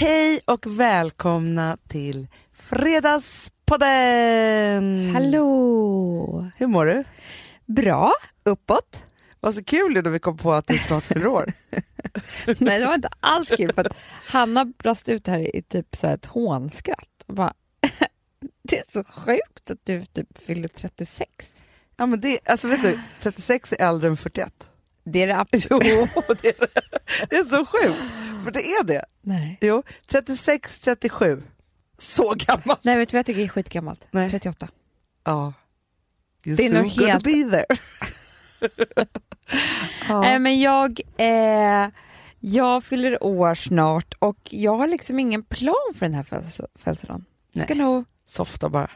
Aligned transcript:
Hej 0.00 0.40
och 0.44 0.66
välkomna 0.66 1.78
till 1.88 2.28
Fredagspodden! 2.52 5.10
Hallå! 5.14 6.50
Hur 6.56 6.66
mår 6.66 6.86
du? 6.86 7.04
Bra, 7.66 8.12
uppåt. 8.44 9.04
Vad 9.40 9.54
så 9.54 9.64
kul 9.64 9.92
när 9.92 10.02
vi 10.02 10.18
kom 10.18 10.36
på 10.36 10.52
att 10.52 10.66
du 10.66 10.78
snart 10.78 11.04
fyller 11.04 11.26
år. 11.26 11.52
Nej, 12.58 12.80
det 12.80 12.86
var 12.86 12.94
inte 12.94 13.08
alls 13.20 13.48
kul 13.48 13.72
för 13.72 13.84
att 13.84 13.98
Hanna 14.26 14.64
brast 14.64 15.08
ut 15.08 15.26
här 15.26 15.56
i 15.56 15.62
typ 15.62 15.96
så 15.96 16.06
ett 16.06 16.26
hånskratt. 16.26 17.24
Och 17.26 17.34
bara, 17.34 17.54
det 18.62 18.78
är 18.78 18.84
så 18.92 19.04
sjukt 19.04 19.70
att 19.70 19.84
du 19.84 20.04
typ 20.04 20.38
fyller 20.38 20.68
36. 20.68 21.64
Ja, 21.96 22.06
men 22.06 22.20
det, 22.20 22.38
alltså 22.44 22.68
vet 22.68 22.82
du, 22.82 23.00
36 23.20 23.72
är 23.72 23.88
äldre 23.88 24.08
än 24.08 24.16
41. 24.16 24.69
Det 25.04 25.22
är 25.22 25.26
det 25.26 25.36
absolut. 25.38 25.82
Jo, 25.86 26.06
det 26.42 26.48
är, 26.48 26.54
det. 26.60 26.80
det 27.30 27.36
är 27.36 27.44
så 27.44 27.66
sjukt, 27.66 27.98
för 28.44 28.50
det 28.50 28.60
är 28.72 28.84
det. 28.84 29.04
Nej. 29.22 29.58
Jo, 29.60 29.82
36, 30.06 30.78
37. 30.78 31.42
Så 31.98 32.34
gammalt. 32.36 32.84
Nej, 32.84 32.98
vet 32.98 33.08
du 33.08 33.12
vad 33.14 33.18
jag 33.18 33.26
tycker 33.26 33.40
är 33.42 33.48
skitgammalt? 33.48 34.06
Nej. 34.10 34.30
38. 34.30 34.68
Ja. 35.24 35.52
You're 36.44 36.56
Det 36.56 36.66
är 36.66 36.82
nog 36.82 36.86
helt- 36.90 37.24
be 37.24 37.30
there. 37.32 37.64
ja. 40.08 40.20
Nej, 40.20 40.38
men 40.38 40.60
jag, 40.60 41.00
eh, 41.16 41.88
jag 42.40 42.84
fyller 42.84 43.24
år 43.24 43.54
snart 43.54 44.14
och 44.18 44.38
jag 44.50 44.76
har 44.76 44.88
liksom 44.88 45.18
ingen 45.18 45.42
plan 45.42 45.74
för 45.94 46.06
den 46.06 46.14
här 46.14 46.22
födelse- 46.22 46.66
födelsedagen. 46.74 47.24
Jag 47.52 47.64
ska 47.64 47.74
Nej. 47.74 47.84
nog, 47.84 48.04
Softa 48.26 48.68
bara. 48.68 48.90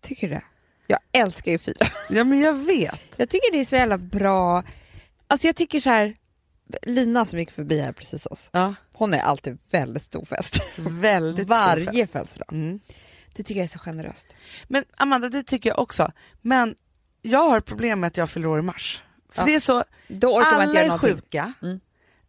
tycker 0.00 0.28
du 0.28 0.34
det? 0.34 0.42
Jag 0.86 0.98
älskar 1.12 1.52
ju 1.52 1.58
fira. 1.58 1.86
Ja 2.10 2.24
men 2.24 2.40
jag 2.40 2.52
vet. 2.52 3.00
Jag 3.16 3.28
tycker 3.28 3.52
det 3.52 3.60
är 3.60 3.64
så 3.64 3.76
jävla 3.76 3.98
bra. 3.98 4.62
Alltså 5.30 5.46
jag 5.46 5.56
tycker 5.56 5.80
så 5.80 5.90
här, 5.90 6.16
Lina 6.82 7.24
som 7.24 7.38
gick 7.38 7.50
förbi 7.50 7.80
här 7.80 7.92
precis 7.92 8.26
oss, 8.26 8.50
Ja. 8.52 8.74
hon 8.94 9.14
är 9.14 9.18
alltid 9.18 9.58
väldigt 9.70 10.02
stor 10.02 10.24
fest. 10.24 10.54
Väldigt 10.76 11.46
stor 11.46 11.54
Varje 11.56 11.84
fest. 12.06 12.12
födelsedag. 12.12 12.52
Mm. 12.52 12.80
Det 13.34 13.42
tycker 13.42 13.60
jag 13.60 13.64
är 13.64 13.68
så 13.68 13.78
generöst. 13.78 14.36
Men 14.68 14.84
Amanda, 14.96 15.28
det 15.28 15.42
tycker 15.42 15.70
jag 15.70 15.78
också. 15.78 16.12
Men 16.40 16.74
jag 17.22 17.48
har 17.50 17.58
ett 17.58 17.64
problem 17.64 18.00
med 18.00 18.08
att 18.08 18.16
jag 18.16 18.30
fyller 18.30 18.46
år 18.48 18.58
i 18.58 18.62
mars. 18.62 19.02
För 19.32 19.42
Ja. 19.42 19.46
det 19.46 19.54
är 19.54 19.60
så, 19.60 19.84
alla 20.58 20.80
är 20.80 20.86
någonting. 20.88 21.14
sjuka. 21.14 21.52
Mm. 21.62 21.80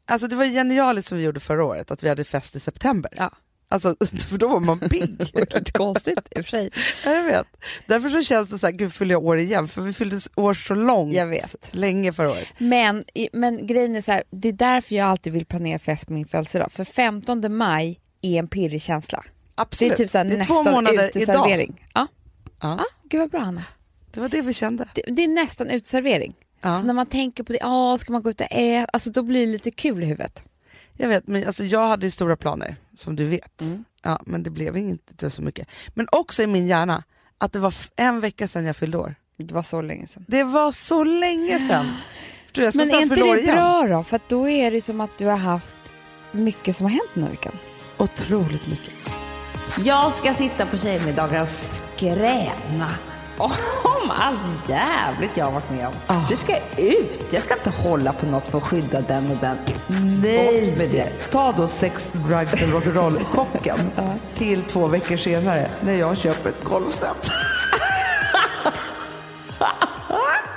Alltså 0.06 0.28
det 0.28 0.36
var 0.36 0.46
genialiskt 0.46 1.10
som 1.10 1.18
vi 1.18 1.24
gjorde 1.24 1.40
förra 1.40 1.64
året, 1.66 1.92
att 1.92 2.04
vi 2.04 2.10
hade 2.10 2.24
fest 2.24 2.56
i 2.56 2.60
september. 2.60 3.12
Ja. 3.18 3.32
Alltså, 3.72 3.96
för 4.30 4.38
då 4.38 4.48
var 4.48 4.60
man 4.60 4.80
pigg. 4.80 5.18
Det 5.34 5.56
lite 5.56 5.72
konstigt 5.72 6.20
i 6.36 6.40
och 6.40 6.46
för 6.46 6.50
sig. 6.50 6.70
Ja, 7.06 7.12
jag 7.12 7.24
vet. 7.24 7.48
Därför 7.86 8.10
så 8.10 8.22
känns 8.22 8.50
det 8.50 8.60
så 8.60 8.68
här, 8.68 8.74
gud 8.74 8.94
fyller 8.94 9.16
jag 9.16 9.26
år 9.26 9.38
igen? 9.38 9.68
För 9.68 9.82
vi 9.82 9.94
fyllde 9.94 10.20
år 10.36 10.54
så 10.54 10.74
långt. 10.74 11.14
Jag 11.14 11.28
vet. 11.28 11.56
Länge 11.72 12.14
förra 12.14 12.30
året. 12.30 12.48
Men, 12.58 13.04
men 13.34 13.68
grejen 13.68 13.96
är 13.96 14.02
så 14.02 14.12
här, 14.12 14.24
det 14.32 14.48
är 14.48 14.54
därför 14.54 14.96
jag 14.96 15.08
alltid 15.08 15.34
vill 15.34 15.46
planera 15.46 15.80
fest 15.80 16.08
på 16.08 16.14
min 16.14 16.26
födelsedag. 16.26 16.72
För 16.72 16.84
15 16.84 17.58
maj 17.58 18.00
är 18.22 18.40
en 18.40 18.48
pirrig 18.48 18.82
känsla. 18.82 19.24
Det 19.26 19.62
Absolut. 19.62 19.94
är 19.94 19.98
typ 19.98 20.12
så 20.12 20.18
här 20.18 20.26
det 20.26 20.36
är 20.36 20.44
två 20.44 20.54
nästan 20.54 20.74
månader 20.74 21.08
uteservering. 21.08 21.88
Ja. 21.94 22.08
Ja. 22.62 22.76
ja, 22.78 22.86
gud 23.10 23.20
vad 23.20 23.30
bra 23.30 23.42
Anna. 23.42 23.64
Det 24.12 24.20
var 24.20 24.30
det 24.30 24.42
vi 24.42 24.54
kände. 24.54 24.88
Det, 24.96 25.02
det 25.08 25.24
är 25.24 25.28
nästan 25.28 25.70
uteservering. 25.70 26.34
Ja. 26.62 26.80
Så 26.80 26.86
när 26.86 26.94
man 26.94 27.06
tänker 27.06 27.44
på 27.44 27.54
det, 27.54 27.60
ja 27.62 27.98
ska 27.98 28.14
man 28.14 28.22
gå 28.22 28.30
ut 28.30 28.42
och 28.42 28.48
äta, 28.52 28.90
alltså 28.94 29.10
då 29.10 29.24
blir 29.24 29.46
det 29.46 29.52
lite 29.52 29.72
kul 29.72 30.04
i 30.04 30.06
huvudet. 30.06 30.44
Jag 30.98 31.08
vet, 31.08 31.28
men 31.28 31.48
alltså, 31.48 31.64
jag 31.64 31.88
hade 31.88 32.06
ju 32.06 32.12
stora 32.12 32.38
planer, 32.38 32.76
som 33.02 33.16
du 33.16 33.26
vet. 33.26 33.62
Mm. 33.62 33.86
Ja, 34.02 34.20
men 34.26 34.44
det 34.44 34.50
blev 34.50 34.78
inte 34.78 35.30
så 35.30 35.42
mycket. 35.42 35.68
Men 35.94 36.08
också 36.12 36.44
i 36.44 36.48
min 36.48 36.68
hjärna, 36.68 37.04
att 37.38 37.54
det 37.54 37.60
var 37.60 37.74
en 37.96 38.20
vecka 38.20 38.48
sedan 38.48 38.66
jag 38.66 38.76
fyllde 38.76 38.98
år. 38.98 39.16
Det 39.38 39.54
var 39.54 39.64
så 39.64 39.82
länge 39.82 40.08
sedan. 40.08 40.26
Det 40.28 40.44
var 40.44 40.72
så 40.72 41.04
länge 41.04 41.60
sedan. 41.68 41.94
Förstår 42.46 42.62
du, 42.62 42.64
jag 42.64 42.74
ska 42.74 42.86
Men 42.86 42.94
är 42.96 43.02
inte 43.02 43.16
det 43.16 43.40
igen. 43.42 43.56
bra 43.56 43.84
då? 43.88 44.04
För 44.04 44.20
då 44.28 44.50
är 44.50 44.72
det 44.72 44.82
som 44.82 45.02
att 45.02 45.18
du 45.18 45.26
har 45.26 45.38
haft 45.38 45.76
mycket 46.32 46.76
som 46.76 46.86
har 46.86 46.92
hänt 46.92 47.10
den 47.14 47.24
här 47.24 47.32
veckan. 47.32 47.54
Otroligt 47.98 48.68
mycket. 48.70 48.94
Jag 49.86 50.14
ska 50.18 50.34
sitta 50.34 50.66
på 50.66 50.78
tjejmiddagar 50.78 51.42
och 51.42 51.48
skräna 51.48 52.90
om 53.38 53.52
allt 54.10 54.70
jävligt 54.70 55.38
jag 55.38 55.46
har 55.46 55.52
varit 55.52 55.70
med 55.72 55.88
om. 55.88 55.94
Ah. 56.08 56.22
Det 56.30 56.36
ska 56.36 56.58
ut. 56.78 57.34
Jag 57.34 57.44
ska 57.44 57.54
inte 57.54 57.70
hålla 57.70 58.14
på 58.14 58.26
något 58.26 58.48
för 58.48 58.58
att 58.58 58.64
skydda 58.64 59.02
den 59.02 59.32
och 59.32 59.38
den. 59.38 59.58
Nej! 60.22 60.76
med 60.78 60.90
det. 60.90 61.10
Ta 61.32 61.52
då 61.52 61.68
sex, 61.68 62.12
drugs 62.12 62.54
and 62.54 62.74
rock'n'roll-chocken 62.74 63.80
till 64.36 64.62
två 64.64 64.88
veckor 64.88 65.18
senare 65.18 65.70
när 65.82 65.94
jag 65.96 66.18
köper 66.18 66.50
ett 66.50 66.64
golfset. 66.64 67.32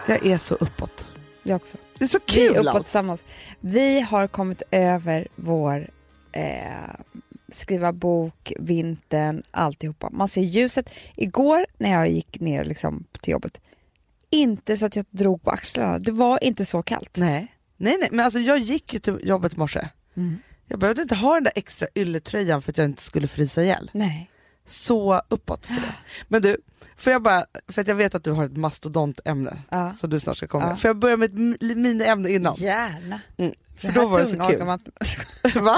jag 0.07 0.27
är 0.27 0.39
så 0.39 0.55
uppåt. 0.55 1.09
Jag 1.43 1.57
också. 1.57 1.79
Det 1.99 2.05
är 2.05 2.09
så 2.09 2.19
Vi 2.27 2.33
kul 2.35 2.57
är 2.57 2.61
uppåt 2.61 2.75
allt. 2.75 2.85
tillsammans. 2.85 3.25
Vi 3.61 4.01
har 4.01 4.27
kommit 4.27 4.63
över 4.71 5.29
vår 5.37 5.87
eh, 6.33 6.43
skriva 7.49 7.93
bok, 7.93 8.53
vintern, 8.59 9.43
alltihopa. 9.51 10.11
Man 10.13 10.29
ser 10.29 10.43
ljuset. 10.43 10.91
Igår 11.17 11.67
när 11.79 11.93
jag 11.93 12.11
gick 12.11 12.41
ner 12.41 12.65
liksom 12.65 13.05
till 13.21 13.33
jobbet, 13.33 13.61
inte 14.31 14.77
så 14.77 14.87
att 14.87 14.97
jag 14.97 15.07
drog 15.11 15.43
på 15.43 15.51
axlarna. 15.51 15.99
Det 15.99 16.13
var 16.13 16.45
inte 16.45 16.65
så 16.65 16.83
kallt. 16.83 17.17
Nej. 17.17 17.55
nej, 17.77 17.97
nej, 18.01 18.09
men 18.13 18.25
alltså 18.25 18.39
jag 18.41 18.59
gick 18.59 18.95
ju 18.95 19.01
till 19.01 19.19
jobbet 19.23 19.53
i 19.53 19.57
morse. 19.57 19.89
Mm. 20.17 20.39
Jag 20.67 20.79
behövde 20.79 21.03
inte 21.03 21.15
ha 21.15 21.35
den 21.35 21.45
där 21.45 21.53
extra 21.57 21.89
ylletröjan 21.95 22.63
för 22.63 22.73
att 22.73 22.79
jag 22.79 22.85
inte 22.85 23.03
skulle 23.03 23.27
frysa 23.27 23.63
ihjäl. 23.63 23.91
Nej. 23.95 24.31
Så 24.67 25.23
uppåt 25.29 25.67
för 25.67 25.75
det. 25.75 25.95
Men 26.29 26.43
du, 26.43 26.57
får 26.97 27.13
jag 27.13 27.23
bara, 27.23 27.45
för 27.69 27.81
att 27.83 27.89
jag 27.89 27.95
vet 27.95 28.15
att 28.15 28.25
du 28.25 28.31
har 28.31 28.45
ett 28.45 28.57
mastodontämne 28.57 29.57
Ja. 29.71 29.95
som 30.01 30.11
du 30.11 30.21
snart 30.21 30.37
ska 30.37 30.47
komma 30.47 30.65
Ja. 30.65 30.69
med. 30.69 30.81
Får 30.81 30.89
jag 30.89 30.97
börja 30.99 31.17
med 31.17 31.27
ett 31.31 31.35
mi- 31.37 31.75
miniämne 31.75 32.31
innan? 32.31 32.55
Gärna. 32.55 33.21
Mm. 33.37 33.55
För 33.77 33.89
Det 33.89 33.95
då 34.01 34.09
var 34.09 34.19
det 34.19 34.27
så 34.27 34.37
kul. 34.49 34.65
man 34.67 34.81
Va? 35.65 35.77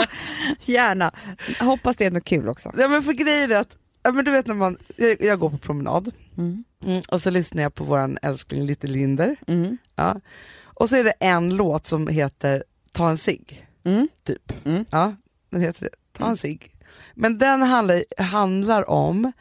Gärna. 0.64 1.12
Hoppas 1.60 1.96
det 1.96 2.04
är 2.06 2.10
något 2.10 2.24
kul 2.24 2.48
också. 2.48 2.72
Ja, 2.78 2.88
men 2.88 3.02
för 3.02 3.12
grejen 3.12 3.52
är 3.52 3.56
att, 3.56 3.76
ja, 4.02 4.12
men 4.12 4.24
du 4.24 4.30
vet 4.30 4.46
när 4.46 4.54
man, 4.54 4.76
jag, 4.96 5.22
jag 5.22 5.38
går 5.38 5.50
på 5.50 5.58
promenad 5.58 6.12
Mm. 6.38 6.64
mm, 6.84 7.02
och 7.10 7.22
så 7.22 7.30
lyssnar 7.30 7.62
jag 7.62 7.74
på 7.74 7.84
våran 7.84 8.18
älskling 8.22 8.66
Little 8.66 8.90
Linder. 8.90 9.36
Mm. 9.46 9.78
Ja. 9.94 10.20
Och 10.64 10.88
så 10.88 10.96
är 10.96 11.04
det 11.04 11.10
en 11.20 11.56
låt 11.56 11.86
som 11.86 12.08
heter 12.08 12.64
Ta 12.92 13.10
en 13.10 13.18
cigg, 13.18 13.66
Mm. 13.84 14.08
typ. 14.24 14.66
Mm. 14.66 14.84
Ja, 14.90 15.14
den 15.50 15.60
heter 15.60 15.82
det. 15.82 15.90
Ta 16.18 16.28
en 16.30 16.36
cigg. 16.36 16.75
Men 17.16 17.38
den 17.38 17.62
handlar, 17.62 18.22
handlar 18.22 18.90
om 18.90 19.32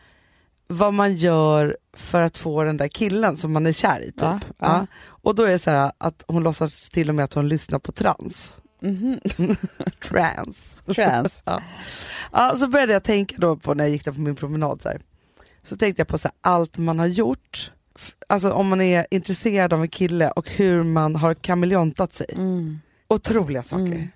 vad 0.67 0.93
man 0.93 1.15
gör 1.15 1.77
för 1.93 2.21
att 2.21 2.37
få 2.37 2.63
den 2.63 2.77
där 2.77 2.87
killen 2.87 3.37
som 3.37 3.53
man 3.53 3.65
är 3.67 3.71
kär 3.71 4.01
i. 4.01 4.05
Typ. 4.05 4.15
Ja, 4.21 4.39
Ja. 4.41 4.55
ja. 4.59 4.87
Och 5.05 5.35
då 5.35 5.43
är 5.43 5.49
det 5.51 5.59
så 5.59 5.71
här 5.71 5.91
att 5.97 6.23
hon 6.27 6.43
låtsas 6.43 6.89
till 6.89 7.09
och 7.09 7.15
med 7.15 7.25
att 7.25 7.33
hon 7.33 7.47
lyssnar 7.47 7.79
på 7.79 7.91
trans. 7.91 8.53
Mhm. 8.81 9.19
Trans. 10.09 10.57
Trans. 10.95 11.43
Ja. 12.31 12.55
Så 12.55 12.67
började 12.67 12.93
jag 12.93 13.03
tänka 13.03 13.35
då 13.37 13.55
på 13.57 13.73
när 13.73 13.83
jag 13.83 13.91
gick 13.91 14.05
där 14.05 14.11
på 14.11 14.21
min 14.21 14.35
promenad 14.35 14.81
så 14.81 14.89
här. 14.89 15.01
Så 15.63 15.77
tänkte 15.77 15.99
jag 15.99 16.07
på 16.07 16.17
så 16.17 16.27
här, 16.27 16.51
allt 16.51 16.77
man 16.77 16.99
har 16.99 17.07
gjort, 17.07 17.71
alltså 18.29 18.51
om 18.51 18.67
man 18.67 18.81
är 18.81 19.07
intresserad 19.11 19.73
av 19.73 19.81
en 19.81 19.89
kille 19.89 20.29
och 20.31 20.49
hur 20.49 20.83
man 20.83 21.15
har 21.15 21.33
kameleontat 21.33 22.13
sig. 22.13 22.27
Mm. 22.33 22.79
Otroliga 23.07 23.63
saker. 23.63 23.85
Mm. 23.85 24.07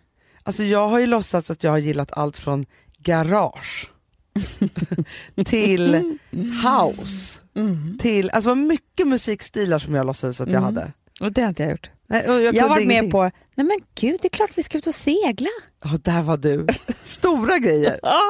Alltså 0.43 0.63
jag 0.63 0.87
har 0.87 0.99
ju 0.99 1.05
låtsats 1.05 1.51
att 1.51 1.63
jag 1.63 1.71
har 1.71 1.77
gillat 1.77 2.11
allt 2.11 2.37
från 2.37 2.65
garage 3.03 3.89
till 5.45 6.17
house, 6.63 7.39
Mm. 7.55 7.97
till, 8.01 8.29
alltså 8.29 8.49
det 8.49 8.55
var 8.61 8.67
mycket 8.67 9.07
musikstilar 9.07 9.79
som 9.79 9.95
jag 9.95 10.05
låtsades 10.05 10.41
att 10.41 10.47
jag 10.51 10.63
Mm. 10.63 10.63
hade. 10.75 10.91
Och 11.21 11.31
det 11.31 11.41
har 11.41 11.49
inte 11.49 11.63
jag 11.63 11.71
gjort. 11.71 11.89
Nej, 12.07 12.23
jag 12.27 12.55
Jag, 12.55 12.61
har 12.63 12.69
varit 12.69 12.83
ingenting. 12.83 13.03
med 13.03 13.11
på, 13.11 13.21
nej 13.55 13.65
men 13.67 13.77
gud 13.95 14.19
det 14.21 14.27
är 14.27 14.29
klart 14.29 14.51
vi 14.55 14.63
ska 14.63 14.77
ut 14.77 14.87
och 14.87 14.95
segla. 14.95 15.49
Ja, 15.83 15.89
där 16.03 16.21
var 16.21 16.37
du. 16.37 16.67
Stora 17.03 17.57
grejer. 17.57 17.99
Ja, 18.03 18.21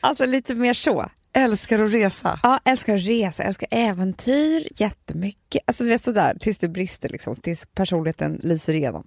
alltså 0.00 0.26
lite 0.26 0.54
mer 0.54 0.74
så. 0.74 1.10
Älskar 1.32 1.78
att 1.78 1.92
resa. 1.92 2.40
Ja, 2.42 2.60
älskar 2.64 2.94
att 2.96 3.00
resa, 3.06 3.42
älskar 3.42 3.68
äventyr 3.70 4.68
jättemycket. 4.76 5.62
Alltså 5.66 5.82
du 5.84 5.88
vet 5.90 6.04
sådär, 6.04 6.36
tills 6.40 6.58
det 6.58 6.68
brister 6.68 7.08
liksom, 7.08 7.36
tills 7.36 7.66
personligheten 7.74 8.40
lyser 8.42 8.72
igenom. 8.74 9.06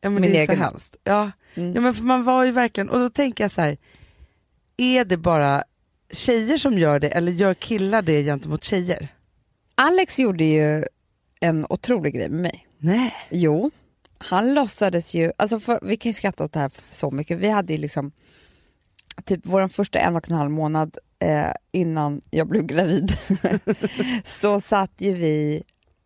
Ja, 0.00 0.10
men 0.10 0.22
Min 0.22 0.32
det 0.32 0.42
är 0.42 0.46
så 0.46 0.52
egen. 0.52 0.64
hemskt. 0.64 0.96
Ja. 1.04 1.30
Mm. 1.54 1.74
ja 1.74 1.80
men 1.80 1.94
för 1.94 2.02
man 2.02 2.22
var 2.24 2.44
ju 2.44 2.50
verkligen, 2.52 2.88
och 2.90 2.98
då 2.98 3.10
tänker 3.10 3.44
jag 3.44 3.50
så 3.50 3.60
här, 3.60 3.76
är 4.80 5.04
det 5.04 5.16
bara 5.16 5.64
tjejer 6.12 6.58
som 6.58 6.78
gör 6.78 7.00
det 7.00 7.08
eller 7.08 7.32
gör 7.32 7.54
killar 7.54 8.02
det 8.02 8.24
gentemot 8.24 8.64
tjejer? 8.64 9.08
Alex 9.74 10.18
gjorde 10.18 10.44
ju 10.44 10.84
en 11.40 11.66
otrolig 11.68 12.14
grej 12.14 12.28
med 12.28 12.40
mig. 12.40 12.66
Nej. 12.78 13.14
Jo, 13.30 13.70
han 14.18 14.54
låtsades 14.54 15.14
ju, 15.14 15.32
alltså 15.36 15.60
för, 15.60 15.78
vi 15.82 15.96
kan 15.96 16.10
ju 16.10 16.14
skratta 16.14 16.44
åt 16.44 16.52
det 16.52 16.60
här 16.60 16.70
så 16.90 17.10
mycket. 17.10 17.38
Vi 17.38 17.48
hade 17.48 17.72
ju 17.72 17.78
liksom 17.78 18.12
typ 19.24 19.40
vår 19.42 19.68
första 19.68 19.98
en 19.98 20.16
och 20.16 20.30
en 20.30 20.36
halv 20.36 20.50
månad 20.50 20.96
eh, 21.18 21.52
innan 21.72 22.20
jag 22.30 22.48
blev 22.48 22.62
gravid 22.62 23.12
så 24.24 24.60
satt 24.60 24.92
ju 24.98 25.12
vi 25.12 25.62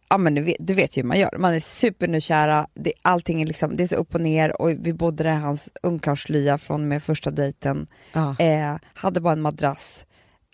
Ja 0.08 0.18
men 0.18 0.34
du 0.34 0.42
vet, 0.42 0.56
du 0.58 0.74
vet 0.74 0.96
ju 0.96 1.02
hur 1.02 1.08
man 1.08 1.18
gör, 1.18 1.38
man 1.38 1.54
är 1.54 1.60
supernykära, 1.60 2.66
det, 2.74 2.92
allting 3.02 3.42
är 3.42 3.46
liksom, 3.46 3.76
det 3.76 3.82
är 3.82 3.86
så 3.86 3.94
upp 3.96 4.14
och 4.14 4.20
ner 4.20 4.60
och 4.62 4.70
vi 4.70 4.92
bodde 4.92 5.22
där 5.24 5.32
i 5.32 5.40
hans 5.40 5.70
ungkarlslya 5.82 6.58
från 6.58 6.88
med 6.88 7.02
första 7.02 7.30
dejten, 7.30 7.86
Ja. 8.12 8.36
eh, 8.38 8.76
hade 8.94 9.20
bara 9.20 9.32
en 9.32 9.40
madrass, 9.40 10.06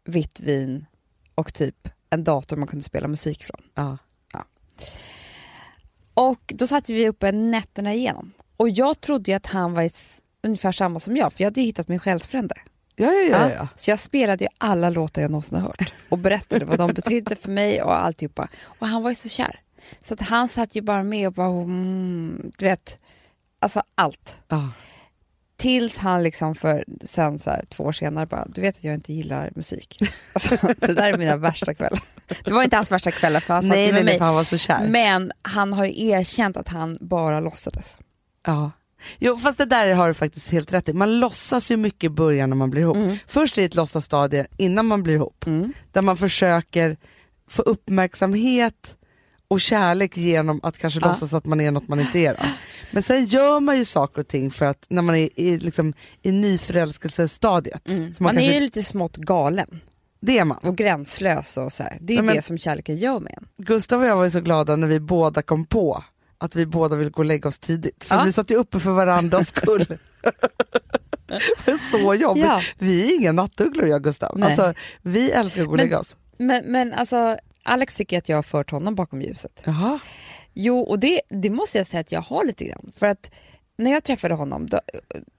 vitt 0.04 0.40
vin 0.40 0.86
och 1.34 1.54
typ 1.54 1.88
en 2.10 2.24
dator 2.24 2.56
man 2.56 2.68
kunde 2.68 2.84
spela 2.84 3.08
musik 3.08 3.44
från. 3.44 3.60
Ja. 3.74 3.98
Och 6.14 6.52
då 6.54 6.66
satt 6.66 6.88
vi 6.88 7.08
uppe 7.08 7.32
nätterna 7.32 7.94
igenom. 7.94 8.32
Och 8.56 8.68
jag 8.68 9.00
trodde 9.00 9.36
att 9.36 9.46
han 9.46 9.74
var 9.74 9.90
ungefär 10.42 10.72
samma 10.72 11.00
som 11.00 11.16
jag, 11.16 11.32
för 11.32 11.42
jag 11.42 11.46
hade 11.46 11.60
ju 11.60 11.66
hittat 11.66 11.88
min 11.88 11.98
själsfrände. 11.98 12.54
Ja, 13.00 13.12
ja, 13.12 13.28
ja. 13.30 13.50
ja. 13.56 13.68
Så 13.76 13.90
jag 13.90 13.98
spelade 13.98 14.44
ju 14.44 14.48
alla 14.58 14.90
låtar 14.90 15.22
jag 15.22 15.30
någonsin 15.30 15.58
har 15.58 15.62
hört 15.66 15.92
och 16.08 16.18
berättade 16.18 16.64
vad 16.64 16.78
de 16.78 16.92
betydde 16.92 17.36
för 17.36 17.50
mig 17.50 17.82
och 17.82 18.04
alltihopa. 18.04 18.48
Och 18.62 18.86
han 18.86 19.02
var 19.02 19.10
ju 19.10 19.14
så 19.14 19.28
kär. 19.28 19.60
Så 20.04 20.14
att 20.14 20.20
han 20.20 20.48
satt 20.48 20.74
ju 20.76 20.82
bara 20.82 21.02
med 21.02 21.26
och 21.26 21.32
bara, 21.32 21.62
mm, 21.62 22.50
du 22.58 22.64
vet, 22.64 22.98
alltså 23.60 23.82
allt. 23.94 24.42
ja. 24.48 24.68
Tills 25.56 25.98
han 25.98 26.22
liksom 26.22 26.54
för 26.54 26.84
sen 27.04 27.38
så 27.38 27.50
här, 27.50 27.64
två 27.68 27.84
år 27.84 27.92
senare 27.92 28.26
bara, 28.26 28.46
du 28.48 28.60
vet 28.60 28.76
att 28.76 28.84
jag 28.84 28.94
inte 28.94 29.12
gillar 29.12 29.50
musik. 29.54 30.02
Alltså, 30.32 30.56
det 30.76 30.94
där 30.94 31.12
är 31.12 31.18
mina 31.18 31.36
värsta 31.36 31.74
kvällar. 31.74 32.02
Det 32.44 32.52
var 32.52 32.62
inte 32.62 32.76
hans 32.76 32.92
värsta 32.92 33.10
kvällar 33.10 33.40
för 33.40 33.54
han 33.54 33.62
satt 33.62 33.68
Nej, 33.68 33.86
med 33.86 33.94
nej, 33.94 34.04
nej, 34.04 34.12
mig. 34.12 34.18
för 34.18 34.24
han 34.24 34.34
var 34.34 34.44
så 34.44 34.58
kär. 34.58 34.88
Men 34.88 35.32
han 35.42 35.72
har 35.72 35.84
ju 35.84 36.06
erkänt 36.08 36.56
att 36.56 36.68
han 36.68 36.96
bara 37.00 37.40
låtsades. 37.40 37.98
Ja. 38.46 38.70
Jo, 39.18 39.36
fast 39.36 39.58
det 39.58 39.64
där 39.64 39.94
har 39.94 40.08
du 40.08 40.14
faktiskt 40.14 40.50
helt 40.50 40.72
rätt 40.72 40.88
i. 40.88 40.92
Man 40.92 41.20
låtsas 41.20 41.70
ju 41.70 41.76
mycket 41.76 42.04
i 42.04 42.08
början 42.08 42.48
när 42.50 42.56
man 42.56 42.70
blir 42.70 42.82
ihop. 42.82 42.96
Mm. 42.96 43.16
Först 43.26 43.58
är 43.58 43.62
det 43.62 43.66
ett 43.66 43.74
låtsasstadie 43.74 44.46
innan 44.58 44.86
man 44.86 45.02
blir 45.02 45.14
ihop. 45.14 45.44
Där 45.92 46.02
man 46.02 46.16
försöker 46.16 46.96
få 47.48 47.62
uppmärksamhet 47.62 48.96
och 49.48 49.60
kärlek 49.60 50.16
genom 50.16 50.60
att 50.62 50.78
kanske 50.78 51.00
Ja. 51.00 51.08
låtsas 51.08 51.32
att 51.34 51.44
man 51.44 51.60
är 51.60 51.70
något 51.70 51.88
man 51.88 52.00
inte 52.00 52.18
är. 52.18 52.32
Då. 52.34 52.42
Men 52.92 53.02
sen 53.02 53.24
gör 53.24 53.60
man 53.60 53.76
ju 53.78 53.84
saker 53.84 54.20
och 54.20 54.28
ting 54.28 54.50
för 54.50 54.66
att 54.66 54.84
när 54.88 55.02
man 55.02 55.14
är 55.16 55.28
i, 55.40 55.58
liksom, 55.58 55.92
i 56.22 56.32
nyförälskelsestadiet. 56.32 57.82
Man 57.88 57.96
Mm. 57.96 58.14
Man 58.18 58.34
är 58.36 58.40
kanske- 58.40 58.54
ju 58.54 58.60
lite 58.60 58.82
smått 58.82 59.16
galen 59.16 59.80
Det 60.20 60.38
är 60.38 60.44
man. 60.44 60.58
och 60.62 60.76
gränslös 60.76 61.56
och 61.56 61.72
så 61.72 61.82
här. 61.82 61.98
Det 62.00 62.12
är 62.12 62.16
Ja, 62.16 62.22
men- 62.22 62.36
det 62.36 62.42
som 62.42 62.58
kärleken 62.58 62.96
gör 62.96 63.20
med 63.20 63.34
en. 63.36 63.48
Gustav 63.64 64.00
och 64.00 64.06
jag 64.06 64.16
var 64.16 64.24
ju 64.24 64.30
så 64.30 64.40
glada 64.40 64.76
när 64.76 64.86
vi 64.88 65.00
båda 65.00 65.42
kom 65.42 65.66
på 65.66 66.04
att 66.40 66.56
vi 66.56 66.66
båda 66.66 66.96
ville 66.96 67.10
gå 67.10 67.18
och 67.18 67.24
lägga 67.24 67.48
oss 67.48 67.58
tidigt. 67.58 68.04
För 68.04 68.14
Ja. 68.16 68.22
vi 68.24 68.32
satt 68.32 68.50
ju 68.50 68.54
uppe 68.56 68.80
för 68.80 68.90
varandras 68.90 69.48
skull. 69.56 69.86
det 71.64 71.70
är 71.70 71.90
så 71.90 72.14
jobbigt. 72.14 72.44
Ja. 72.44 72.60
Vi 72.78 73.10
är 73.12 73.20
inga 73.20 73.32
nattugglor 73.32 73.86
jag 73.86 73.96
och 73.96 74.04
Gustav. 74.04 74.38
Nej. 74.38 74.48
Alltså, 74.48 74.74
vi 75.02 75.30
älskar 75.30 75.60
att 75.62 75.66
gå 75.66 75.72
och 75.72 75.76
Men- 75.76 75.86
lägga 75.86 75.98
oss. 75.98 76.16
Men, 76.38 76.64
men 76.66 76.92
alltså, 76.92 77.36
Alex 77.62 77.94
tycker 77.94 78.18
att 78.18 78.28
jag 78.28 78.36
har 78.36 78.42
fört 78.42 78.70
honom 78.70 78.94
bakom 78.94 79.22
ljuset. 79.22 79.62
Jaha. 79.64 79.98
Jo, 80.54 80.80
och 80.80 80.98
det, 80.98 81.20
det 81.28 81.50
måste 81.50 81.78
jag 81.78 81.86
säga 81.86 82.00
att 82.00 82.12
jag 82.12 82.20
har 82.22 82.44
lite 82.44 82.64
grann. 82.64 82.92
För 82.96 83.06
att 83.06 83.30
när 83.78 83.90
jag 83.90 84.04
träffade 84.04 84.34
honom, 84.34 84.66
då, 84.66 84.80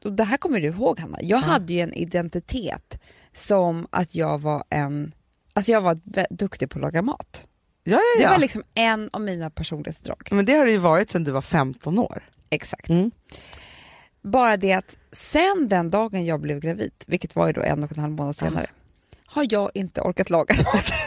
och 0.04 0.12
det 0.14 0.24
här 0.24 0.38
kommer 0.38 0.60
du 0.62 0.68
ihåg 0.68 1.00
Hanna, 1.00 1.18
jag 1.22 1.38
hade 1.38 1.74
ju 1.74 1.80
en 1.80 1.94
identitet 1.94 3.02
som 3.34 3.88
att 3.90 4.16
jag 4.16 4.42
var 4.42 4.64
en, 4.70 5.14
alltså 5.54 5.72
jag 5.72 5.82
var 5.82 6.00
duktig 6.36 6.70
på 6.70 6.78
att 6.78 6.82
laga 6.82 7.02
mat. 7.02 7.48
Ja, 7.84 7.92
ja, 7.92 8.00
Det 8.18 8.24
ja. 8.24 8.30
var 8.30 8.38
liksom 8.38 8.64
en 8.76 9.10
av 9.14 9.22
mina 9.22 9.50
personlighetsdrag. 9.50 10.28
Men 10.32 10.46
det 10.46 10.54
har 10.54 10.66
det 10.66 10.72
ju 10.72 10.78
varit 10.78 11.10
sedan 11.10 11.24
du 11.24 11.32
var 11.32 11.42
15 11.42 12.00
år. 12.00 12.24
Exakt. 12.50 12.90
Mm. 12.90 13.12
Bara 14.22 14.58
det 14.58 14.74
att 14.74 14.98
sen 15.12 15.68
den 15.70 15.90
dagen 15.90 16.26
jag 16.26 16.40
blev 16.42 16.60
gravid, 16.60 16.92
vilket 17.08 17.36
var 17.36 17.48
ju 17.48 17.54
då 17.54 17.62
en 17.62 17.84
och 17.84 17.92
en 17.92 18.00
halv 18.04 18.14
månad 18.14 18.36
senare, 18.36 18.70
har 19.26 19.48
jag 19.50 19.72
inte 19.74 20.02
orkat 20.02 20.30
laga 20.30 20.56
mat. 20.56 20.94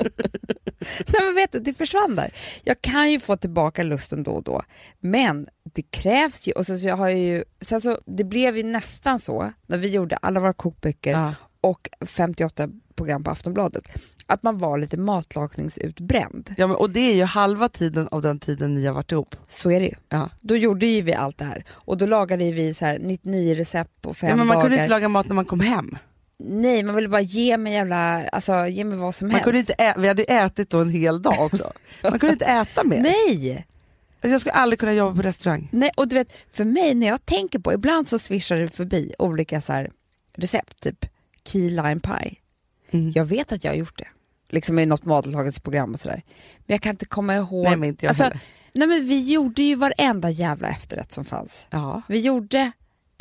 Nej 1.06 1.22
men 1.24 1.34
vet 1.34 1.52
du, 1.52 1.60
det 1.60 1.74
försvann 1.74 2.16
där. 2.16 2.34
Jag 2.64 2.80
kan 2.80 3.10
ju 3.10 3.20
få 3.20 3.36
tillbaka 3.36 3.82
lusten 3.82 4.22
då 4.22 4.30
och 4.30 4.42
då, 4.42 4.62
men 5.00 5.48
det 5.62 5.82
krävs 5.82 6.48
ju, 6.48 6.52
och 6.52 6.66
så, 6.66 6.78
så 6.78 6.86
jag 6.86 6.96
har 6.96 7.08
ju, 7.08 7.44
sen 7.60 7.80
så, 7.80 7.98
det 8.06 8.24
blev 8.24 8.56
ju 8.56 8.62
nästan 8.62 9.18
så, 9.18 9.52
när 9.66 9.78
vi 9.78 9.88
gjorde 9.88 10.16
alla 10.16 10.40
våra 10.40 10.52
kokböcker 10.52 11.10
Ja. 11.10 11.34
och 11.60 11.88
58 12.06 12.68
program 12.94 13.24
på 13.24 13.30
Aftonbladet, 13.30 13.84
att 14.30 14.42
man 14.42 14.58
var 14.58 14.78
lite 14.78 14.96
matlagningsutbränd. 14.96 16.54
Ja, 16.56 16.66
men, 16.66 16.76
och 16.76 16.90
det 16.90 17.00
är 17.00 17.14
ju 17.14 17.24
halva 17.24 17.68
tiden 17.68 18.08
av 18.10 18.22
den 18.22 18.38
tiden 18.38 18.74
ni 18.74 18.86
har 18.86 18.94
varit 18.94 19.12
ihop. 19.12 19.36
Så 19.48 19.70
är 19.70 19.80
det 19.80 19.86
ju. 19.86 19.94
Ja. 20.08 20.30
Då 20.40 20.56
gjorde 20.56 20.86
ju 20.86 21.02
vi 21.02 21.14
allt 21.14 21.38
det 21.38 21.44
här 21.44 21.64
och 21.70 21.98
då 21.98 22.06
lagade 22.06 22.50
vi 22.52 22.74
så 22.74 22.84
här 22.86 22.98
99 22.98 23.54
recept 23.54 24.02
på 24.02 24.14
fem 24.14 24.28
Ja, 24.30 24.36
men 24.36 24.46
man 24.46 24.54
dagar. 24.56 24.62
kunde 24.68 24.76
inte 24.76 24.88
laga 24.88 25.08
mat 25.08 25.26
när 25.26 25.34
man 25.34 25.44
kom 25.44 25.60
hem. 25.60 25.98
Nej, 26.42 26.82
man 26.82 26.94
ville 26.94 27.08
bara 27.08 27.20
ge 27.20 27.56
mig 27.56 27.72
jävla, 27.72 28.28
alltså 28.28 28.66
ge 28.66 28.84
mig 28.84 28.98
vad 28.98 29.14
som 29.14 29.28
Man 29.28 29.32
helst. 29.32 29.44
kunde 29.44 29.58
inte 29.58 29.74
ä- 29.78 29.94
vi 29.98 30.08
hade 30.08 30.22
ätit 30.22 30.70
då 30.70 30.78
en 30.80 30.90
hel 30.90 31.22
dag 31.22 31.34
också. 31.40 31.72
Man 32.02 32.18
kunde 32.18 32.32
inte 32.32 32.44
äta 32.44 32.84
mer. 32.84 33.00
Nej! 33.00 33.66
Alltså, 34.14 34.28
Jag 34.28 34.40
skulle 34.40 34.52
aldrig 34.52 34.78
kunna 34.80 34.92
jobba 34.92 35.16
på 35.16 35.22
restaurang. 35.22 35.68
Nej, 35.72 35.90
och 35.96 36.08
du 36.08 36.14
vet, 36.14 36.32
för 36.52 36.64
mig 36.64 36.94
när 36.94 37.06
jag 37.06 37.26
tänker 37.26 37.58
på, 37.58 37.72
ibland 37.72 38.08
så 38.08 38.18
svischar 38.18 38.56
det 38.56 38.68
förbi 38.68 39.12
olika 39.18 39.60
så 39.60 39.72
här 39.72 39.90
recept, 40.36 40.80
typ 40.82 41.06
key 41.44 41.70
lime 41.70 42.00
pie. 42.00 42.34
Mm. 42.90 43.12
Jag 43.14 43.24
vet 43.24 43.52
att 43.52 43.64
jag 43.64 43.70
har 43.72 43.76
gjort 43.76 43.98
det, 43.98 44.08
liksom 44.52 44.78
i 44.78 44.86
något 44.86 45.04
matlagningsprogram 45.04 45.92
och 45.94 46.00
sådär. 46.00 46.22
Men 46.58 46.74
jag 46.74 46.82
kan 46.82 46.90
inte 46.90 47.06
komma 47.06 47.34
ihåg. 47.36 47.64
Nej 47.64 47.76
men 47.76 47.88
inte 47.88 48.06
jag 48.06 48.10
alltså, 48.10 48.38
nej 48.72 48.88
men 48.88 49.06
vi 49.06 49.32
gjorde 49.32 49.62
ju 49.62 49.74
varenda 49.74 50.30
jävla 50.30 50.68
efterrätt 50.68 51.12
som 51.12 51.24
fanns. 51.24 51.66
Ja. 51.70 52.02
Vi 52.08 52.18
gjorde, 52.20 52.72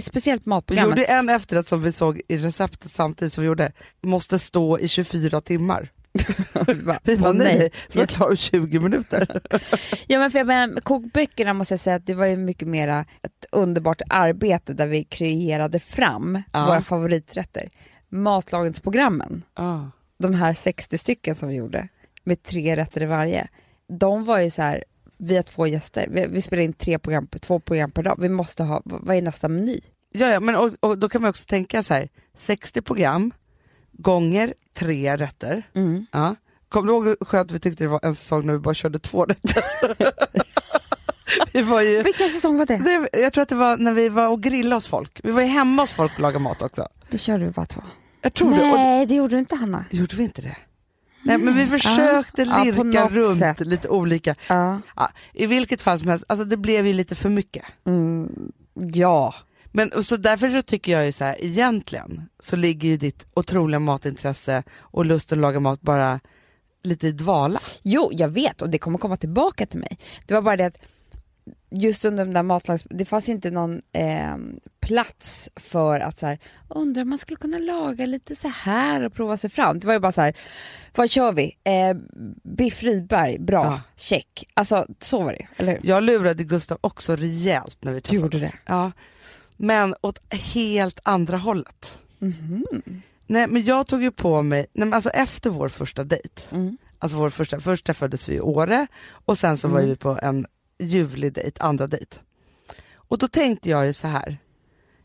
speciellt 0.02 0.42
Vi 0.46 0.50
matprogrammet. 0.50 0.98
gjorde 0.98 1.06
en 1.06 1.30
efterrätt 1.30 1.68
som 1.68 1.82
vi 1.84 1.92
såg 1.92 2.22
i 2.28 2.38
receptet 2.38 2.92
samtidigt 2.92 3.34
som 3.34 3.42
vi 3.42 3.48
gjorde, 3.48 3.72
måste 4.02 4.40
stå 4.40 4.80
i 4.80 4.88
24 4.88 5.42
timmar. 5.42 5.90
Vi 6.68 6.74
bara, 6.84 7.00
Vi 7.04 7.18
bara 7.18 7.30
"Åh, 7.30 7.36
nej, 7.36 7.58
nej, 7.58 7.72
så 7.88 8.00
var 8.00 8.06
klar 8.06 8.34
i 8.34 8.38
20 8.38 8.80
minuter. 8.80 9.42
Ja 10.08 10.20
men 10.20 10.32
för 10.32 10.38
jag 10.40 10.48
menar, 10.48 10.82
kokböckerna 10.82 11.54
måste 11.54 11.74
jag 11.74 11.80
säga 11.80 11.96
att 11.96 12.06
det 12.06 12.14
var 12.14 12.26
ju 12.26 12.38
mycket 12.38 12.68
mera 12.68 13.00
ett 13.00 13.46
underbart 13.52 14.02
arbete 14.10 14.74
där 14.74 14.88
vi 14.88 15.04
kreerade 15.04 15.80
fram 15.80 16.42
Ja. 16.54 16.66
våra 16.66 16.82
favoriträtter. 16.82 17.70
Matlagningsprogrammen, 18.10 19.44
Ja. 19.58 19.92
De 20.20 20.34
här 20.34 20.54
60 20.54 20.98
stycken 20.98 21.36
som 21.36 21.50
vi 21.50 21.56
gjorde 21.56 21.88
med 22.24 22.44
tre 22.44 22.76
rätter 22.76 23.04
i 23.04 23.06
varje, 23.06 23.48
de 24.00 24.26
var 24.26 24.40
ju 24.40 24.50
så 24.50 24.62
här, 24.62 24.84
vi 25.18 25.36
har 25.36 25.44
två 25.44 25.68
gäster, 25.68 26.08
vi, 26.12 26.28
vi 26.28 26.42
spelar 26.42 26.64
in 26.64 26.74
tre 26.74 27.00
program, 27.00 27.28
två 27.28 27.60
program 27.60 27.92
per 27.92 28.04
dag, 28.04 28.16
vi 28.20 28.30
måste 28.30 28.64
ha, 28.64 28.82
vad 28.86 29.16
är 29.16 29.22
nästa 29.22 29.48
meny? 29.48 29.80
Ja, 30.12 30.28
ja, 30.28 30.40
men 30.40 30.56
och, 30.56 30.74
och 30.80 30.98
då 30.98 31.10
kan 31.10 31.22
man 31.22 31.30
också 31.30 31.46
tänka 31.46 31.84
så 31.84 31.94
här, 31.94 32.10
60 32.38 32.82
program 32.82 33.32
gånger 33.92 34.54
tre 34.74 35.18
rätter. 35.18 35.64
Ja. 36.12 36.36
Kommer 36.70 36.88
du 36.88 36.94
ihåg 36.94 37.06
hur 37.08 37.16
skönt 37.26 37.52
vi 37.52 37.60
tyckte 37.60 37.84
det 37.84 37.88
var 37.88 38.00
en 38.04 38.16
säsong 38.16 38.46
när 38.46 38.54
vi 38.54 38.60
bara 38.60 38.74
körde 38.74 39.00
två 39.00 39.26
rätter? 39.26 39.64
vi 41.54 41.62
var 41.62 41.82
ju, 41.82 42.02
Vilken 42.04 42.30
säsong 42.30 42.58
var 42.58 42.66
det? 42.66 42.78
det, 42.78 43.20
jag 43.22 43.34
tror 43.34 43.42
att 43.42 43.50
det 43.50 43.56
var 43.56 43.78
när 43.78 43.94
vi 43.94 44.10
var 44.10 44.28
och 44.28 44.44
grillade 44.44 44.76
hos 44.76 44.88
folk. 44.88 45.20
Vi 45.24 45.32
var 45.32 45.42
ju 45.42 45.48
hemma 45.48 45.82
hos 45.82 45.92
folk 45.92 46.14
och 46.14 46.20
lagade 46.20 46.44
mat 46.44 46.62
också. 46.62 46.88
Då 47.12 47.18
körde 47.18 47.46
vi 47.46 47.52
bara 47.52 47.66
två. 47.66 47.82
Jag 48.22 48.34
tror 48.34 48.52
det. 48.52 48.58
Nej, 48.58 49.06
det 49.06 49.16
gjorde 49.16 49.36
du 49.36 49.40
inte 49.40 49.56
Hanna. 49.56 49.86
gjorde 49.92 50.16
vi 50.16 50.24
inte 50.24 50.42
det? 50.42 50.58
Nej 51.24 51.38
men 51.38 51.56
vi 51.58 51.66
försökte 51.66 52.42
Ja, 52.42 52.64
lirka 52.64 52.84
något 52.84 53.12
runt 53.12 53.40
sätt. 53.40 53.60
lite 53.60 53.90
olika. 53.90 54.36
Ja. 54.48 54.82
Ja, 54.96 55.10
I 55.34 55.46
vilket 55.46 55.82
fall 55.82 56.00
som 56.00 56.08
helst, 56.08 56.26
alltså 56.28 56.46
det 56.46 56.58
blev 56.58 56.88
ju 56.88 56.94
lite 56.94 57.16
för 57.16 57.30
mycket. 57.30 57.66
Mm, 57.86 58.52
ja. 58.94 59.36
Men 59.72 59.92
och 59.92 60.06
så 60.06 60.18
därför 60.18 60.50
så 60.50 60.62
tycker 60.62 60.92
jag 60.92 61.06
ju 61.06 61.12
så 61.12 61.24
här, 61.24 61.36
egentligen 61.46 62.30
så 62.40 62.56
ligger 62.56 62.90
ju 62.90 62.98
ditt 62.98 63.26
otroliga 63.34 63.80
matintresse 63.80 64.64
och 64.80 65.06
lusten 65.06 65.38
att 65.38 65.42
laga 65.42 65.60
mat 65.60 65.82
bara 65.82 66.20
lite 66.84 67.08
i 67.08 67.12
dvala. 67.12 67.60
Jo, 67.84 68.10
jag 68.14 68.30
vet 68.30 68.62
och 68.62 68.70
det 68.70 68.78
kommer 68.78 68.98
komma 68.98 69.18
tillbaka 69.18 69.66
till 69.66 69.80
mig. 69.80 69.98
Det 70.28 70.34
var 70.34 70.42
bara 70.42 70.58
det 70.58 70.66
att 70.66 70.82
just 71.70 72.06
under 72.06 72.26
de 72.26 72.34
där 72.34 72.44
matlags... 72.44 72.84
Det 72.90 73.06
fanns 73.06 73.30
inte 73.30 73.52
någon 73.52 73.82
eh, 73.94 74.36
plats 74.80 75.50
för 75.56 76.00
att 76.00 76.18
så 76.20 76.26
här, 76.26 76.40
undrar 76.70 77.02
om 77.02 77.10
man 77.10 77.18
skulle 77.18 77.38
kunna 77.38 77.58
laga 77.58 78.06
lite 78.06 78.36
så 78.36 78.48
här 78.48 79.04
och 79.04 79.14
prova 79.14 79.38
sig 79.38 79.50
fram. 79.50 79.80
Det 79.80 79.88
var 79.88 79.94
ju 79.94 80.00
bara 80.00 80.12
så 80.12 80.22
här, 80.22 80.34
vad 80.96 81.10
kör 81.10 81.32
vi? 81.34 81.58
Eh, 81.64 81.98
Biff 82.44 82.84
Rydberg, 82.84 83.40
bra, 83.40 83.66
Ja. 83.66 83.82
check. 83.96 84.46
Alltså 84.54 84.86
så 85.00 85.24
var 85.24 85.32
det 85.34 85.48
eller 85.58 85.72
hur? 85.72 85.80
Jag 85.84 86.04
lurade 86.04 86.44
Gustav 86.44 86.78
också 86.82 87.16
rejält 87.16 87.78
när 87.82 87.94
vi 87.94 88.02
träffades. 88.02 88.22
gjorde 88.24 88.40
det? 88.40 88.54
Ja. 88.66 88.92
Men 89.58 89.96
åt 90.02 90.34
helt 90.34 91.00
andra 91.04 91.38
hållet. 91.38 92.00
Mhm. 92.20 92.66
Nej 93.28 93.48
men 93.48 93.64
jag 93.66 93.88
tog 93.88 94.02
ju 94.04 94.12
på 94.12 94.42
mig, 94.42 94.60
nej, 94.74 94.86
men 94.88 94.94
alltså 94.94 95.10
efter 95.10 95.50
vår 95.50 95.70
första 95.70 96.04
dejt, 96.04 96.42
Mm. 96.52 96.78
alltså 97.00 97.18
vår 97.18 97.30
första, 97.30 97.60
först 97.60 97.86
träffades 97.86 98.30
vi 98.30 98.34
i 98.36 98.40
Åre 98.42 98.88
och 99.12 99.38
sen 99.38 99.58
så 99.58 99.68
var 99.68 99.80
Mm. 99.80 99.90
vi 99.90 99.96
på 99.96 100.20
en 100.22 100.46
ljuvlig 100.80 101.34
dejt, 101.34 101.62
andra 101.64 101.88
dejt. 101.88 102.16
Och 102.96 103.18
då 103.18 103.28
tänkte 103.28 103.70
jag 103.70 103.86
ju 103.86 103.94
så 103.94 104.08
här. 104.08 104.38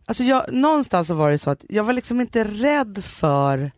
Alltså 0.07 0.25
jag, 0.25 0.53
någonstans 0.53 1.09
så 1.09 1.15
var 1.15 1.31
det 1.31 1.39
så 1.39 1.51
att 1.51 1.65
jag 1.69 1.85
var 1.85 1.93
liksom 1.93 2.21
inte 2.21 2.45
rädd 2.45 3.05
för, 3.05 3.71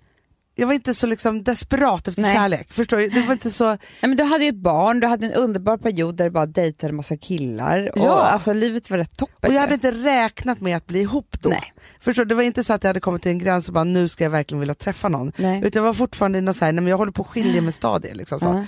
jag 0.55 0.67
var 0.67 0.75
inte 0.75 0.95
så 0.95 1.07
liksom 1.07 1.45
desperat 1.45 2.09
efter 2.09 2.23
Nej. 2.23 2.35
kärlek. 2.35 2.73
Förstår 2.73 2.97
du? 2.97 3.09
Det 3.09 3.21
var 3.21 3.33
inte 3.33 3.51
så, 3.51 3.67
Nej, 3.69 3.79
men 4.01 4.17
du 4.17 4.23
hade 4.25 4.45
ju 4.45 4.49
ett 4.49 4.55
barn, 4.57 5.01
du 5.01 5.07
hade 5.07 5.27
en 5.27 5.33
underbar 5.33 5.77
period 5.77 6.15
där 6.17 6.25
du 6.25 6.31
bara 6.31 6.47
dejtade 6.47 6.93
massa 6.93 7.17
killar. 7.17 7.91
Och, 7.93 7.99
Ja. 7.99 8.21
Alltså 8.21 8.53
livet 8.53 8.91
var 8.91 8.99
rätt 8.99 9.17
toppen. 9.17 9.51
och 9.51 9.57
jag 9.57 9.61
hade 9.61 9.75
inte 9.75 9.93
räknat 9.93 10.61
med 10.61 10.77
att 10.77 10.87
bli 10.87 11.01
ihop 11.01 11.37
då. 11.41 11.49
Nej. 11.49 11.73
Förstår 12.01 12.25
du? 12.25 12.29
Det 12.29 12.35
var 12.35 12.43
inte 12.43 12.65
så 12.65 12.73
att 12.73 12.85
jag 12.85 12.89
hade 12.89 13.01
kommit 13.01 13.23
till 13.23 13.31
en 13.31 13.39
gräns 13.39 13.69
och 13.69 13.75
bara 13.75 13.85
nu 13.85 14.09
ska 14.09 14.25
jag 14.25 14.31
verkligen 14.31 14.61
vilja 14.61 14.75
träffa 14.75 15.09
någon. 15.09 15.33
Nej. 15.37 15.61
Utan 15.65 15.81
jag 15.83 15.87
var 15.87 15.95
fortfarande 15.95 16.39
i 16.39 16.41
något 16.41 16.57
så 16.57 16.65
här, 16.65 16.73
nej 16.73 16.83
men 16.83 16.91
jag 16.91 16.99
håller 16.99 17.13
på 17.13 17.23
att 17.23 17.29
skilja 17.29 17.63
med 17.63 17.75
stadie. 17.75 18.15
Liksom 18.15 18.41
så. 18.41 18.47
Ja. 18.47 18.67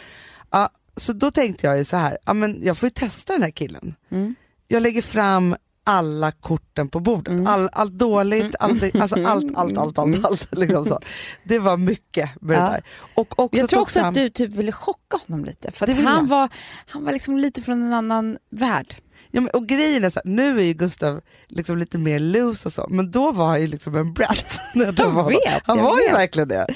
Ja, 0.51 0.71
så 0.99 1.13
då 1.13 1.31
tänkte 1.31 1.67
jag 1.67 1.79
ju 1.79 1.85
så 1.85 1.97
här, 1.97 2.19
ja, 2.27 2.33
men 2.33 2.61
jag 2.63 2.77
får 2.79 2.87
ju 2.87 2.91
testa 2.91 3.33
den 3.33 3.43
här 3.43 3.51
killen. 3.51 3.95
Mm. 4.11 4.35
Jag 4.69 4.83
lägger 4.83 5.03
fram 5.03 5.57
alla 5.85 6.33
korten 6.33 6.89
på 6.89 7.01
bordet. 7.01 7.33
Mm. 7.33 7.47
All, 7.47 7.69
allt 7.73 7.93
dåligt, 7.93 8.55
allt, 8.61 8.83
alltså 8.97 9.25
allt, 9.25 9.57
allt, 9.57 9.79
allt, 9.79 9.99
allt, 9.99 10.25
allt. 10.27 10.49
Liksom 10.59 10.85
så. 10.85 11.01
Det 11.45 11.59
var 11.59 11.77
mycket 11.77 12.31
med 12.41 12.57
Ja. 12.57 12.63
det 12.63 12.71
där. 12.71 12.83
Och 13.15 13.39
också 13.39 13.57
Jag 13.61 13.69
tror 13.69 13.81
också 13.81 14.01
fram, 14.01 14.09
att 14.09 14.15
du 14.15 14.31
typ 14.31 14.51
ville 14.51 14.73
chocka 14.73 15.19
honom 15.27 15.45
lite. 15.45 15.73
För 15.73 15.87
han 15.87 16.05
jag. 16.05 16.27
var, 16.29 16.49
han 16.87 17.05
var 17.05 17.13
liksom 17.13 17.37
lite 17.39 17.63
från 17.63 17.83
en 17.83 17.93
annan 17.93 18.39
värld. 18.51 18.95
Ja, 19.31 19.41
men, 19.41 19.51
och 19.51 19.67
grejen 19.67 20.05
är 20.05 20.11
så 20.11 20.21
här, 20.25 20.31
nu 20.33 20.59
är 20.59 20.63
ju 20.63 20.73
Gustav 20.73 21.21
liksom 21.49 21.79
lite 21.79 21.99
mer 21.99 22.19
loose 22.19 22.69
och 22.69 22.73
så, 22.73 22.87
men 22.91 23.11
då 23.11 23.33
var 23.33 23.47
han 23.47 23.61
ju 23.61 23.67
liksom 23.67 23.95
en 23.97 24.13
brat. 24.13 24.61
när 24.75 24.85
jag 24.85 24.95
Jag 24.99 25.11
var- 25.11 25.29
vet, 25.29 25.63
han 25.65 25.79
jag 25.79 25.85
var 25.85 25.99
ju 26.01 26.05
vet. 26.07 26.15
verkligen 26.15 26.49
det. 26.49 26.67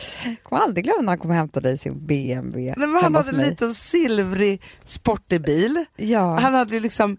kommer 0.42 0.62
aldrig 0.62 0.84
glömma 0.84 1.00
när 1.02 1.08
han 1.08 1.18
kom 1.18 1.30
och 1.30 1.36
hämtade 1.36 1.68
dig 1.68 1.74
i 1.74 1.78
sin 1.78 2.06
BMW 2.06 2.74
Nej, 2.76 2.88
men 2.88 3.02
han 3.02 3.14
hade 3.14 3.30
en 3.30 3.36
liten 3.36 3.74
silvrig 3.74 4.62
sportig 4.84 5.42
bil. 5.42 5.84
Ja. 5.96 6.38
Han 6.40 6.54
hade 6.54 6.74
ju 6.74 6.80
liksom 6.80 7.16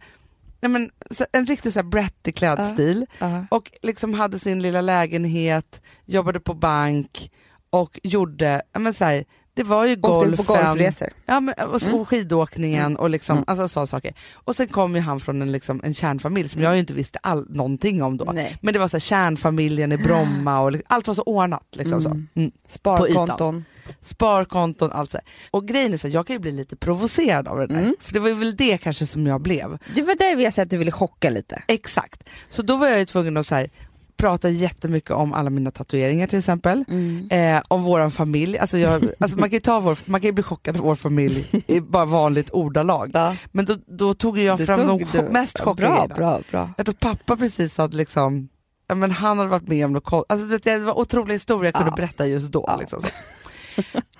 nej, 0.62 0.70
men, 0.70 0.92
en 1.32 1.46
riktig 1.46 1.74
så 1.74 1.80
här 1.80 1.84
brattig 1.88 2.36
klädstil 2.36 3.06
ja. 3.20 3.46
och 3.50 3.72
liksom 3.82 4.14
hade 4.14 4.40
sin 4.40 4.62
lilla 4.62 4.82
lägenhet, 4.82 5.82
jobbade 6.06 6.40
på 6.40 6.54
bank 6.54 7.32
och 7.70 8.00
gjorde, 8.04 8.62
ja, 8.74 8.80
men 8.80 8.94
så 8.94 9.06
här, 9.06 9.26
det 9.56 9.64
var 9.64 9.86
ju 9.86 9.96
golfen, 9.96 10.46
på 10.46 10.54
golfresor. 10.54 11.10
Ja, 11.26 11.40
men, 11.40 11.56
och, 11.72 11.82
så, 11.82 11.98
och 11.98 12.08
skidåkningen 12.10 12.98
och 12.98 13.10
liksom, 13.10 13.38
Mm. 13.38 13.44
alltså, 13.48 13.68
sådana 13.68 13.88
saker. 13.88 14.14
Och 14.34 14.56
sen 14.56 14.68
kom 14.68 14.96
ju 14.96 15.02
han 15.02 15.20
från 15.20 15.42
en, 15.42 15.52
liksom, 15.52 15.82
en 15.84 15.94
kärnfamilj 15.94 16.50
som 16.50 16.62
jag 16.62 16.74
ju 16.74 16.80
inte 16.80 16.94
visste 16.94 17.20
all, 17.24 17.46
någonting 17.50 18.04
om 18.04 18.18
då. 18.18 18.32
Nej. 18.34 18.58
Men 18.62 18.74
det 18.74 18.80
var 18.80 18.88
så 18.88 18.98
här, 18.98 19.00
kärnfamiljen 19.02 19.92
i 19.92 19.98
Bromma 19.98 20.60
och 20.60 20.72
allt 20.88 21.08
var 21.08 21.14
så 21.14 21.22
ordnat. 21.22 21.68
Liksom, 21.72 22.02
så. 22.02 22.10
Mm. 22.10 22.28
Mm. 22.36 22.52
Sparkonton. 22.68 23.66
Sparkonton, 24.02 24.92
allt 24.92 25.12
så 25.12 25.18
här. 25.18 25.26
Och 25.52 25.68
grejen 25.68 25.94
är 25.94 25.98
så 25.98 26.08
här, 26.08 26.14
jag 26.14 26.28
kan 26.28 26.34
ju 26.36 26.40
bli 26.40 26.52
lite 26.52 26.76
provocerad 26.76 27.48
av 27.48 27.58
det 27.58 27.68
där. 27.68 27.80
Mm. 27.80 27.96
För 28.02 28.14
det 28.14 28.20
var 28.20 28.30
väl 28.30 28.56
det 28.56 28.78
kanske 28.78 29.06
som 29.06 29.28
jag 29.28 29.42
blev. 29.42 29.78
Det 29.96 30.02
var 30.02 30.16
där 30.16 30.36
vi 30.36 30.44
har 30.44 30.52
sett 30.52 30.64
att 30.64 30.70
du 30.70 30.78
ville 30.78 30.92
chocka 30.92 31.30
lite. 31.30 31.64
Exakt. 31.68 32.24
Så 32.50 32.62
då 32.62 32.76
var 32.76 32.88
jag 32.88 33.00
ju 33.00 33.06
tvungen 33.06 33.38
att 33.38 33.46
så 33.46 33.56
här, 33.56 33.70
prata 34.18 34.50
jättemycket 34.50 35.12
om 35.12 35.34
alla 35.34 35.50
mina 35.50 35.72
tatueringar 35.72 36.28
till 36.28 36.40
exempel. 36.40 36.86
Eh, 37.30 37.62
om 37.68 37.84
våran 37.84 38.12
familj, 38.12 38.58
alltså 38.58 38.78
jag, 38.78 39.04
alltså 39.20 39.38
man, 39.38 39.50
kan 39.50 39.56
ju 39.58 39.60
ta 39.60 39.80
vår, 39.80 39.98
man 40.06 40.22
kan 40.22 40.26
ju 40.28 40.32
bli 40.32 40.44
chockad 40.44 40.78
av 40.78 40.82
vår 40.84 40.96
familj 40.96 41.46
i 41.68 41.82
bara 41.82 42.06
vanligt 42.06 42.50
ordalag. 42.52 43.12
Ja. 43.14 43.36
Men 43.52 43.66
då, 43.66 43.76
då 43.88 44.14
tog 44.14 44.38
jag 44.40 44.58
Du 44.58 44.66
fram 44.66 44.88
tog- 44.88 45.00
de 45.00 45.18
du- 45.22 45.30
mest 45.30 45.56
ja, 45.60 45.66
chockiga 45.66 45.90
Bra, 45.90 46.08
bra, 46.16 46.42
bra. 46.52 46.70
Jag 46.78 46.86
tror 46.86 46.96
pappa 46.96 47.36
precis 47.36 47.78
hade 47.78 47.98
liksom, 47.98 48.50
ja, 48.88 48.96
men 48.96 49.12
han 49.12 49.38
hade 49.38 49.50
varit 49.50 49.68
med 49.68 49.86
om 49.86 49.94
något 49.94 50.26
alltså, 50.30 50.48
det 50.64 50.78
var 50.80 51.00
otroliga 51.00 51.34
historier 51.36 51.66
jag 51.66 51.74
kunde 51.74 51.90
Ja. 51.92 51.96
berätta 51.96 52.28
just 52.28 52.52
då. 52.52 52.66
Ja. 52.68 52.76
Liksom. 52.78 53.00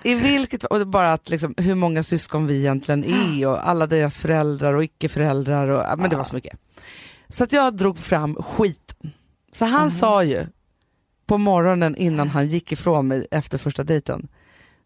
I 0.02 0.14
vilket, 0.14 0.64
och 0.64 0.86
bara 0.86 1.12
att 1.12 1.28
liksom, 1.28 1.54
hur 1.56 1.74
många 1.74 2.02
syskon 2.02 2.46
vi 2.46 2.58
egentligen 2.58 3.04
är 3.04 3.48
och 3.48 3.68
alla 3.68 3.86
deras 3.86 4.18
föräldrar 4.18 4.74
och 4.74 4.84
icke-föräldrar. 4.84 5.68
Och, 5.68 5.98
men 5.98 6.10
det 6.10 6.16
var 6.16 6.24
så 6.24 6.34
mycket. 6.34 6.58
Så 7.28 7.44
att 7.44 7.52
jag 7.52 7.76
drog 7.76 7.98
fram 7.98 8.34
skiten. 8.34 8.83
Så 9.54 9.64
han 9.64 9.82
Mhm. 9.88 9.90
sa 9.90 10.24
ju 10.24 10.46
på 11.26 11.38
morgonen 11.38 11.96
innan 11.96 12.28
han 12.28 12.48
gick 12.48 12.72
ifrån 12.72 13.08
mig 13.08 13.26
efter 13.30 13.58
första 13.58 13.84
dejten. 13.84 14.28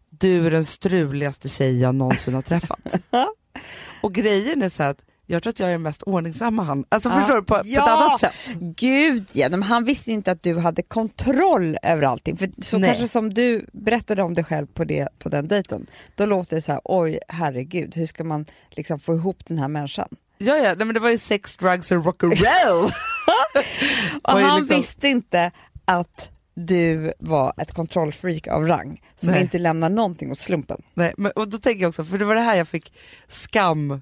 Du 0.09 0.47
är 0.47 0.51
den 0.51 0.65
struligaste 0.65 1.49
tjej 1.49 1.79
jag 1.81 1.95
någonsin 1.95 2.33
har 2.33 2.41
träffat. 2.41 2.79
och 4.01 4.13
grejen 4.13 4.61
är 4.61 4.69
så 4.69 4.83
att 4.83 4.97
jag 5.25 5.43
tror 5.43 5.51
att 5.51 5.59
jag 5.59 5.67
är 5.67 5.71
den 5.71 5.81
mest 5.81 6.03
ordningsamma 6.03 6.63
han. 6.63 6.85
Alltså 6.89 7.09
Ja. 7.09 7.13
förstår 7.13 7.35
du, 7.35 7.41
på, 7.43 7.55
på 7.55 7.61
Ja. 7.65 7.81
ett 7.81 7.87
annat 7.87 8.19
sätt. 8.19 8.55
Gud 8.59 9.25
ja, 9.31 9.49
men 9.49 9.63
han 9.63 9.83
visste 9.83 10.09
ju 10.09 10.15
inte 10.15 10.31
att 10.31 10.43
du 10.43 10.59
hade 10.59 10.81
kontroll 10.81 11.77
över 11.83 12.03
allting. 12.03 12.37
För 12.37 12.49
så 12.61 12.77
Nej. 12.77 12.89
kanske 12.89 13.07
som 13.07 13.33
du 13.33 13.65
berättade 13.73 14.23
om 14.23 14.33
dig 14.33 14.43
själv 14.43 14.67
på, 14.67 14.83
det, 14.83 15.07
på 15.19 15.29
den 15.29 15.47
dejten, 15.47 15.87
då 16.15 16.25
låter 16.25 16.55
det 16.55 16.61
så 16.61 16.71
här, 16.71 16.81
oj 16.83 17.19
herregud, 17.27 17.95
hur 17.95 18.05
ska 18.05 18.23
man 18.23 18.45
liksom 18.69 18.99
få 18.99 19.15
ihop 19.15 19.45
den 19.45 19.57
här 19.57 19.67
människan? 19.67 20.07
Ja, 20.37 20.55
ja, 20.57 20.63
nej, 20.75 20.85
men 20.85 20.93
det 20.93 20.99
var 20.99 21.09
ju 21.09 21.17
sex, 21.17 21.57
drugs 21.57 21.91
and 21.91 22.05
rock'n'roll. 22.05 22.91
Och 24.23 24.39
han 24.39 24.59
liksom- 24.59 24.77
visste 24.77 25.07
inte 25.07 25.51
att 25.85 26.29
du 26.53 27.13
var 27.19 27.53
ett 27.57 27.73
kontrollfreak 27.73 28.47
av 28.47 28.67
rang, 28.67 29.01
som 29.15 29.31
Nej. 29.31 29.41
inte 29.41 29.57
lämnar 29.59 29.89
någonting 29.89 30.31
åt 30.31 30.39
slumpen. 30.39 30.81
nej, 30.93 31.13
men, 31.17 31.31
och 31.31 31.47
då 31.49 31.57
tänker 31.57 31.81
jag 31.81 31.89
också, 31.89 32.03
för 32.05 32.17
det 32.17 32.25
var 32.25 32.35
det 32.35 32.41
här 32.41 32.55
jag 32.55 32.67
fick 32.67 32.93
skam 33.27 34.01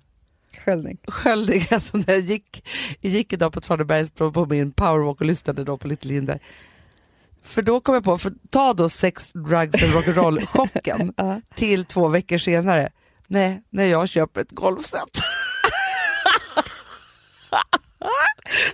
Sköljning. 0.65 0.97
sköljning, 1.07 1.65
alltså 1.71 1.97
när 1.97 2.13
jag 2.13 2.19
gick, 2.19 2.67
jag 3.01 3.11
gick 3.11 3.33
idag 3.33 3.53
på 3.53 3.61
Tranebergs 3.61 4.09
på, 4.09 4.31
på 4.31 4.45
min 4.45 4.71
powerwalk 4.71 5.19
och 5.21 5.25
lyssnade 5.25 5.63
då 5.63 5.77
på 5.77 5.87
Little 5.87 6.13
Jinder. 6.13 6.39
För 7.43 7.61
då 7.61 7.81
kom 7.81 7.93
jag 7.95 8.03
på, 8.03 8.17
för 8.17 8.33
ta 8.49 8.73
då 8.73 8.89
sex, 8.89 9.31
drugs 9.33 9.83
and 9.83 9.93
rock'n'roll 9.93 10.45
chocken 10.45 11.13
Ja. 11.17 11.41
till 11.55 11.85
två 11.85 12.07
veckor 12.07 12.37
senare, 12.37 12.89
nej, 13.27 13.61
när 13.69 13.85
jag 13.85 14.09
köper 14.09 14.41
ett 14.41 14.51
golfset. 14.51 15.09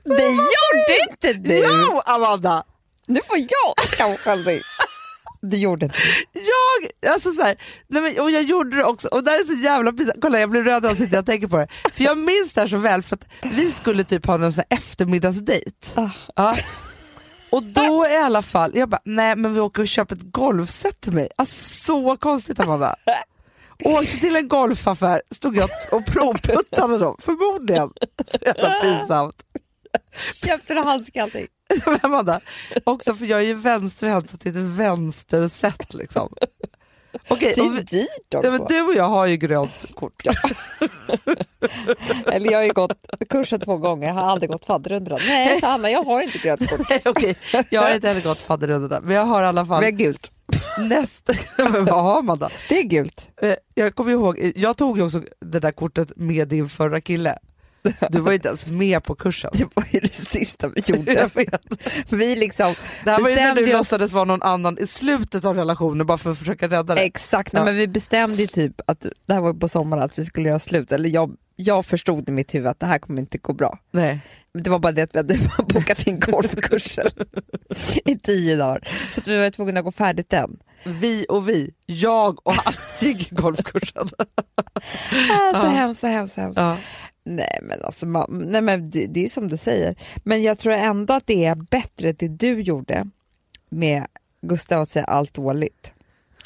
Det 0.03 0.29
gjorde 0.29 1.10
inte 1.10 1.33
du! 1.33 1.57
Jo 1.57 2.01
Amanda! 2.05 2.63
Nu 3.07 3.19
får 3.27 3.38
jag 3.38 3.88
skamsköljning. 3.93 4.62
Det 5.41 5.57
gjorde 5.57 5.86
inte. 5.86 5.98
Jag, 6.33 7.12
alltså 7.13 7.31
så 7.31 7.41
här, 7.41 7.57
nej 7.88 8.01
men, 8.01 8.19
och 8.19 8.31
jag 8.31 8.43
gjorde 8.43 8.77
det 8.77 8.83
också, 8.83 9.07
och 9.07 9.24
det 9.24 9.31
här 9.31 9.39
är 9.39 9.43
så 9.43 9.53
jävla 9.53 9.91
pinsamt, 9.93 10.22
kolla 10.22 10.39
jag 10.39 10.50
blir 10.50 10.63
röd 10.63 10.86
i 10.86 10.88
ansiktet 10.88 11.12
när 11.12 11.17
jag 11.17 11.25
tänker 11.25 11.48
på 11.48 11.57
det. 11.57 11.67
För 11.93 12.03
jag 12.03 12.17
minns 12.17 12.53
det 12.53 12.62
här 12.62 12.67
så 12.67 12.77
väl, 12.77 13.03
för 13.03 13.15
att 13.15 13.25
vi 13.41 13.72
skulle 13.72 14.03
typ 14.03 14.25
ha 14.25 14.36
en 14.36 14.53
sån 14.53 14.63
eftermiddagsdejt. 14.69 15.93
Ah. 15.95 16.10
Ja. 16.36 16.55
Och 17.51 17.63
då 17.63 18.07
i 18.07 18.17
alla 18.17 18.41
fall, 18.41 18.72
jag 18.75 18.89
bara, 18.89 19.01
nej 19.05 19.36
men 19.36 19.53
vi 19.53 19.60
åker 19.60 19.81
och 19.81 19.88
köper 19.88 20.15
ett 20.15 20.31
golfset 20.31 21.01
till 21.01 21.12
mig. 21.13 21.29
Alltså, 21.36 21.83
så 21.86 22.17
konstigt 22.17 22.60
Amanda. 22.60 22.95
Åkte 23.86 24.17
till 24.17 24.36
en 24.36 24.48
golfaffär, 24.48 25.22
stod 25.31 25.57
jag 25.57 25.69
och 25.91 26.05
provputtade 26.05 26.98
dem, 26.98 27.17
förmodligen. 27.19 27.89
Så 28.31 28.38
jävla 28.41 28.69
pinsamt. 28.69 29.36
Köpte 30.46 30.74
du 30.74 30.80
handskar 30.82 31.22
och 31.22 31.24
allting? 31.24 31.48
Amanda, 32.02 32.40
också 32.84 33.16
för 33.16 33.26
jag 33.26 33.40
är 33.40 33.44
ju 33.46 33.54
vänsterhänt 33.54 34.30
så 34.30 34.38
det 34.38 34.50
är 34.50 34.54
ett 34.54 34.58
vänstersätt 34.58 35.94
liksom. 35.94 36.34
Okej, 37.28 37.54
Det 37.56 37.62
är 37.62 37.70
vi- 37.70 37.82
dyrt 37.82 38.08
Ja, 38.30 38.38
också. 38.40 38.52
men 38.52 38.66
du 38.66 38.82
och 38.82 38.94
jag 38.96 39.04
har 39.10 39.26
ju 39.26 39.38
grönt 39.38 39.96
kort. 39.96 40.24
Eller 42.26 42.52
jag 42.52 42.60
har 42.60 42.64
ju 42.66 42.72
gått 42.74 42.94
kursen 43.30 43.60
två 43.60 43.78
gånger, 43.78 44.08
jag 44.08 44.14
har 44.16 44.22
aldrig 44.22 44.50
gått 44.50 44.66
fadderrundan. 44.66 45.20
Nej, 45.28 45.62
sa 45.62 45.68
Anna, 45.74 45.90
jag 45.92 46.04
har 46.04 46.22
inte 46.22 46.38
grönt 46.38 46.70
kort. 46.70 46.90
Nej, 46.90 47.02
okej. 47.06 47.36
Jag 47.70 47.82
har 47.82 47.96
inte 47.96 48.08
heller 48.08 48.22
gått 48.22 48.42
fadderrundan 48.42 49.04
men 49.04 49.16
jag 49.16 49.26
har 49.26 49.44
i 49.44 49.46
alla 49.46 49.66
fall 49.66 49.82
Men 49.84 49.98
gult. 49.98 50.32
nästa... 50.80 51.34
men 51.58 51.86
vad 51.86 52.04
har 52.04 52.22
man 52.22 52.40
då? 52.40 52.50
Det 52.70 52.78
är 52.80 52.84
gult. 52.84 53.30
Eh, 53.42 53.56
Jag 53.74 53.96
kommer 53.96 54.12
ihåg, 54.12 54.52
jag 54.56 54.78
tog 54.78 54.98
ju 54.98 55.04
också 55.04 55.22
det 55.40 55.60
där 55.60 55.72
kortet 55.72 56.12
med 56.16 56.48
din 56.48 56.70
förra 56.70 57.02
kille. 57.02 57.38
Du 58.10 58.20
var 58.20 58.32
ju 58.32 58.36
inte 58.36 58.48
ens 58.48 58.66
med 58.66 59.04
på 59.04 59.16
kursen. 59.16 59.52
Det 59.54 59.68
var 59.74 59.86
ju 59.92 60.00
det 60.00 60.13
sista 60.13 60.68
vi 60.68 60.82
gjorde. 60.86 61.30
Vi 62.10 62.36
liksom 62.36 62.75
Det 63.04 63.12
här 63.12 63.20
var 63.20 63.30
ju 63.30 63.36
när 63.36 63.56
du 63.56 63.63
oss- 63.63 63.72
låtsades 63.74 64.13
vara 64.13 64.25
någon 64.25 64.42
annan 64.42 64.78
i 64.80 64.88
slutet 64.88 65.46
av 65.46 65.56
relationen 65.56 66.08
bara 66.08 66.18
för 66.18 66.32
att 66.32 66.38
försöka 66.38 66.68
rädda 66.68 66.96
det. 66.96 67.02
Exakt, 67.02 67.54
nej, 67.54 67.62
Ja. 67.62 67.66
men 67.66 67.75
vi 67.75 67.88
bestämde 67.88 68.42
ju 68.42 68.48
typ 68.48 68.82
att 68.88 69.06
det 69.25 69.34
här 69.34 69.42
var 69.42 69.54
på 69.54 69.70
sommaren 69.70 70.04
att 70.04 70.20
vi 70.20 70.25
skulle 70.25 70.50
göra 70.50 70.60
slut. 70.60 70.92
Eller 70.92 71.10
jag, 71.10 71.32
jag 71.56 71.86
förstod 71.86 72.30
i 72.30 72.32
mitt 72.32 72.56
huvud 72.56 72.68
att 72.68 72.80
det 72.80 72.86
här 72.86 73.00
kommer 73.00 73.22
inte 73.22 73.38
gå 73.38 73.54
bra. 73.54 73.80
Nej. 73.92 74.20
Det 74.54 74.70
var 74.70 74.80
bara 74.80 74.92
det 74.92 75.02
att 75.02 75.13
vi 75.13 75.18
hade 75.18 75.38
bokat 75.74 76.08
in 76.08 76.20
golfkursen 76.20 77.08
i 78.06 78.18
tio 78.20 78.56
dagar. 78.56 78.88
Så 79.16 79.22
vi 79.25 79.38
var 79.38 79.50
tvungna 79.50 79.80
att 79.80 79.86
gå 79.86 79.92
färdigt 79.92 80.30
den. 80.30 80.58
Vi 80.86 81.25
och 81.30 81.50
vi, 81.50 81.72
jag 81.86 82.48
och 82.48 82.54
han 82.54 82.74
gick 83.02 83.32
golfkursen. 83.32 84.10
Ah, 85.32 85.62
så 85.62 85.68
Ja. 85.68 85.70
hemskt, 85.70 86.02
så 86.02 86.08
hemskt, 86.08 86.36
så 86.36 86.42
hemskt. 86.42 86.58
Ja. 86.60 86.78
Nej 87.24 87.60
men 87.62 87.84
alltså, 87.84 88.06
man, 88.06 88.27
nej, 88.30 88.62
men 88.62 88.89
det, 88.89 89.08
det 89.08 89.25
är 89.25 89.30
som 89.30 89.48
du 89.48 89.58
säger. 89.58 89.96
Men 90.24 90.44
jag 90.44 90.58
tror 90.58 90.74
ändå 90.74 91.13
att 91.13 91.27
det 91.27 91.46
är 91.46 91.56
bättre 91.56 92.12
det 92.12 92.27
du 92.27 92.62
gjorde 92.62 93.08
med 93.70 94.06
Gustav 94.42 94.82
att 94.82 94.89
säga 94.89 95.06
allt 95.06 95.34
dåligt. 95.34 95.94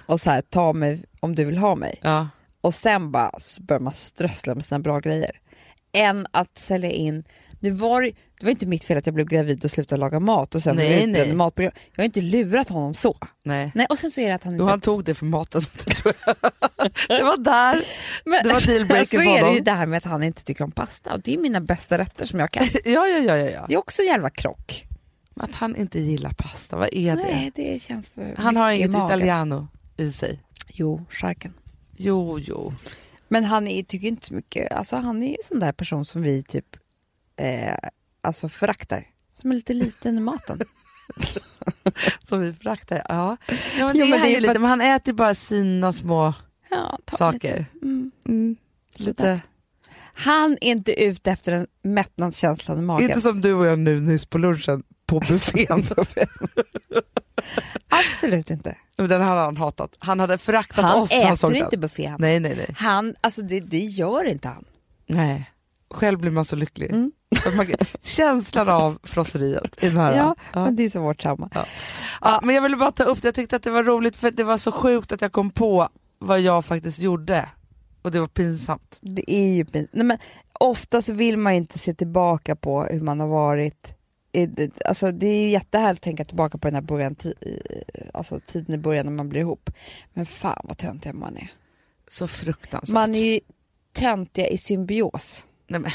Och 0.05 0.21
så 0.21 0.29
här, 0.29 0.41
ta 0.41 0.73
mig 0.73 1.03
om 1.19 1.35
du 1.35 1.45
vill 1.45 1.57
ha 1.57 1.75
mig. 1.75 1.99
Ja. 2.01 2.29
Och 2.61 2.73
sen 2.73 3.11
bara 3.11 3.31
börjar 3.59 3.79
man 3.79 3.93
strössla 3.93 4.55
med 4.55 4.65
sina 4.65 4.79
bra 4.79 4.99
grejer. 4.99 5.39
Än 5.91 6.27
att 6.31 6.57
sälja 6.57 6.91
in, 6.91 7.23
nu 7.59 7.71
var 7.71 8.01
det, 8.01 8.11
det 8.39 8.45
var 8.45 8.51
inte 8.51 8.65
mitt 8.65 8.83
fel 8.83 8.97
att 8.97 9.05
jag 9.05 9.15
blev 9.15 9.27
gravid 9.27 9.65
och 9.65 9.71
slutade 9.71 9.99
laga 9.99 10.19
mat 10.19 10.55
och 10.55 10.63
sen 10.63 10.75
Nej, 10.75 10.97
ute 10.97 11.07
nej. 11.07 11.33
matprogram. 11.33 11.73
Jag 11.95 12.01
har 12.01 12.05
inte 12.05 12.21
lurat 12.21 12.69
honom 12.69 12.93
så. 12.93 13.17
Nej. 13.43 13.71
Nej, 13.75 13.85
och 13.89 13.99
sen 13.99 14.11
så 14.11 14.21
är 14.21 14.29
det 14.29 14.35
att 14.35 14.43
han 14.43 14.53
Jo, 14.53 14.59
inte... 14.63 14.69
han 14.71 14.79
tog 14.81 15.03
det 15.03 15.15
för 15.15 15.25
maten. 15.25 15.61
det 17.07 17.23
var 17.23 17.37
där. 17.37 17.83
Men, 18.25 18.43
det 18.43 18.53
var 18.53 18.67
dealbreaker 18.67 19.17
så 19.17 19.23
för 19.23 19.29
är 19.29 19.33
det 19.33 19.39
honom. 19.41 19.53
ju 19.55 19.59
det 19.61 19.71
här 19.71 19.85
med 19.85 19.97
att 19.97 20.03
han 20.05 20.23
inte 20.23 20.43
tycker 20.43 20.63
om 20.63 20.71
pasta 20.71 21.13
och 21.13 21.21
det 21.21 21.33
är 21.33 21.37
mina 21.37 21.61
bästa 21.61 21.97
rätter 21.97 22.25
som 22.25 22.39
jag 22.39 22.51
kan. 22.51 22.63
Ja, 22.85 23.07
ja, 23.07 23.17
ja, 23.17 23.35
ja, 23.37 23.49
ja. 23.49 23.65
Det 23.67 23.73
är 23.73 23.77
också 23.77 24.01
jävla 24.03 24.29
krock. 24.29 24.87
Att 25.35 25.55
han 25.55 25.75
inte 25.75 25.99
gillar 25.99 26.31
pasta, 26.37 26.75
vad 26.77 26.89
är 26.93 27.15
det? 27.15 27.23
Nej, 27.23 27.51
det 27.55 27.81
känns 27.81 28.09
för 28.09 28.35
Han 28.37 28.55
har 28.57 28.71
inget 28.71 28.89
magen. 28.89 29.05
italiano 29.07 29.67
i 29.97 30.11
sig. 30.11 30.39
Jo, 30.67 31.05
charken. 31.09 31.53
Jo, 31.97 32.39
jo. 32.39 32.73
Men 33.27 33.43
han 33.43 33.67
är, 33.67 33.83
tycker 33.83 34.07
inte 34.07 34.25
så 34.27 34.33
mycket, 34.33 34.71
alltså 34.71 34.95
han 34.95 35.23
är 35.23 35.27
ju 35.27 35.33
en 35.33 35.43
sån 35.43 35.59
där 35.59 35.71
person 35.71 36.05
som 36.05 36.21
vi 36.21 36.43
typ 36.43 36.65
eh, 37.37 37.75
alltså 38.21 38.49
föraktar. 38.49 39.03
Som 39.33 39.51
är 39.51 39.55
lite 39.55 39.73
liten 39.73 40.17
i 40.17 40.19
maten. 40.19 40.61
Som 42.23 42.39
vi 42.41 42.53
föraktar. 42.53 42.95
Ja, 43.09 43.37
ja 43.79 43.87
men 43.87 43.91
Jo, 43.97 44.05
det 44.05 44.11
men 44.11 44.21
det 44.21 44.35
är 44.35 44.41
lite, 44.41 44.51
att- 44.51 44.61
men 44.61 44.69
han 44.69 44.81
äter 44.81 45.13
bara 45.13 45.35
sina 45.35 45.93
små 45.93 46.33
Ja, 46.69 46.99
saker. 47.17 47.57
Lite. 47.57 47.65
Mm. 47.81 48.11
Mm, 48.27 48.55
lite. 48.93 49.39
Han 50.13 50.51
är 50.61 50.71
inte 50.71 51.03
ute 51.03 51.31
efter 51.31 51.51
den 51.51 51.67
mättnadskänslan 51.81 52.79
i 52.79 52.81
magen. 52.81 53.07
Inte 53.09 53.21
som 53.21 53.41
du 53.41 53.53
och 53.53 53.65
jag 53.65 53.79
nu 53.79 53.99
nyss 54.01 54.25
på 54.25 54.37
lunchen 54.37 54.83
på 55.05 55.19
buffén. 55.19 55.83
Absolut 57.89 58.49
inte. 58.49 58.75
Den 58.95 59.21
hade 59.21 59.41
han 59.41 59.57
hatat. 59.57 59.95
Han 59.99 60.19
hade 60.19 60.37
föraktat 60.37 60.85
Han 60.85 61.01
oss 61.01 61.11
han 61.13 61.33
äter 61.33 61.55
inte 61.55 61.77
buffé. 61.77 62.05
Han, 62.05 62.17
Nej, 62.21 62.39
nej, 62.39 62.55
nej. 62.55 62.75
han 62.77 63.15
alltså 63.21 63.41
det, 63.41 63.59
det 63.59 63.79
gör 63.79 64.25
inte 64.25 64.47
han. 64.47 64.65
nej. 65.07 65.51
Själv 65.91 66.19
blir 66.19 66.31
man 66.31 66.45
så 66.45 66.55
lycklig. 66.55 66.91
Mm. 66.91 67.11
Man, 67.57 67.65
känslan 68.03 68.69
av 68.69 68.99
frosseriet 69.03 69.83
i 69.83 69.87
den 69.87 69.97
här. 69.97 70.17
Ja, 70.17 70.35
Ja. 70.53 70.63
men 70.65 70.75
det 70.75 70.83
är 70.83 70.89
så 70.89 71.01
vårt 71.01 71.21
samma. 71.21 71.49
Ja, 72.21 72.39
men 72.43 72.55
jag 72.55 72.61
ville 72.61 72.77
bara 72.77 72.91
ta 72.91 73.03
upp 73.03 73.21
det, 73.21 73.27
jag 73.27 73.35
tyckte 73.35 73.55
att 73.55 73.63
det 73.63 73.71
var 73.71 73.83
roligt 73.83 74.15
för 74.15 74.31
det 74.31 74.43
var 74.43 74.57
så 74.57 74.71
sjukt 74.71 75.11
att 75.11 75.21
jag 75.21 75.31
kom 75.31 75.51
på 75.51 75.89
vad 76.19 76.39
jag 76.39 76.65
faktiskt 76.65 76.99
gjorde. 76.99 77.49
Och 78.01 78.11
det 78.11 78.19
var 78.19 78.27
pinsamt. 78.27 78.97
Det 79.01 79.31
är 79.31 79.53
ju 79.55 79.63
pin- 79.65 79.87
Nej, 79.91 80.05
men 80.05 80.17
Ofta 80.59 81.01
så 81.01 81.13
vill 81.13 81.37
man 81.37 81.53
ju 81.53 81.57
inte 81.57 81.79
se 81.79 81.93
tillbaka 81.93 82.55
på 82.55 82.83
hur 82.83 83.01
man 83.01 83.19
har 83.19 83.27
varit. 83.27 83.93
Alltså, 84.85 85.11
det 85.11 85.27
är 85.27 85.41
ju 85.41 85.49
jättehärligt 85.49 85.99
att 85.99 86.03
tänka 86.03 86.25
tillbaka 86.25 86.57
på 86.57 86.67
den 86.67 86.75
här 86.75 86.81
början, 86.81 87.15
alltså, 88.13 88.39
tiden 88.39 88.75
i 88.75 88.77
början 88.77 89.05
när 89.05 89.13
man 89.13 89.29
blir 89.29 89.41
ihop. 89.41 89.69
Men 90.13 90.25
fan 90.25 90.61
vad 90.63 90.77
töntiga 90.77 91.13
man 91.13 91.37
är. 91.37 91.51
Så 92.07 92.27
fruktansvärt. 92.27 92.93
Man 92.93 93.15
är 93.15 93.33
ju 93.33 93.39
töntiga 93.93 94.47
i 94.47 94.57
symbios. 94.57 95.46
Nej, 95.67 95.81
men, 95.81 95.91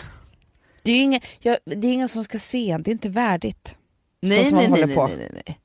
Det 0.85 0.91
är 0.91 1.03
ingen, 1.03 1.21
jag, 1.41 1.59
det 1.65 1.89
är 1.89 1.93
ingen 1.93 2.09
som 2.09 2.25
ska 2.25 2.39
se 2.39 2.79
det 2.85 2.91
är 2.91 2.93
inte 2.93 3.09
värdigt. 3.09 3.79
nej, 4.21 4.53
nej, 4.53 4.69
nej, 4.69 4.87
nej, 4.87 4.97
nej, 4.97 5.17
nej, 5.17 5.43
nej. 5.47 5.59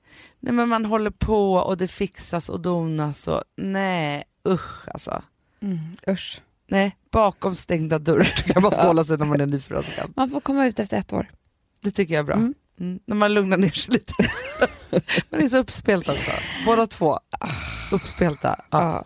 Men 0.53 0.69
man 0.69 0.85
håller 0.85 1.11
på 1.11 1.53
och 1.53 1.77
det 1.77 1.87
fixas 1.87 2.49
och 2.49 2.59
donas 2.59 3.27
och 3.27 3.43
nej 3.55 4.23
usch 4.47 4.87
alltså. 4.87 5.23
Mm, 5.61 5.79
usch. 6.07 6.41
Nej, 6.67 6.95
bakom 7.11 7.55
stängda 7.55 7.99
dörrar 7.99 8.53
kan 8.53 8.61
man 8.61 8.71
skåla 8.75 9.03
sig 9.03 9.17
när 9.17 9.25
man 9.25 9.41
är 9.41 9.45
nyförälskad. 9.45 10.13
Man 10.15 10.29
får 10.29 10.39
komma 10.41 10.67
ut 10.67 10.79
efter 10.79 10.97
ett 10.97 11.13
år. 11.13 11.27
Det 11.81 11.91
tycker 11.91 12.13
jag 12.13 12.19
är 12.19 12.25
bra. 12.25 12.35
Mm. 12.35 12.53
Mm. 12.79 12.99
När 13.05 13.15
man 13.15 13.33
lugnar 13.33 13.57
ner 13.57 13.69
sig 13.69 13.93
lite. 13.93 14.13
man 15.29 15.41
är 15.41 15.47
så 15.47 15.57
uppspelt 15.57 16.09
också. 16.09 16.31
Båda 16.65 16.87
två. 16.87 17.19
Uppspelta. 17.91 18.61
Ja. 18.69 19.05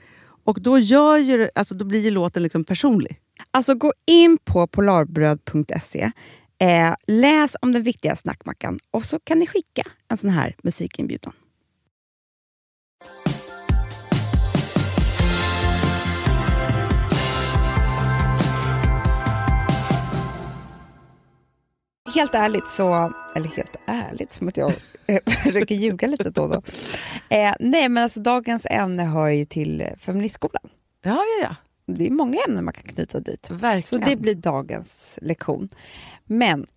Och 0.43 0.61
då, 0.61 0.79
gör 0.79 1.17
ju, 1.17 1.49
alltså, 1.55 1.75
då 1.75 1.85
blir 1.85 1.99
ju 1.99 2.11
låten 2.11 2.43
liksom 2.43 2.63
personlig. 2.63 3.19
Alltså 3.51 3.75
gå 3.75 3.93
in 4.07 4.37
på 4.43 4.67
polarbröd.se, 4.67 6.11
eh, 6.57 6.95
läs 7.07 7.55
om 7.61 7.71
den 7.71 7.83
viktiga 7.83 8.15
snackmackan 8.15 8.79
och 8.91 9.05
så 9.05 9.19
kan 9.19 9.39
ni 9.39 9.47
skicka 9.47 9.83
en 10.07 10.17
sån 10.17 10.29
här 10.29 10.55
musikinbjudan. 10.63 11.33
Helt 22.13 22.35
ärligt 22.35 22.67
så, 22.67 23.13
eller 23.35 23.47
helt 23.47 23.75
ärligt 23.87 24.31
som 24.31 24.47
att 24.47 24.57
jag 24.57 24.73
försöker 25.43 25.75
ljuga 25.75 26.07
lite 26.07 26.29
då 26.29 26.41
och 26.43 26.49
då. 26.49 26.61
Eh, 27.35 27.53
nej 27.59 27.89
men 27.89 28.03
alltså 28.03 28.21
dagens 28.21 28.65
ämne 28.69 29.03
hör 29.03 29.27
ju 29.29 29.45
till 29.45 29.83
feministskolan. 29.97 30.69
Ja, 31.03 31.11
ja, 31.41 31.47
ja. 31.49 31.55
Det 31.93 32.07
är 32.07 32.11
många 32.11 32.37
ämnen 32.47 32.65
man 32.65 32.73
kan 32.73 32.83
knyta 32.83 33.19
dit. 33.19 33.45
Så 33.45 33.53
Verkligen. 33.53 34.09
det 34.09 34.15
blir 34.15 34.35
dagens 34.35 35.19
lektion. 35.21 35.69
Men 36.25 36.67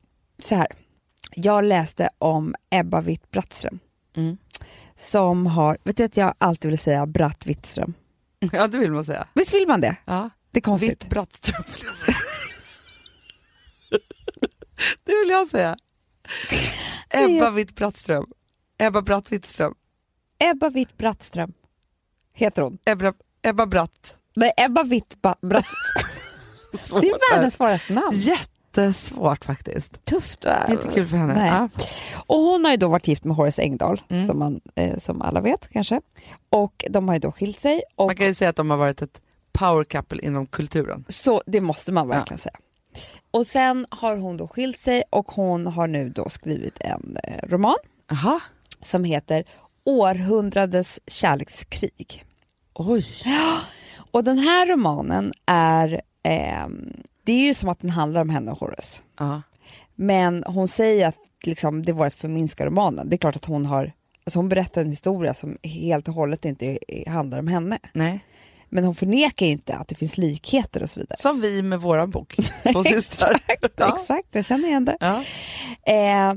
så 0.43 0.55
här, 0.55 0.67
jag 1.35 1.65
läste 1.65 2.09
om 2.19 2.55
Ebba 2.71 3.01
Witt-Brattström 3.01 3.79
Mm. 4.17 4.37
som 4.97 5.47
har, 5.47 5.79
vet 5.85 5.97
du 5.97 6.05
att 6.05 6.17
jag 6.17 6.35
alltid 6.39 6.71
vill 6.71 6.79
säga 6.79 7.07
Bratt 7.07 7.47
Wittström? 7.47 7.95
Ja, 8.53 8.67
det 8.67 8.79
vill 8.79 8.93
man 8.93 9.05
säga. 9.05 9.29
Visst 9.35 9.55
vill 9.55 9.69
man 9.69 9.81
det? 9.81 9.97
Ja. 10.05 10.31
Det 10.51 10.59
är 10.59 10.63
konstigt. 10.63 10.91
Vitt 10.91 11.09
Brattström 11.11 11.63
vill 11.75 11.83
jag 11.87 11.95
säga. 11.97 12.17
det 15.05 15.13
vill 15.23 15.31
jag 15.31 15.49
säga. 15.49 15.77
Ebba 17.11 17.51
Witt 17.51 17.75
Brattström. 17.75 18.27
Ebba 18.79 19.03
Bratt 19.03 19.33
Wittström. 19.33 19.75
Ebba 20.39 20.69
Witt-Brattström 20.69 21.53
heter 22.35 22.63
hon. 22.63 22.79
Ebba, 22.87 23.13
Ebba 23.43 23.67
Bratt. 23.67 24.15
Nej, 24.37 24.53
Ebba 24.57 24.83
Witt-Brattström. 24.83 25.63
Det 27.01 27.07
är 27.09 27.35
världens 27.35 27.55
svåraste 27.55 27.93
namn. 27.93 28.17
Jättesvårt 28.17 29.45
faktiskt. 29.45 30.05
Tufft. 30.05 30.45
va? 30.45 30.67
Inte 30.71 30.89
kul 30.95 31.07
för 31.07 31.17
henne. 31.17 31.47
Ja. 31.47 31.69
Och 32.27 32.39
hon 32.39 32.65
har 32.65 32.71
ju 32.73 32.77
då 32.77 32.89
varit 32.89 33.09
gift 33.09 33.25
med 33.25 33.37
Horace 33.37 33.63
Engdahl, 33.63 34.03
Mm. 34.09 34.27
som, 34.27 34.39
man, 34.39 34.61
eh, 34.75 34.99
som 34.99 35.23
alla 35.23 35.41
vet 35.41 35.69
kanske. 35.73 36.01
Och 36.51 36.85
de 36.91 37.09
har 37.09 37.15
ju 37.15 37.21
då 37.21 37.33
skilt 37.33 37.61
sig. 37.61 37.83
Och 37.97 38.07
Man 38.07 38.17
kan 38.17 38.27
ju 38.27 38.35
säga 38.35 38.51
att 38.51 38.57
de 38.57 38.71
har 38.71 38.77
varit 38.77 39.03
ett 39.03 39.21
power 39.53 39.85
couple 39.85 40.23
inom 40.23 40.47
kulturen. 40.47 41.05
Så 41.09 41.43
det 41.47 41.61
måste 41.61 41.93
man 41.93 42.09
verkligen 42.09 42.39
säga. 42.39 42.57
Och 43.31 43.47
sen 43.47 43.87
har 43.91 44.17
hon 44.17 44.37
då 44.37 44.49
skilt 44.49 44.79
sig 44.79 45.03
och 45.11 45.33
hon 45.33 45.67
har 45.67 45.87
nu 45.87 46.09
då 46.09 46.29
skrivit 46.29 46.77
en 46.81 47.19
eh, 47.25 47.49
roman 47.49 47.77
Jaha. 48.11 48.41
som 48.83 49.05
heter 49.05 49.45
Århundradets 49.85 51.01
kärlekskrig. 51.07 52.25
Oj. 52.75 53.07
Och 54.11 54.25
den 54.25 54.39
här 54.39 54.67
romanen 54.67 55.33
är, 55.47 56.01
ehm, 56.23 56.93
det 57.25 57.33
är 57.33 57.47
ju 57.47 57.55
som 57.55 57.69
att 57.69 57.81
den 57.81 57.91
handlar 57.91 58.21
om 58.21 58.31
henne 58.31 58.51
och 58.51 58.59
Horace. 58.59 59.03
Ja. 59.19 59.43
Men 59.95 60.45
hon 60.47 60.69
säger 60.69 61.09
att 61.09 61.17
liksom, 61.45 61.83
det 61.83 61.93
var 61.93 62.07
ett 62.07 62.15
förminska 62.15 62.67
romanen. 62.67 63.09
Det 63.09 63.17
är 63.17 63.19
klart 63.19 63.37
att 63.37 63.45
hon 63.45 63.67
har, 63.67 63.93
alltså 64.25 64.39
hon 64.39 64.49
berättar 64.49 64.81
en 64.81 64.91
historia 64.91 65.35
som 65.35 65.59
helt 65.63 66.09
och 66.09 66.15
hållet 66.15 66.45
inte 66.45 66.79
handlar 67.07 67.39
om 67.39 67.49
henne. 67.49 67.79
Nej. 67.93 68.25
Men 68.75 68.85
hon 68.85 68.95
förnekar 68.95 69.47
ju 69.47 69.53
inte 69.53 69.77
att 69.77 69.89
det 69.89 69.95
finns 69.95 70.19
likheter 70.19 70.83
och 70.83 70.91
så 70.91 71.01
vidare. 71.01 71.17
Som 71.21 71.41
vi 71.41 71.63
med 71.63 71.81
våran 71.81 72.11
bok. 72.11 72.37
Två 72.73 72.85
systrar. 72.85 73.41
Ja. 73.77 73.99
Exakt, 74.01 74.29
jag 74.31 74.45
känner 74.45 74.69
igen 74.69 74.85
det. 74.85 74.97
Ja. 75.01 75.25
Eh, 75.93 76.35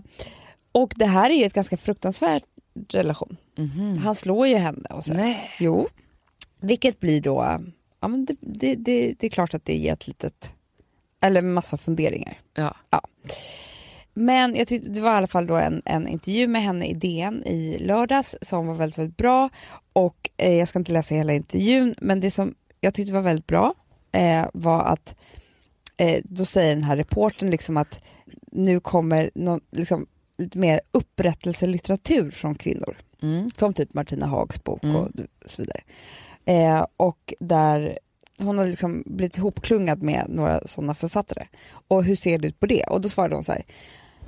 och 0.71 0.93
det 0.95 1.05
här 1.05 1.29
är 1.29 1.33
ju 1.33 1.43
ett 1.45 1.53
ganska 1.53 1.77
fruktansvärd 1.77 2.43
relation. 2.89 3.37
Mhm. 3.57 3.97
Han 3.97 4.15
slår 4.15 4.47
ju 4.47 4.55
henne 4.55 4.89
och 4.89 5.05
så. 5.05 5.13
Nej. 5.13 5.51
Jo. 5.59 5.87
Vilket 6.59 6.99
blir 6.99 7.21
då, 7.21 7.59
ja 7.99 8.07
men 8.07 8.25
det, 8.25 8.35
det, 8.39 8.75
det, 8.75 9.13
det 9.19 9.27
är 9.27 9.31
klart 9.31 9.53
att 9.53 9.65
det 9.65 9.75
ger 9.77 9.93
ett 9.93 10.07
litet, 10.07 10.55
eller 11.21 11.41
massa 11.41 11.77
funderingar. 11.77 12.39
Ja. 12.53 12.75
Men 14.19 14.55
jag 14.55 14.67
tyckte 14.67 14.89
det 14.89 15.01
var 15.01 15.13
i 15.13 15.15
alla 15.15 15.27
fall 15.27 15.47
då 15.47 15.55
en, 15.55 15.81
en 15.85 16.07
intervju 16.07 16.47
med 16.47 16.63
henne 16.63 16.85
i 16.87 16.93
DN 16.93 17.43
i 17.45 17.77
lördags 17.79 18.35
som 18.41 18.67
var 18.67 18.75
väldigt, 18.75 18.97
väldigt 18.97 19.17
bra. 19.17 19.49
Och 19.93 20.29
eh, 20.37 20.53
jag 20.53 20.67
ska 20.67 20.79
inte 20.79 20.91
läsa 20.91 21.15
hela 21.15 21.33
intervjun, 21.33 21.95
men 22.01 22.19
det 22.19 22.31
som 22.31 22.55
jag 22.81 22.93
tyckte 22.93 23.13
var 23.13 23.21
väldigt 23.21 23.47
bra 23.47 23.73
eh, 24.11 24.45
var 24.53 24.83
att 24.83 25.15
eh, 25.97 26.21
då 26.23 26.45
säger 26.45 26.75
den 26.75 26.83
här 26.83 26.95
reporten 26.97 27.49
liksom 27.49 27.77
att 27.77 27.99
nu 28.51 28.79
kommer 28.79 29.31
någon, 29.35 29.61
liksom, 29.71 30.07
lite 30.37 30.59
mer 30.59 30.81
upprättelselitteratur 30.91 32.31
från 32.31 32.55
kvinnor. 32.55 32.97
Mm. 33.21 33.49
Som 33.53 33.73
typ 33.73 33.93
Martina 33.93 34.25
Hags 34.25 34.63
bok 34.63 34.83
Mm. 34.83 34.95
och 34.95 35.09
så 35.45 35.61
vidare. 35.61 35.81
Eh, 36.45 36.85
och 36.97 37.33
där 37.39 37.99
hon 38.37 38.57
har 38.57 38.65
liksom 38.65 39.03
blivit 39.05 39.37
ihopklungad 39.37 40.03
med 40.03 40.25
några 40.29 40.67
sådana 40.67 40.95
författare. 40.95 41.47
Och 41.87 42.03
hur 42.03 42.15
ser 42.15 42.37
det 42.39 42.47
ut 42.47 42.59
på 42.59 42.65
det? 42.65 42.83
Och 42.83 43.01
då 43.01 43.09
svarade 43.09 43.35
hon 43.35 43.43
så 43.43 43.51
här. 43.51 43.65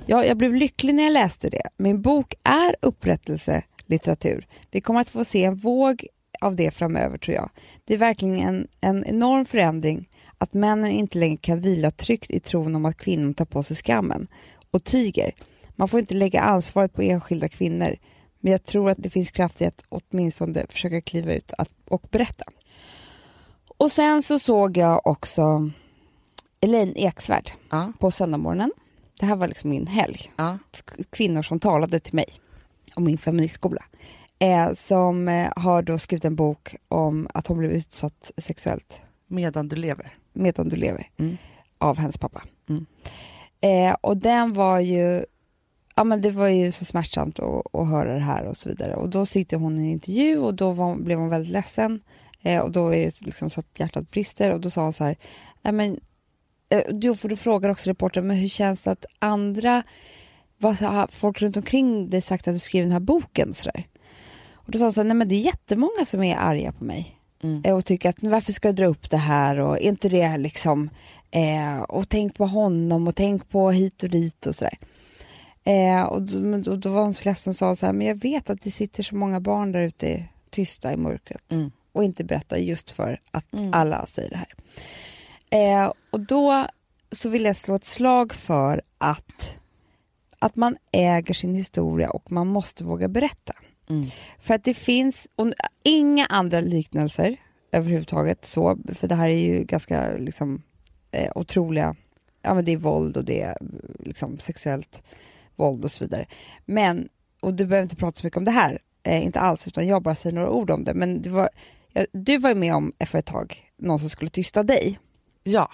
Ja, 0.06 0.24
jag 0.24 0.36
blev 0.36 0.54
lycklig 0.54 0.94
när 0.94 1.02
jag 1.02 1.12
läste 1.12 1.50
det. 1.50 1.62
Min 1.76 2.02
bok 2.02 2.34
är 2.42 2.76
upprättelselitteratur. 2.82 4.46
Vi 4.70 4.80
kommer 4.80 5.00
att 5.00 5.10
få 5.10 5.24
se 5.24 5.44
en 5.44 5.56
våg 5.56 6.06
av 6.40 6.56
det 6.56 6.70
framöver 6.70 7.18
tror 7.18 7.34
jag. 7.34 7.50
Det 7.84 7.94
är 7.94 7.98
verkligen 7.98 8.36
en, 8.40 8.68
en 8.80 9.04
enorm 9.04 9.44
förändring 9.44 10.08
att 10.38 10.54
männen 10.54 10.90
inte 10.90 11.18
längre 11.18 11.36
kan 11.36 11.60
vila 11.60 11.90
tryggt 11.90 12.30
i 12.30 12.40
tron 12.40 12.74
om 12.74 12.84
att 12.84 12.96
kvinnan 12.96 13.34
tar 13.34 13.44
på 13.44 13.62
sig 13.62 13.76
skammen 13.76 14.28
och 14.70 14.84
tiger. 14.84 15.32
Man 15.76 15.88
får 15.88 16.00
inte 16.00 16.14
lägga 16.14 16.40
ansvaret 16.40 16.92
på 16.94 17.02
enskilda 17.02 17.48
kvinnor 17.48 17.96
men 18.40 18.52
jag 18.52 18.64
tror 18.64 18.90
att 18.90 18.98
det 19.00 19.10
finns 19.10 19.30
kraft 19.30 19.60
i 19.60 19.64
att 19.66 19.82
åtminstone 19.88 20.66
försöka 20.68 21.00
kliva 21.00 21.32
ut 21.32 21.52
och 21.88 22.02
berätta. 22.10 22.44
Och 23.78 23.92
sen 23.92 24.22
så 24.22 24.38
såg 24.38 24.76
jag 24.76 25.06
också 25.06 25.70
Elaine 26.60 26.92
Eksvärd 26.96 27.50
Ja. 27.70 27.92
på 27.98 28.10
söndagmorgonen. 28.10 28.72
Det 29.20 29.26
här 29.26 29.36
var 29.36 29.48
liksom 29.48 29.70
min 29.70 29.86
helg. 29.86 30.32
Ja. 30.36 30.58
Kvinnor 31.10 31.42
som 31.42 31.60
talade 31.60 32.00
till 32.00 32.14
mig 32.14 32.26
om 32.94 33.04
min 33.04 33.18
feministskola. 33.18 33.82
Eh, 34.38 34.72
som 34.72 35.28
eh, 35.28 35.52
har 35.56 35.82
då 35.82 35.98
skrivit 35.98 36.24
en 36.24 36.36
bok 36.36 36.76
om 36.88 37.28
att 37.34 37.46
hon 37.46 37.58
blev 37.58 37.70
utsatt 37.72 38.30
sexuellt 38.36 39.00
Medan 39.26 39.68
du 39.68 39.76
lever. 39.76 40.14
medan 40.32 40.68
du 40.68 40.76
lever 40.76 41.08
Mm. 41.18 41.36
av 41.78 41.98
hennes 41.98 42.18
pappa. 42.18 42.42
Mm. 42.68 42.86
Eh, 43.60 43.96
och 44.00 44.16
den 44.16 44.52
var 44.52 44.78
ju, 44.80 45.24
ja 45.94 46.04
men 46.04 46.20
det 46.20 46.30
var 46.30 46.48
ju 46.48 46.72
så 46.72 46.84
smärtsamt 46.84 47.38
att, 47.40 47.74
att 47.74 47.88
höra 47.88 48.14
det 48.14 48.20
här 48.20 48.44
och 48.46 48.56
så 48.56 48.68
vidare. 48.68 48.94
Och 48.94 49.08
då 49.08 49.26
sitter 49.26 49.56
hon 49.56 49.78
i 49.78 49.82
en 49.82 49.88
intervju 49.88 50.38
och 50.38 50.54
då 50.54 50.72
var, 50.72 50.94
blev 50.96 51.18
hon 51.18 51.28
väldigt 51.28 51.52
ledsen. 51.52 52.00
Eh, 52.42 52.60
och 52.60 52.70
då 52.72 52.94
är 52.94 53.04
det 53.04 53.20
liksom 53.20 53.50
så 53.50 53.60
att 53.60 53.78
hjärtat 53.80 54.10
brister 54.10 54.52
och 54.52 54.60
då 54.60 54.70
sa 54.70 54.82
hon 54.82 54.92
så 54.92 55.04
här, 55.04 55.16
nej 55.62 55.72
men, 55.72 56.00
eh, 56.70 56.82
då 56.94 57.14
får 57.14 57.28
du 57.28 57.36
fråga 57.36 57.70
också 57.70 57.90
reportern, 57.90 58.26
men 58.26 58.36
hur 58.36 58.48
känns 58.48 58.82
det 58.82 58.90
att 58.90 59.06
andra, 59.18 59.82
vad 60.58 60.76
har 60.80 61.06
folk 61.06 61.42
runt 61.42 61.56
omkring 61.56 62.08
dig 62.08 62.20
sagt 62.20 62.48
att 62.48 62.54
du 62.54 62.58
skrev 62.58 62.82
den 62.84 62.92
här 62.92 63.00
boken? 63.00 63.54
Så 63.54 63.70
där? 63.70 63.84
Och 64.52 64.70
då 64.72 64.78
sa 64.78 64.84
hon 64.84 64.92
så 64.92 65.00
här, 65.00 65.08
nej 65.08 65.14
men 65.16 65.28
det 65.28 65.34
är 65.34 65.40
jättemånga 65.40 66.04
som 66.06 66.22
är 66.22 66.36
arga 66.36 66.72
på 66.72 66.84
mig 66.84 67.16
Mm. 67.42 67.62
eh, 67.64 67.74
och 67.76 67.84
tycker 67.84 68.08
att 68.08 68.22
"Men 68.22 68.30
varför 68.32 68.52
ska 68.52 68.68
jag 68.68 68.74
dra 68.74 68.86
upp 68.86 69.10
det 69.10 69.16
här 69.16 69.56
och 69.58 69.76
är 69.76 69.80
inte 69.82 70.08
det 70.08 70.36
liksom 70.38 70.90
eh, 71.30 71.80
och 71.80 72.08
tänk 72.08 72.34
på 72.34 72.46
honom 72.46 73.08
och 73.08 73.16
tänk 73.16 73.48
på 73.48 73.70
hit 73.70 74.02
och 74.02 74.10
dit 74.10 74.46
och 74.46 74.54
sådär. 74.54 74.78
Eh, 75.64 76.02
och 76.02 76.22
då, 76.22 76.56
då, 76.58 76.76
då 76.76 76.90
var 76.90 77.02
hon 77.02 77.14
så 77.14 77.28
ledsen 77.28 77.50
och 77.50 77.56
sa 77.56 77.76
så 77.76 77.86
här, 77.86 77.92
men 77.92 78.06
jag 78.06 78.14
vet 78.20 78.50
att 78.50 78.62
det 78.62 78.70
sitter 78.70 79.02
så 79.02 79.14
många 79.14 79.40
barn 79.40 79.72
där 79.72 79.82
ute 79.82 80.24
tysta 80.50 80.92
i 80.92 80.96
mörkret 80.96 81.52
Mm. 81.52 81.70
och 81.92 82.04
inte 82.04 82.24
berättar 82.24 82.56
just 82.56 82.90
för 82.90 83.20
att 83.30 83.52
Mm. 83.52 83.74
alla 83.74 84.06
säger 84.06 84.30
det 84.30 84.36
här. 84.36 84.54
Eh, 85.50 85.92
och 86.10 86.20
då 86.20 86.66
så 87.12 87.28
vill 87.28 87.44
jag 87.44 87.56
slå 87.56 87.74
ett 87.74 87.84
slag 87.84 88.34
för 88.34 88.82
att, 88.98 89.56
att 90.38 90.56
man 90.56 90.76
äger 90.92 91.34
sin 91.34 91.54
historia 91.54 92.10
och 92.10 92.32
man 92.32 92.46
måste 92.46 92.84
våga 92.84 93.08
berätta. 93.08 93.52
Mm. 93.90 94.06
För 94.38 94.54
att 94.54 94.64
det 94.64 94.74
finns 94.74 95.28
och, 95.36 95.52
inga 95.82 96.26
andra 96.26 96.60
liknelser 96.60 97.36
överhuvudtaget 97.72 98.44
så, 98.44 98.78
för 98.94 99.08
det 99.08 99.14
här 99.14 99.28
är 99.28 99.38
ju 99.38 99.64
ganska 99.64 100.16
liksom, 100.16 100.62
eh, 101.10 101.32
otroliga, 101.34 101.94
ja 102.42 102.54
men 102.54 102.64
det 102.64 102.72
är 102.72 102.76
våld 102.76 103.16
och 103.16 103.24
det 103.24 103.42
är 103.42 103.56
liksom 103.98 104.38
sexuellt 104.38 105.02
våld 105.56 105.84
och 105.84 105.90
så 105.90 106.04
vidare. 106.04 106.26
Men, 106.64 107.08
och 107.40 107.54
du 107.54 107.66
behöver 107.66 107.82
inte 107.82 107.96
prata 107.96 108.20
så 108.20 108.26
mycket 108.26 108.36
om 108.36 108.44
det 108.44 108.50
här, 108.50 108.78
eh, 109.02 109.24
inte 109.24 109.40
alls, 109.40 109.66
utan 109.66 109.86
jag 109.86 110.02
bara 110.02 110.14
säger 110.14 110.34
några 110.34 110.50
ord 110.50 110.70
om 110.70 110.84
det, 110.84 110.94
men 110.94 111.22
det 111.22 111.30
var, 111.30 111.48
ja, 111.92 112.06
du 112.12 112.38
var 112.38 112.50
ju 112.50 112.56
med 112.56 112.74
om 112.74 112.92
för 113.06 113.18
ett 113.18 113.26
tag, 113.26 113.70
någon 113.76 113.98
som 113.98 114.10
skulle 114.10 114.30
tysta 114.30 114.62
dig. 114.62 114.98
Ja, 115.50 115.70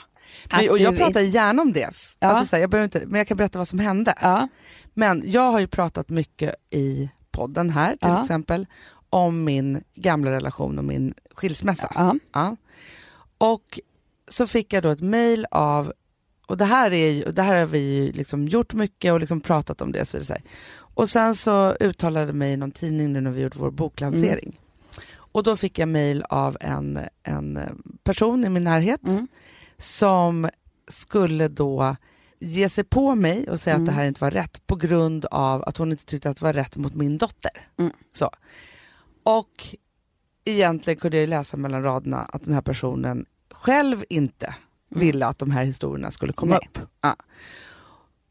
men, 0.50 0.70
och 0.70 0.78
jag 0.78 0.96
pratar 0.96 1.20
gärna 1.20 1.62
om 1.62 1.72
det. 1.72 1.90
Ja. 2.18 2.28
Alltså, 2.28 2.44
så 2.44 2.56
här, 2.56 2.60
jag 2.60 2.70
behöver 2.70 2.84
inte, 2.84 3.06
men 3.06 3.18
jag 3.18 3.28
kan 3.28 3.36
berätta 3.36 3.58
vad 3.58 3.68
som 3.68 3.78
hände. 3.78 4.14
Ja. 4.20 4.48
Men 4.94 5.22
jag 5.26 5.50
har 5.52 5.60
ju 5.60 5.66
pratat 5.66 6.08
mycket 6.08 6.54
i 6.70 7.10
podden 7.30 7.70
här 7.70 7.90
till 7.90 7.98
Ja. 8.10 8.20
exempel 8.22 8.66
om 9.10 9.44
min 9.44 9.82
gamla 9.94 10.30
relation 10.30 10.78
och 10.78 10.84
min 10.84 11.14
skilsmässa. 11.34 12.16
Ja. 12.32 12.56
Och 13.38 13.80
så 14.28 14.46
fick 14.46 14.72
jag 14.72 14.82
då 14.82 14.88
ett 14.90 15.00
mejl 15.00 15.46
av, 15.50 15.92
och 16.46 16.56
det 16.56 16.64
här, 16.64 16.92
är 16.92 17.32
det 17.32 17.42
här 17.42 17.56
har 17.58 17.66
vi 17.66 17.78
ju 17.78 18.12
liksom 18.12 18.48
gjort 18.48 18.74
mycket 18.74 19.12
och 19.12 19.20
liksom 19.20 19.40
pratat 19.40 19.80
om 19.80 19.92
det. 19.92 20.04
Så 20.04 20.18
vidare. 20.18 20.42
Och 20.78 21.08
sen 21.08 21.34
så 21.34 21.74
uttalade 21.80 22.32
mig 22.32 22.56
någon 22.56 22.70
tidning 22.70 23.12
nu 23.12 23.20
när 23.20 23.30
vi 23.30 23.42
gjorde 23.42 23.58
vår 23.58 23.70
boklansering. 23.70 24.60
Och 25.16 25.42
då 25.42 25.56
fick 25.56 25.78
jag 25.78 25.88
mejl 25.88 26.22
av 26.28 26.56
en, 26.60 26.98
en 27.22 27.58
person 28.04 28.44
i 28.44 28.48
min 28.48 28.64
närhet 28.64 29.02
Mm. 29.06 29.28
Som 29.78 30.48
skulle 30.88 31.48
då 31.48 31.96
ge 32.38 32.68
sig 32.68 32.84
på 32.84 33.14
mig 33.14 33.50
och 33.50 33.60
säga 33.60 33.74
Mm. 33.76 33.84
att 33.84 33.86
det 33.94 34.00
här 34.00 34.06
inte 34.06 34.20
var 34.20 34.30
rätt 34.30 34.66
på 34.66 34.76
grund 34.76 35.24
av 35.24 35.62
att 35.62 35.76
hon 35.76 35.90
inte 35.92 36.04
tyckte 36.04 36.30
att 36.30 36.36
det 36.36 36.44
var 36.44 36.52
rätt 36.52 36.76
mot 36.76 36.94
min 36.94 37.18
dotter. 37.18 37.68
Mm. 37.78 37.92
Så. 38.12 38.30
Och 39.22 39.76
egentligen 40.44 41.00
kunde 41.00 41.16
jag 41.20 41.28
läsa 41.28 41.56
mellan 41.56 41.82
raderna 41.82 42.18
att 42.18 42.44
den 42.44 42.54
här 42.54 42.60
personen 42.60 43.26
själv 43.50 44.04
inte 44.08 44.54
ville 44.88 45.26
att 45.26 45.38
de 45.38 45.50
här 45.50 45.64
historierna 45.64 46.10
skulle 46.10 46.32
komma 46.32 46.54
Mm. 46.56 46.68
Nej. 46.74 46.82
upp. 46.82 46.88
Ja. 47.00 47.16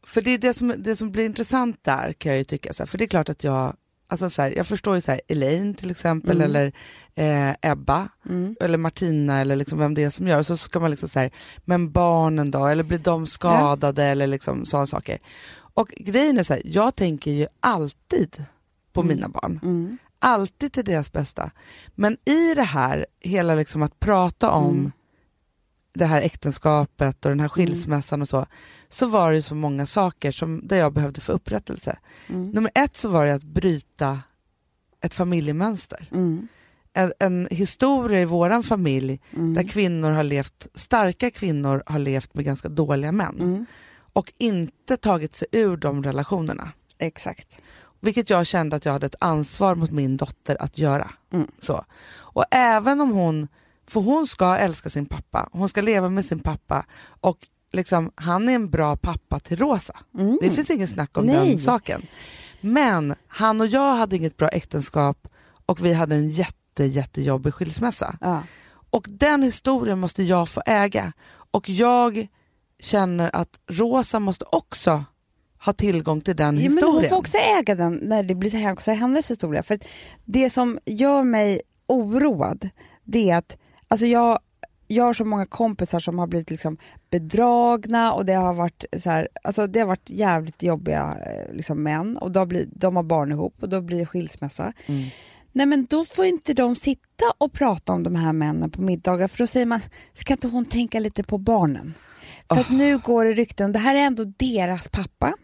För 0.02 0.22
det 0.22 0.30
är 0.30 0.38
det 0.38 0.54
som, 0.54 0.74
det 0.78 0.96
som 0.96 1.10
blir 1.12 1.24
intressant 1.26 1.84
där 1.84 2.12
kan 2.12 2.32
jag 2.32 2.38
ju 2.38 2.44
tycka, 2.44 2.72
så 2.72 2.82
här, 2.82 2.86
för 2.86 2.98
det 2.98 3.04
är 3.04 3.08
klart 3.08 3.28
att 3.28 3.44
jag 3.44 3.76
Alltså 4.08 4.30
så 4.30 4.42
här, 4.42 4.50
jag 4.56 4.66
förstår 4.66 4.94
ju 4.94 5.00
så 5.00 5.10
här, 5.10 5.20
Elaine 5.28 5.74
till 5.74 5.90
exempel, 5.90 6.36
Mm. 6.36 6.44
eller 6.44 6.72
eh, 7.14 7.54
Ebba, 7.72 8.08
Mm. 8.28 8.56
eller 8.60 8.78
Martina, 8.78 9.40
eller 9.40 9.56
liksom 9.56 9.78
vem 9.78 9.94
det 9.94 10.04
är 10.04 10.10
som 10.10 10.28
gör. 10.28 10.42
Så 10.42 10.56
ska 10.56 10.80
man 10.80 10.90
liksom 10.90 11.08
säga, 11.08 11.30
men 11.64 11.90
barnen 11.92 12.50
då, 12.50 12.66
eller 12.66 12.84
blir 12.84 12.98
de 12.98 13.26
skadade, 13.26 14.04
eller 14.04 14.26
liksom 14.26 14.66
sådana 14.66 14.86
saker. 14.86 15.18
Och 15.74 15.88
grejen 15.96 16.38
är 16.38 16.42
så 16.42 16.54
här, 16.54 16.62
jag 16.64 16.96
tänker 16.96 17.30
ju 17.30 17.46
alltid 17.60 18.44
på 18.92 19.00
Mm. 19.00 19.16
mina 19.16 19.28
barn 19.28 19.60
Mm. 19.62 19.98
alltid 20.18 20.72
till 20.72 20.84
deras 20.84 21.12
bästa. 21.12 21.50
Men 21.94 22.16
i 22.24 22.54
det 22.54 22.62
här, 22.62 23.06
hela 23.20 23.54
liksom 23.54 23.82
att 23.82 24.00
prata 24.00 24.50
om 24.50 24.74
Mm. 24.78 24.92
Det 25.96 26.06
här 26.06 26.22
äktenskapet 26.22 27.24
och 27.24 27.30
den 27.30 27.40
här 27.40 27.48
skilsmässan 27.48 28.22
och 28.22 28.28
så, 28.28 28.46
så 28.88 29.06
var 29.06 29.32
det 29.32 29.42
så 29.42 29.54
många 29.54 29.86
saker 29.86 30.32
som, 30.32 30.60
där 30.64 30.76
jag 30.76 30.92
behövde 30.92 31.20
få 31.20 31.32
upprättelse. 31.32 31.98
Mm. 32.28 32.50
Nummer 32.50 32.70
ett 32.74 33.00
så 33.00 33.08
var 33.08 33.26
det 33.26 33.34
att 33.34 33.42
bryta 33.42 34.20
ett 35.00 35.14
familjemönster. 35.14 36.08
Mm. 36.12 36.48
En, 36.92 37.12
en 37.18 37.48
historia 37.50 38.20
i 38.20 38.24
våran 38.24 38.62
familj 38.62 39.20
Mm. 39.32 39.54
där 39.54 39.62
kvinnor 39.62 40.10
har 40.10 40.22
levt, 40.22 40.66
starka 40.74 41.30
kvinnor 41.30 41.82
har 41.86 41.98
levt 41.98 42.34
med 42.34 42.44
ganska 42.44 42.68
dåliga 42.68 43.12
män 43.12 43.36
Mm. 43.40 43.66
och 44.12 44.32
inte 44.38 44.96
tagit 44.96 45.36
sig 45.36 45.48
ur 45.52 45.76
de 45.76 46.02
relationerna. 46.02 46.72
Exakt. 46.98 47.60
Vilket 48.00 48.30
jag 48.30 48.46
kände 48.46 48.76
att 48.76 48.84
jag 48.84 48.92
hade 48.92 49.06
ett 49.06 49.14
ansvar 49.20 49.74
mot 49.74 49.90
min 49.90 50.16
dotter 50.16 50.62
att 50.62 50.78
göra. 50.78 51.10
Mm. 51.32 51.46
Så. 51.60 51.84
Och 52.14 52.44
även 52.50 53.00
om 53.00 53.10
hon, 53.10 53.48
för 53.86 54.00
hon 54.00 54.26
ska 54.26 54.56
älska 54.56 54.88
sin 54.88 55.06
pappa, 55.06 55.48
hon 55.52 55.68
ska 55.68 55.80
leva 55.80 56.08
med 56.08 56.24
sin 56.24 56.38
pappa 56.38 56.86
och 57.20 57.46
liksom, 57.72 58.12
han 58.14 58.48
är 58.48 58.52
en 58.52 58.70
bra 58.70 58.96
pappa 58.96 59.40
till 59.40 59.56
Rosa. 59.56 59.96
Mm. 60.18 60.38
Det 60.40 60.50
finns 60.50 60.70
ingen 60.70 60.88
snack 60.88 61.18
om 61.18 61.26
Nej. 61.26 61.48
den 61.48 61.58
saken. 61.58 62.02
Men 62.60 63.14
han 63.28 63.60
och 63.60 63.66
jag 63.66 63.96
hade 63.96 64.16
inget 64.16 64.36
bra 64.36 64.48
äktenskap 64.48 65.28
och 65.66 65.84
vi 65.84 65.92
hade 65.92 66.14
en 66.14 66.30
jätte, 66.30 66.84
jättejobbig 66.84 67.54
skilsmässa. 67.54 68.18
Ja. 68.20 68.42
Och 68.90 69.06
den 69.08 69.42
historien 69.42 69.98
måste 69.98 70.22
jag 70.22 70.48
få 70.48 70.62
äga. 70.66 71.12
Och 71.50 71.68
jag 71.68 72.26
känner 72.80 73.36
att 73.36 73.58
Rosa 73.70 74.20
måste 74.20 74.44
också 74.52 75.04
ha 75.64 75.72
tillgång 75.72 76.20
till 76.20 76.36
den 76.36 76.54
Ja, 76.56 76.60
men 76.60 76.62
hon 76.62 76.76
historien. 76.76 77.10
får 77.10 77.16
också 77.16 77.36
äga 77.58 77.74
den 77.74 77.94
när 77.94 78.22
det 78.22 78.34
blir 78.34 78.50
så 78.50 78.56
här 78.56 78.72
också 78.72 78.92
hennes 78.92 79.30
historia. 79.30 79.62
För 79.62 79.78
det 80.24 80.50
som 80.50 80.78
gör 80.84 81.22
mig 81.22 81.60
oroad, 81.86 82.68
det 83.04 83.30
är 83.30 83.36
att 83.36 83.56
alltså 83.88 84.06
jag, 84.06 84.38
jag 84.86 85.04
har 85.04 85.14
så 85.14 85.24
många 85.24 85.46
kompisar 85.46 86.00
som 86.00 86.18
har 86.18 86.26
blivit 86.26 86.50
liksom 86.50 86.76
bedragna 87.10 88.12
och 88.12 88.24
det 88.26 88.34
har 88.34 88.54
varit 88.54 88.84
så 88.98 89.10
här, 89.10 89.28
alltså 89.44 89.66
det 89.66 89.80
har 89.80 89.86
varit 89.86 90.10
jävligt 90.10 90.62
jobbiga 90.62 91.16
eh, 91.26 91.54
liksom 91.54 91.82
män 91.82 92.16
och 92.16 92.30
då 92.30 92.46
blir, 92.46 92.66
de 92.72 92.96
har 92.96 93.02
barn 93.02 93.32
ihop 93.32 93.54
och 93.62 93.68
då 93.68 93.80
blir 93.80 93.98
det 93.98 94.06
skilsmässa. 94.06 94.72
Mm. 94.86 95.08
Nej 95.52 95.66
men 95.66 95.84
då 95.90 96.04
får 96.04 96.24
inte 96.24 96.54
de 96.54 96.76
sitta 96.76 97.24
och 97.38 97.52
prata 97.52 97.92
om 97.92 98.02
de 98.02 98.14
här 98.16 98.32
männen 98.32 98.70
på 98.70 98.82
middagar 98.82 99.28
för 99.28 99.38
då 99.38 99.46
säger 99.46 99.66
man, 99.66 99.80
ska 100.14 100.32
inte 100.32 100.48
hon 100.48 100.64
tänka 100.64 101.00
lite 101.00 101.22
på 101.22 101.38
barnen? 101.38 101.94
För 102.48 102.60
att 102.60 102.70
nu 102.70 102.98
går 102.98 103.24
det 103.24 103.32
rykten, 103.32 103.72
det 103.72 103.78
här 103.78 103.94
är 103.94 104.00
ändå 104.00 104.24
deras 104.24 104.88
pappa. 104.88 105.34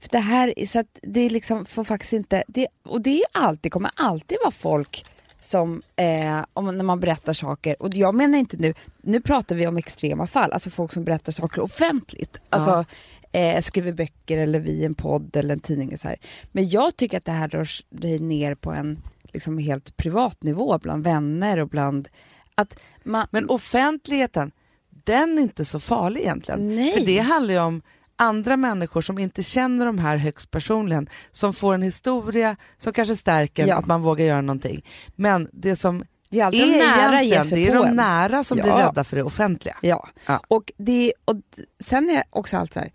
För 0.00 0.08
det 0.10 0.18
här, 0.18 0.58
är- 0.58 0.66
så 0.66 0.78
att 0.78 0.98
det 1.02 1.28
liksom 1.30 1.64
får 1.66 1.84
faktiskt 1.84 2.12
inte, 2.12 2.44
det, 2.48 2.66
och 2.84 3.00
det 3.02 3.20
är 3.20 3.26
alltid, 3.32 3.72
kommer 3.72 3.90
alltid 3.94 4.38
vara 4.44 4.50
folk 4.50 5.06
som, 5.40 5.82
eh, 5.96 6.44
om, 6.52 6.76
när 6.76 6.84
man 6.84 7.00
berättar 7.00 7.32
saker, 7.32 7.82
och 7.82 7.94
jag 7.94 8.14
menar 8.14 8.38
inte 8.38 8.56
nu, 8.56 8.74
nu 9.02 9.20
pratar 9.20 9.56
vi 9.56 9.66
om 9.66 9.76
extrema 9.76 10.26
fall, 10.26 10.52
alltså 10.52 10.70
folk 10.70 10.92
som 10.92 11.04
berättar 11.04 11.32
saker 11.32 11.62
offentligt. 11.62 12.40
Alltså 12.50 12.84
eh, 13.32 13.62
skriver 13.62 13.92
böcker 13.92 14.38
eller 14.38 14.60
vi 14.60 14.84
en 14.84 14.94
podd 14.94 15.36
eller 15.36 15.54
en 15.54 15.60
tidning. 15.60 15.92
och 15.92 16.00
Så 16.00 16.08
här. 16.08 16.16
Men 16.52 16.68
jag 16.68 16.96
tycker 16.96 17.16
att 17.18 17.24
det 17.24 17.32
här 17.32 17.48
rör 17.48 17.64
sig 17.64 18.18
ner 18.18 18.54
på 18.54 18.72
en 18.72 18.98
liksom 19.32 19.58
helt 19.58 19.96
privat 19.96 20.42
nivå 20.42 20.78
bland 20.78 21.04
vänner 21.04 21.58
och 21.58 21.68
bland 21.68 22.08
att 22.54 22.80
man, 23.04 23.26
Men 23.30 23.48
offentligheten, 23.48 24.52
den 24.90 25.38
är 25.38 25.42
inte 25.42 25.64
så 25.64 25.80
farlig 25.80 26.20
egentligen. 26.20 26.74
Nej. 26.74 26.92
För 26.92 27.06
det 27.06 27.18
handlar 27.18 27.54
ju 27.54 27.60
om 27.60 27.82
andra 28.18 28.56
människor 28.56 29.02
som 29.02 29.18
inte 29.18 29.42
känner 29.42 29.86
de 29.86 29.98
här 29.98 30.16
högst 30.16 30.50
personligen, 30.50 31.08
som 31.30 31.52
får 31.54 31.74
en 31.74 31.82
historia 31.82 32.56
som 32.78 32.92
kanske 32.92 33.16
stärker 33.16 33.62
en, 33.62 33.68
Ja. 33.68 33.76
att 33.76 33.86
man 33.86 34.02
vågar 34.02 34.24
göra 34.24 34.40
någonting. 34.40 34.84
Men 35.16 35.48
det 35.52 35.76
som 35.76 36.04
det 36.30 36.40
är 36.40 36.46
är 36.46 36.50
de 36.52 36.78
nära 36.78 37.22
egentligen, 37.22 37.64
det 37.64 37.70
är 37.70 37.74
de 37.82 37.86
en. 37.86 37.96
nära 37.96 38.44
som 38.44 38.58
Ja. 38.58 38.64
blir 38.64 38.72
rädda 38.72 39.04
för 39.04 39.16
det 39.16 39.22
offentliga. 39.22 39.76
Ja, 39.82 40.08
Ja. 40.26 40.40
och, 40.48 40.72
det, 40.76 41.12
och 41.24 41.36
sen 41.80 42.10
är 42.10 42.14
det 42.14 42.24
också 42.30 42.56
allt 42.56 42.72
så 42.72 42.80
här. 42.80 42.92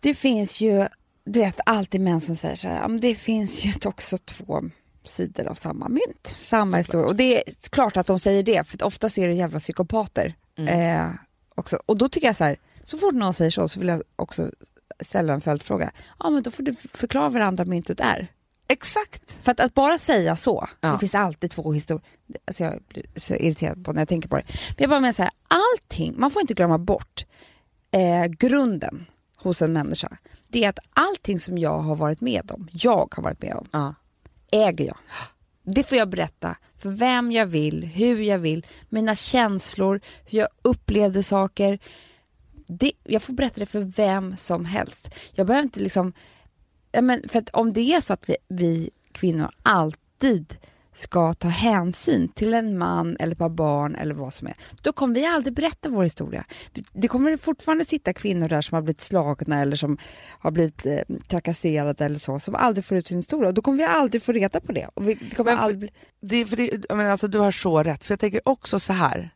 Det 0.00 0.14
finns 0.14 0.60
ju, 0.60 0.86
du 1.24 1.40
vet 1.40 1.60
alltid 1.66 2.00
män 2.00 2.20
som 2.20 2.36
säger 2.36 2.54
så 2.56 2.68
här, 2.68 2.88
det 3.00 3.14
finns 3.14 3.64
ju 3.64 3.72
också 3.88 4.18
två 4.18 4.62
sidor 5.04 5.46
av 5.46 5.54
samma 5.54 5.88
mynt, 5.88 6.36
samma 6.38 6.76
historia. 6.76 7.06
Och 7.06 7.16
det 7.16 7.36
är 7.38 7.42
klart 7.70 7.96
att 7.96 8.06
de 8.06 8.18
säger 8.20 8.42
det, 8.42 8.66
för 8.68 8.84
ofta 8.84 9.08
ser 9.08 9.28
det 9.28 9.34
jävla 9.34 9.58
psykopater 9.58 10.34
Mm. 10.58 10.96
eh, 11.00 11.14
också. 11.54 11.78
Och 11.86 11.98
då 11.98 12.08
tycker 12.08 12.26
jag 12.26 12.36
så 12.36 12.44
här, 12.44 12.56
så 12.90 12.98
fort 12.98 13.14
någon 13.14 13.34
säger 13.34 13.50
så, 13.50 13.68
så 13.68 13.78
vill 13.80 13.88
jag 13.88 14.02
också 14.16 14.50
ställa 15.00 15.32
en 15.32 15.40
följdfråga. 15.40 15.92
Ja, 16.18 16.30
men 16.30 16.42
då 16.42 16.50
får 16.50 16.62
du 16.62 16.74
förklara 16.94 17.28
vad 17.28 17.40
det 17.40 17.46
andra 17.46 17.64
myntet 17.64 18.00
är. 18.00 18.28
Exakt. 18.68 19.32
För 19.42 19.52
att, 19.52 19.60
att 19.60 19.74
bara 19.74 19.98
säga 19.98 20.36
så, 20.36 20.68
Ja. 20.80 20.92
det 20.92 20.98
finns 20.98 21.14
alltid 21.14 21.50
två 21.50 21.72
historier. 21.72 22.04
Alltså 22.44 22.64
jag 22.64 22.82
blir 22.88 23.04
så 23.16 23.34
irriterad 23.34 23.84
på 23.84 23.92
när 23.92 24.00
jag 24.00 24.08
tänker 24.08 24.28
på 24.28 24.36
det. 24.36 24.44
Men 24.48 24.76
jag 24.78 24.90
bara 24.90 25.00
menar 25.00 25.12
så 25.12 25.22
här, 25.22 25.32
allting, 25.48 26.14
man 26.18 26.30
får 26.30 26.42
inte 26.42 26.54
glömma 26.54 26.78
bort 26.78 27.26
eh, 27.90 28.24
grunden 28.26 29.06
hos 29.36 29.62
en 29.62 29.72
människa. 29.72 30.16
Det 30.48 30.64
är 30.64 30.68
att 30.68 30.78
allting 30.92 31.40
som 31.40 31.58
jag 31.58 31.78
har 31.78 31.96
varit 31.96 32.20
med 32.20 32.50
om, 32.50 32.68
jag 32.72 33.14
har 33.16 33.22
varit 33.22 33.42
med 33.42 33.54
om, 33.54 33.68
Ja. 33.72 33.94
äger 34.52 34.86
jag. 34.86 34.96
Det 35.62 35.82
får 35.88 35.98
jag 35.98 36.08
berätta 36.10 36.56
för 36.78 36.90
vem 36.90 37.32
jag 37.32 37.46
vill, 37.46 37.84
hur 37.84 38.20
jag 38.22 38.38
vill, 38.38 38.66
mina 38.88 39.14
känslor, 39.14 40.00
hur 40.26 40.38
jag 40.38 40.48
upplevde 40.62 41.22
saker. 41.22 41.78
Det, 42.70 42.92
jag 43.04 43.22
får 43.22 43.32
berätta 43.32 43.60
det 43.60 43.66
för 43.66 43.80
vem 43.80 44.36
som 44.36 44.64
helst. 44.64 45.08
Jag 45.32 45.46
behöver 45.46 45.62
inte 45.64 45.80
liksom... 45.80 46.12
Ja, 46.92 47.02
men 47.02 47.28
för 47.28 47.38
att 47.38 47.50
om 47.50 47.72
det 47.72 47.80
är 47.94 48.00
så 48.00 48.12
att 48.12 48.28
vi, 48.28 48.36
vi 48.48 48.90
kvinnor 49.12 49.50
alltid 49.62 50.54
ska 50.94 51.34
ta 51.34 51.48
hänsyn 51.48 52.28
till 52.28 52.54
en 52.54 52.78
man 52.78 53.16
eller 53.20 53.32
ett 53.32 53.38
par 53.38 53.48
barn 53.48 53.94
eller 53.94 54.14
vad 54.14 54.34
som 54.34 54.48
är, 54.48 54.54
då 54.82 54.92
kommer 54.92 55.14
vi 55.14 55.26
aldrig 55.26 55.54
berätta 55.54 55.88
vår 55.88 56.02
historia. 56.04 56.44
Det 56.92 57.08
kommer 57.08 57.36
fortfarande 57.36 57.84
sitta 57.84 58.12
kvinnor 58.12 58.48
där 58.48 58.62
som 58.62 58.74
har 58.74 58.82
blivit 58.82 59.00
slagna 59.00 59.60
eller 59.60 59.76
som 59.76 59.98
har 60.38 60.50
blivit 60.50 60.86
eh, 60.86 60.98
trakasserade 61.28 62.04
eller 62.04 62.18
så, 62.18 62.40
som 62.40 62.54
aldrig 62.54 62.84
får 62.84 62.96
ut 62.98 63.08
sin 63.08 63.16
historia. 63.18 63.48
Och 63.48 63.54
då 63.54 63.62
kommer 63.62 63.78
vi 63.78 63.84
aldrig 63.84 64.22
få 64.22 64.32
reda 64.32 64.60
på 64.60 64.72
det. 64.72 64.88
Och 64.94 65.08
vi, 65.08 65.14
det 65.14 65.34
kommer 65.36 65.50
Men 65.50 65.58
för- 65.58 65.64
aldrig 65.64 65.78
bli... 65.78 65.90
Det, 66.20 66.36
är- 66.36 66.44
för 66.44 66.56
det, 66.56 66.70
jag 66.88 66.96
menar, 66.96 67.10
alltså, 67.10 67.28
du 67.28 67.38
har 67.38 67.50
så 67.50 67.82
rätt, 67.82 68.04
för 68.04 68.12
jag 68.12 68.20
tänker 68.20 68.40
också 68.44 68.78
så 68.80 68.92
här. 68.92 69.30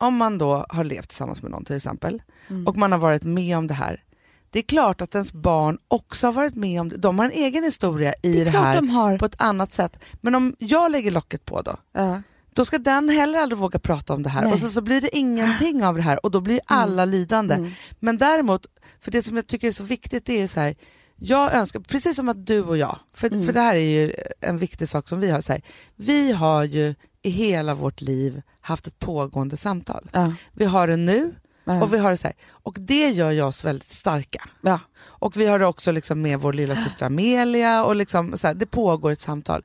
Om 0.00 0.16
man 0.16 0.38
då 0.38 0.66
har 0.68 0.84
levt 0.84 1.08
tillsammans 1.08 1.42
med 1.42 1.50
någon 1.50 1.64
till 1.64 1.76
exempel, 1.76 2.22
Mm. 2.48 2.66
och 2.66 2.76
man 2.76 2.92
har 2.92 2.98
varit 2.98 3.22
med 3.22 3.58
om 3.58 3.66
det 3.66 3.74
här. 3.74 4.02
Det 4.50 4.58
är 4.58 4.62
klart 4.62 5.00
att 5.00 5.14
ens 5.14 5.32
barn 5.32 5.78
också 5.88 6.26
har 6.26 6.32
varit 6.32 6.54
med 6.54 6.80
om 6.80 6.88
det. 6.88 6.96
De 6.96 7.18
har 7.18 7.26
en 7.26 7.32
egen 7.32 7.64
historia 7.64 8.14
i 8.22 8.32
det 8.32 8.44
det, 8.44 8.50
här 8.50 8.76
de 8.76 8.88
har. 8.90 9.18
på 9.18 9.24
ett 9.24 9.40
annat 9.40 9.72
sätt. 9.74 9.96
Men 10.20 10.34
om 10.34 10.54
jag 10.58 10.92
lägger 10.92 11.10
locket 11.10 11.44
på 11.44 11.62
då, 11.62 11.76
Ja. 11.92 12.22
då 12.54 12.64
ska 12.64 12.78
den 12.78 13.08
heller 13.08 13.38
aldrig 13.38 13.58
våga 13.58 13.78
prata 13.78 14.14
om 14.14 14.22
det 14.22 14.28
här. 14.30 14.42
Nej. 14.42 14.52
Och 14.52 14.58
så, 14.58 14.68
så 14.68 14.80
blir 14.82 15.00
det 15.00 15.16
ingenting 15.16 15.84
av 15.84 15.96
det 15.96 16.02
här 16.02 16.24
och 16.24 16.30
då 16.30 16.40
blir 16.40 16.60
alla 16.66 17.04
lidande. 17.04 17.54
Mm. 17.54 17.70
Men 18.00 18.16
däremot, 18.16 18.66
för 19.00 19.10
det 19.10 19.22
som 19.22 19.36
jag 19.36 19.46
tycker 19.46 19.66
är 19.68 19.72
så 19.72 19.84
viktigt 19.84 20.24
det 20.26 20.40
är 20.42 20.46
så 20.46 20.60
här, 20.60 20.74
jag 21.16 21.54
önskar, 21.54 21.80
precis 21.80 22.16
som 22.16 22.28
att 22.28 22.46
du 22.46 22.62
och 22.62 22.76
jag, 22.76 22.98
för, 23.14 23.26
Mm. 23.32 23.46
för 23.46 23.52
det 23.52 23.60
här 23.60 23.74
är 23.74 23.78
ju 24.00 24.12
en 24.40 24.58
viktig 24.58 24.88
sak 24.88 25.08
som 25.08 25.20
vi 25.20 25.30
har, 25.30 25.40
så 25.40 25.52
här, 25.52 25.62
vi 25.96 26.32
har 26.32 26.64
ju 26.64 26.94
i 27.22 27.30
hela 27.30 27.74
vårt 27.74 28.00
liv 28.00 28.42
haft 28.60 28.86
ett 28.86 28.98
pågående 28.98 29.56
samtal. 29.56 30.10
Ja. 30.12 30.32
Vi 30.52 30.64
har 30.64 30.88
det 30.88 30.96
nu 30.96 31.34
Ja. 31.64 31.82
och 31.82 31.94
vi 31.94 31.98
har 31.98 32.10
det 32.10 32.16
så 32.16 32.26
här. 32.26 32.36
Och 32.48 32.76
det 32.80 33.08
gör 33.10 33.42
oss 33.44 33.64
väldigt 33.64 33.88
starka. 33.88 34.48
ja. 34.60 34.80
Och 35.02 35.36
vi 35.36 35.46
har 35.46 35.58
det 35.58 35.66
också 35.66 35.92
liksom 35.92 36.22
med 36.22 36.40
vår 36.40 36.52
lilla 36.52 36.76
syster 36.76 37.06
Amelia 37.06 37.84
och 37.84 37.96
liksom 37.96 38.38
så 38.38 38.46
här, 38.46 38.54
det 38.54 38.66
pågår 38.66 39.10
ett 39.10 39.20
samtal. 39.20 39.62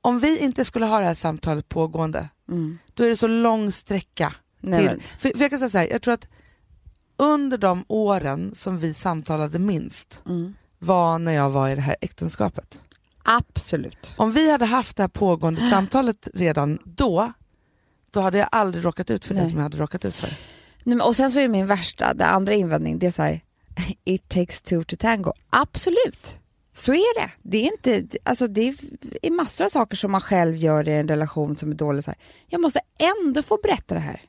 Om 0.00 0.20
vi 0.20 0.38
inte 0.38 0.64
skulle 0.64 0.86
ha 0.86 0.98
det 1.00 1.06
här 1.06 1.14
samtalet 1.14 1.68
pågående, 1.68 2.28
Mm. 2.48 2.78
då 2.94 3.04
är 3.04 3.08
det 3.08 3.16
så 3.16 3.26
lång 3.26 3.72
sträcka 3.72 4.34
Nej, 4.60 4.88
till... 4.88 5.02
För, 5.18 5.28
för 5.36 5.40
jag 5.40 5.50
kan 5.50 5.58
säga 5.58 5.70
så 5.70 5.78
här, 5.78 5.86
jag 5.90 6.02
tror 6.02 6.14
att 6.14 6.28
under 7.16 7.58
de 7.58 7.84
åren 7.88 8.54
som 8.54 8.78
vi 8.78 8.94
samtalade 8.94 9.58
minst 9.58 10.22
mm. 10.26 10.54
var 10.78 11.18
när 11.18 11.32
jag 11.32 11.50
var 11.50 11.68
i 11.68 11.74
det 11.74 11.80
här 11.80 11.96
äktenskapet. 12.00 12.78
Absolut. 13.30 14.14
Om 14.16 14.32
vi 14.32 14.50
hade 14.50 14.64
haft 14.64 14.96
det 14.96 15.02
här 15.02 15.08
pågående 15.08 15.60
samtalet 15.70 16.28
redan 16.34 16.78
då, 16.84 17.32
då 18.10 18.20
hade 18.20 18.38
jag 18.38 18.48
aldrig 18.52 18.84
råkat 18.84 19.10
ut 19.10 19.24
för 19.24 19.34
det 19.34 19.40
Nej. 19.40 19.50
som 19.50 19.58
jag 19.58 19.62
hade 19.62 19.76
råkat 19.76 20.04
ut 20.04 20.14
för. 20.14 20.28
Nej, 20.28 20.96
men, 20.96 21.00
och 21.00 21.16
sen 21.16 21.30
så 21.30 21.40
är 21.40 21.48
min 21.48 21.66
värsta, 21.66 22.14
det 22.14 22.26
andra 22.26 22.54
invändning, 22.54 22.98
det 22.98 23.06
är 23.06 23.10
så 23.10 23.22
här, 23.22 23.40
it 24.04 24.28
takes 24.28 24.62
two 24.62 24.82
to 24.82 24.96
tango. 24.98 25.32
Absolut, 25.50 26.38
så 26.72 26.92
är 26.92 27.20
det. 27.20 27.30
Det 27.42 27.58
är, 27.58 27.72
inte, 27.72 28.18
alltså 28.22 28.46
det 28.46 28.74
är 29.22 29.30
massor 29.30 29.64
av 29.64 29.68
saker 29.68 29.96
som 29.96 30.12
man 30.12 30.20
själv 30.20 30.56
gör 30.56 30.88
i 30.88 30.92
en 30.92 31.08
relation 31.08 31.56
som 31.56 31.70
är 31.70 31.74
dålig. 31.74 32.04
Så 32.04 32.10
här. 32.10 32.18
Jag 32.46 32.60
måste 32.60 32.80
ändå 32.98 33.42
få 33.42 33.58
berätta 33.62 33.94
det 33.94 34.00
här. 34.00 34.20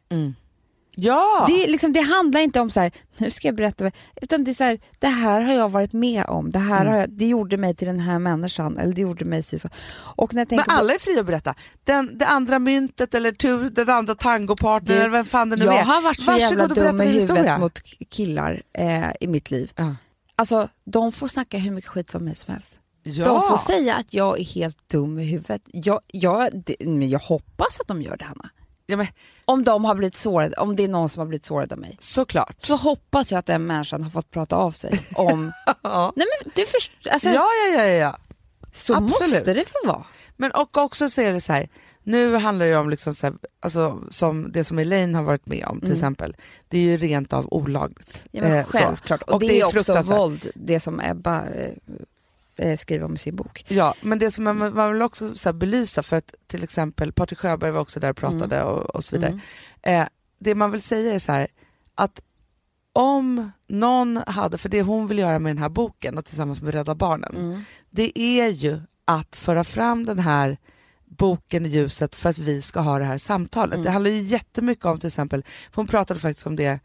Ja! 1.02 1.46
Det, 1.48 1.68
liksom, 1.68 1.94
det 1.94 2.02
handlar 2.02 2.40
inte 2.42 2.60
om 2.60 2.70
så 2.72 2.80
här, 2.80 2.92
nu 3.18 3.32
ska 3.32 3.48
jag 3.48 3.56
berätta, 3.56 3.92
utan 4.22 4.44
det 4.44 4.52
är 4.52 4.54
så 4.54 4.64
här, 4.64 4.80
det 5.00 5.08
här 5.08 5.42
har 5.42 5.54
jag 5.54 5.70
varit 5.70 5.94
med 5.94 6.26
om, 6.26 6.52
det 6.52 6.60
här 6.60 6.82
Mm. 6.82 6.94
har 6.94 7.00
jag, 7.00 7.10
det 7.10 7.26
gjorde 7.28 7.58
mig 7.58 7.76
till 7.76 7.88
den 7.88 8.00
här 8.00 8.20
människan, 8.20 8.78
eller 8.78 8.94
det 8.94 9.02
gjorde 9.02 9.26
mig 9.26 9.44
så. 9.44 9.70
Och 9.94 10.34
när 10.34 10.42
jag 10.42 10.48
Men 10.52 10.58
tänker 10.58 10.66
på- 10.76 10.80
alla 10.82 10.94
är 10.94 11.00
fria 11.00 11.20
att 11.20 11.26
berätta. 11.26 11.56
Den, 11.84 12.18
det 12.18 12.26
andra 12.28 12.60
myntet 12.60 13.14
eller 13.14 13.32
tu, 13.32 13.70
den 13.70 13.90
andra 13.90 14.16
tangopartnern 14.16 14.98
eller 14.98 15.10
vem 15.10 15.26
fan 15.26 15.50
det 15.50 15.56
nu 15.56 15.66
jag 15.66 15.76
är. 15.78 15.84
har 15.84 16.02
varit 16.02 16.22
så 16.22 16.32
Varsågod 16.32 16.60
jävla 16.60 16.68
dum 16.68 17.02
i 17.02 17.06
huvudet 17.06 17.22
historia. 17.22 17.58
mot 17.58 17.80
killar 18.10 18.62
eh, 18.74 19.10
i 19.20 19.28
mitt 19.28 19.52
liv. 19.52 19.72
Ja. 19.76 19.96
Alltså, 20.36 20.68
de 20.86 21.12
får 21.12 21.28
snacka 21.28 21.58
hur 21.58 21.72
mycket 21.72 21.90
skit 21.90 22.10
som 22.12 22.28
helst. 22.28 22.46
som 22.46 22.54
helst. 22.54 22.80
Ja. 23.04 23.26
De 23.26 23.42
får 23.42 23.58
säga 23.58 23.96
att 23.96 24.14
jag 24.14 24.40
är 24.40 24.44
helt 24.44 24.90
dum 24.90 25.20
i 25.20 25.24
huvudet. 25.24 25.62
Jag, 25.66 26.00
jag, 26.08 26.64
det, 26.66 26.76
men 26.80 27.10
jag 27.10 27.20
hoppas 27.20 27.80
att 27.80 27.88
de 27.88 28.02
gör 28.02 28.18
det, 28.18 28.26
Hanna. 28.26 28.50
Ja, 28.89 28.97
men, 28.97 29.08
Om 29.45 29.63
de 29.63 29.86
har 29.86 29.95
blivit 29.95 30.15
sårade, 30.15 30.56
om 30.56 30.75
det 30.75 30.84
är 30.84 30.88
någon 30.88 31.10
som 31.10 31.19
har 31.19 31.28
blivit 31.28 31.45
sårad 31.45 31.73
av 31.73 31.80
mig, 31.80 31.97
såklart. 31.99 32.56
så 32.58 32.75
hoppas 32.75 33.32
jag 33.32 33.39
att 33.39 33.45
den 33.45 33.65
människan 33.65 34.04
har 34.04 34.10
fått 34.12 34.32
prata 34.32 34.56
av 34.56 34.71
sig 34.71 34.99
om... 35.15 35.52
Ja. 35.84 36.13
Nej 36.15 36.28
men 36.43 36.52
du 36.56 36.65
förstår, 36.65 37.12
alltså, 37.12 37.30
ja, 37.30 37.47
ja, 37.75 37.84
ja, 37.86 37.86
ja. 37.86 38.17
så 38.73 38.93
absolut. 38.95 39.34
måste 39.34 39.54
det 39.54 39.65
få 39.69 39.88
vara. 39.88 40.04
Men 40.38 40.52
och 40.52 40.78
också 40.78 41.10
så 41.10 41.21
är 41.21 41.34
det 41.34 41.41
så 41.41 41.54
här, 41.54 41.69
nu 42.04 42.36
handlar 42.36 42.65
det 42.65 42.78
om 42.78 42.89
liksom 42.89 43.15
så 43.15 43.28
här, 43.28 43.36
alltså, 43.60 43.99
som 44.10 44.52
det 44.52 44.63
som 44.63 44.80
Elaine 44.80 45.15
har 45.15 45.23
varit 45.23 45.47
med 45.47 45.65
om 45.65 45.80
till 45.80 45.88
Mm. 45.89 45.95
exempel. 45.97 46.36
Det 46.67 46.78
är 46.78 46.82
ju 46.82 46.97
rent 46.97 47.34
av 47.34 47.47
olagligt. 47.54 48.21
Ja, 48.32 48.41
men 48.41 48.52
Eh, 48.52 48.65
självklart. 48.65 49.21
Och, 49.21 49.34
Och 49.34 49.39
det, 49.39 49.47
det 49.47 49.60
är 49.62 49.75
är 49.75 49.80
också 49.80 50.02
våld, 50.15 50.47
det 50.56 50.80
som 50.80 50.99
Ebba 50.99 51.45
eh, 51.45 51.69
eh, 52.60 52.78
skriver 52.78 53.06
om 53.06 53.15
i 53.15 53.17
sin 53.17 53.36
bok. 53.36 53.65
Ja, 53.67 53.95
men 54.02 54.19
det 54.19 54.32
som 54.32 54.43
man, 54.43 54.58
man 54.58 54.93
vill 54.93 55.02
också 55.02 55.36
så 55.36 55.50
här 55.50 55.54
belysa, 55.54 56.04
för 56.04 56.17
att 56.17 56.36
till 56.48 56.63
exempel 56.63 57.12
Patrik 57.13 57.39
Sjöberg 57.39 57.72
var 57.72 57.82
också 57.82 58.00
där 58.00 58.10
och 58.10 58.17
pratade 58.17 58.63
och, 58.63 58.95
och 58.95 59.04
så 59.04 59.15
vidare. 59.15 59.39
Mm. 59.84 60.02
Eh, 60.02 60.08
det 60.39 60.56
man 60.56 60.72
vill 60.72 60.82
säga 60.82 61.13
är 61.15 61.19
så 61.19 61.32
här, 61.32 61.48
att 61.95 62.22
om 62.93 63.52
någon 63.67 64.17
hade, 64.28 64.58
för 64.58 64.69
det 64.69 64.82
hon 64.82 65.08
vill 65.08 65.19
göra 65.19 65.39
med 65.39 65.50
den 65.50 65.62
här 65.62 65.69
boken 65.69 66.17
och 66.17 66.26
tillsammans 66.26 66.62
med 66.62 66.74
Rädda 66.74 66.95
Barnen, 66.95 67.36
Mm. 67.36 67.62
det 67.89 68.19
är 68.19 68.48
ju 68.48 68.82
att 69.06 69.36
föra 69.36 69.63
fram 69.63 70.06
den 70.06 70.19
här 70.19 70.58
boken 71.06 71.65
i 71.65 71.69
ljuset 71.69 72.15
för 72.15 72.30
att 72.30 72.38
vi 72.38 72.62
ska 72.62 72.80
ha 72.80 73.00
det 73.00 73.06
här 73.06 73.17
samtalet. 73.17 73.74
Mm. 73.74 73.86
Det 73.86 73.91
handlar 73.91 74.12
ju 74.12 74.17
jättemycket 74.17 74.86
om 74.86 75.00
till 75.00 75.08
exempel, 75.08 75.43
för 75.43 75.76
hon 75.76 75.88
pratade 75.88 76.19
faktiskt 76.19 76.48
om 76.48 76.56
det, 76.56 76.80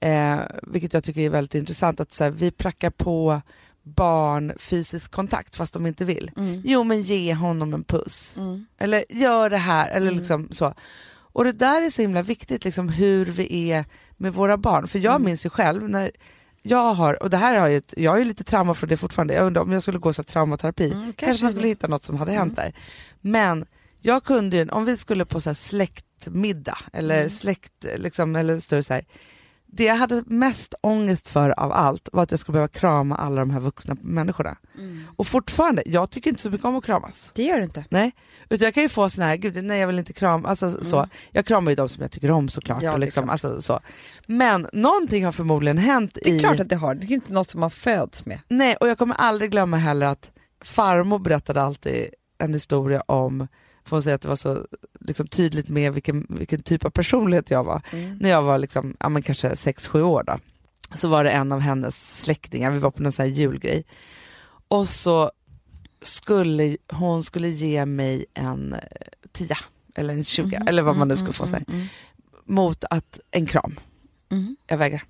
eh, 0.00 0.38
vilket 0.62 0.94
jag 0.94 1.04
tycker 1.04 1.20
är 1.20 1.30
väldigt 1.30 1.54
intressant, 1.54 2.00
att 2.00 2.12
så 2.12 2.24
här, 2.24 2.30
vi 2.30 2.50
prackar 2.50 2.90
på 2.90 3.40
barn 3.82 4.52
fysisk 4.58 5.10
kontakt 5.10 5.56
fast 5.56 5.72
de 5.74 5.86
inte 5.86 6.04
vill. 6.04 6.30
Mm. 6.36 6.62
Jo 6.64 6.84
men 6.84 7.02
ge 7.02 7.34
honom 7.34 7.74
en 7.74 7.84
puss. 7.84 8.36
Mm. 8.38 8.66
Eller 8.78 9.04
gör 9.08 9.50
det 9.50 9.56
här, 9.56 9.90
eller 9.90 10.06
Mm. 10.06 10.18
liksom 10.18 10.48
så. 10.52 10.74
Och 11.34 11.44
det 11.44 11.52
där 11.52 11.82
är 11.82 11.90
så 11.90 12.02
himla 12.02 12.22
viktigt, 12.22 12.64
liksom 12.64 12.88
hur 12.88 13.24
vi 13.26 13.70
är 13.70 13.84
med 14.16 14.34
våra 14.34 14.56
barn. 14.56 14.86
För 14.88 14.98
jag 14.98 15.14
Mm. 15.14 15.24
minns 15.24 15.46
ju 15.46 15.50
själv 15.50 15.88
när 15.88 16.10
jag 16.62 16.94
har, 16.94 17.22
och 17.22 17.30
det 17.30 17.36
här 17.36 17.60
har 17.60 17.68
ju, 17.68 17.76
ett, 17.76 17.94
jag 17.96 18.10
har 18.10 18.18
ju 18.18 18.24
lite 18.24 18.44
trauma 18.44 18.74
från 18.74 18.88
det 18.88 18.96
fortfarande, 18.96 19.34
jag 19.34 19.46
undrar 19.46 19.62
om 19.62 19.72
jag 19.72 19.82
skulle 19.82 19.98
gå 19.98 20.12
så 20.12 20.22
traumaterapi, 20.22 20.92
Mm, 20.92 21.12
kanske 21.12 21.44
man 21.44 21.52
skulle 21.52 21.66
hitta 21.68 21.88
något 21.88 22.04
som 22.04 22.16
hade 22.16 22.32
hänt 22.32 22.56
där. 22.56 22.74
Men 23.20 23.66
jag 24.00 24.24
kunde 24.24 24.56
ju, 24.56 24.68
om 24.68 24.84
vi 24.84 24.96
skulle 24.96 25.24
på 25.24 25.40
så 25.40 25.54
släktmiddag 25.54 26.78
eller 26.92 27.16
Mm. 27.18 27.30
släkt, 27.30 27.72
liksom, 27.96 28.36
eller 28.36 28.82
så 28.82 28.92
här, 28.94 29.04
det 29.74 29.84
jag 29.84 29.94
hade 29.94 30.22
mest 30.26 30.74
ångest 30.80 31.28
för 31.28 31.60
av 31.60 31.72
allt 31.72 32.08
var 32.12 32.22
att 32.22 32.30
jag 32.30 32.40
skulle 32.40 32.52
behöva 32.52 32.68
krama 32.68 33.14
alla 33.14 33.40
de 33.40 33.50
här 33.50 33.60
vuxna 33.60 33.96
människorna. 34.00 34.56
Mm. 34.78 35.04
Och 35.16 35.26
fortfarande, 35.26 35.82
jag 35.86 36.10
tycker 36.10 36.30
inte 36.30 36.42
så 36.42 36.50
mycket 36.50 36.64
om 36.64 36.76
att 36.76 36.84
kramas. 36.84 37.30
Det 37.34 37.42
gör 37.42 37.56
du 37.56 37.64
inte. 37.64 37.84
Nej, 37.88 38.12
utan 38.48 38.64
jag 38.64 38.74
kan 38.74 38.82
ju 38.82 38.88
få 38.88 39.10
sån 39.10 39.24
här, 39.24 39.36
gud 39.36 39.64
nej 39.64 39.80
jag 39.80 39.86
vill 39.86 39.98
inte 39.98 40.12
krama, 40.12 40.48
alltså 40.48 40.84
så. 40.84 40.96
Mm. 40.96 41.10
Jag 41.30 41.46
kramar 41.46 41.70
ju 41.70 41.74
de 41.74 41.88
som 41.88 42.02
jag 42.02 42.10
tycker 42.10 42.30
om 42.30 42.48
såklart. 42.48 42.82
Ja, 42.82 42.92
och 42.92 42.98
liksom, 42.98 43.30
alltså, 43.30 43.62
så. 43.62 43.80
Men 44.26 44.68
någonting 44.72 45.24
har 45.24 45.32
förmodligen 45.32 45.78
hänt 45.78 46.14
Det 46.14 46.30
är 46.30 46.34
i... 46.34 46.40
klart 46.40 46.60
att 46.60 46.68
det 46.68 46.76
har. 46.76 46.94
Det 46.94 47.06
är 47.06 47.12
inte 47.12 47.32
något 47.32 47.48
som 47.48 47.60
man 47.60 47.70
föds 47.70 48.26
med. 48.26 48.38
Nej, 48.48 48.76
och 48.76 48.88
jag 48.88 48.98
kommer 48.98 49.14
aldrig 49.14 49.50
glömma 49.50 49.76
heller 49.76 50.06
att 50.06 50.30
farmor 50.64 51.18
berättade 51.18 51.62
alltid 51.62 52.08
en 52.38 52.54
historia 52.54 53.00
om, 53.00 53.48
får 53.84 53.96
hon 53.96 54.02
säga 54.02 54.14
att 54.14 54.22
det 54.22 54.28
var 54.28 54.36
så 54.36 54.66
liksom, 55.00 55.26
tydligt 55.26 55.68
med 55.68 55.92
vilken, 55.92 56.26
vilken 56.28 56.62
typ 56.62 56.84
av 56.84 56.90
personlighet 56.90 57.50
jag 57.50 57.64
var. 57.64 57.82
När 58.20 58.30
jag 58.30 58.42
var 58.42 58.58
liksom, 58.58 58.96
ja, 59.00 59.08
men 59.08 59.22
kanske 59.22 59.48
6-7 59.48 60.00
år 60.02 60.22
då, 60.26 60.38
så 60.94 61.08
var 61.08 61.24
det 61.24 61.30
en 61.30 61.52
av 61.52 61.60
hennes 61.60 62.20
släktingar, 62.22 62.70
vi 62.70 62.78
var 62.78 62.90
på 62.90 63.02
någon 63.02 63.12
sån 63.12 63.22
här 63.26 63.32
julgrej. 63.32 63.84
Och 64.68 64.88
så 64.88 65.30
skulle 66.02 66.76
hon 66.92 67.24
skulle 67.24 67.48
ge 67.48 67.86
mig 67.86 68.24
en 68.34 68.72
eh, 68.72 68.78
tia 69.32 69.58
eller 69.94 70.14
en 70.14 70.24
20 70.24 70.56
Mhm, 70.56 70.68
eller 70.68 70.82
vad 70.82 70.96
man 70.96 71.08
nu 71.08 71.14
mm, 71.14 71.16
skulle 71.16 71.32
få 71.32 71.44
mm, 71.44 71.50
säga, 71.50 71.64
mm, 71.76 71.86
mot 72.44 72.84
att 72.90 73.20
en 73.30 73.46
kram. 73.46 73.80
mm. 74.30 74.56
Jag 74.66 74.78
vägrar. 74.78 75.02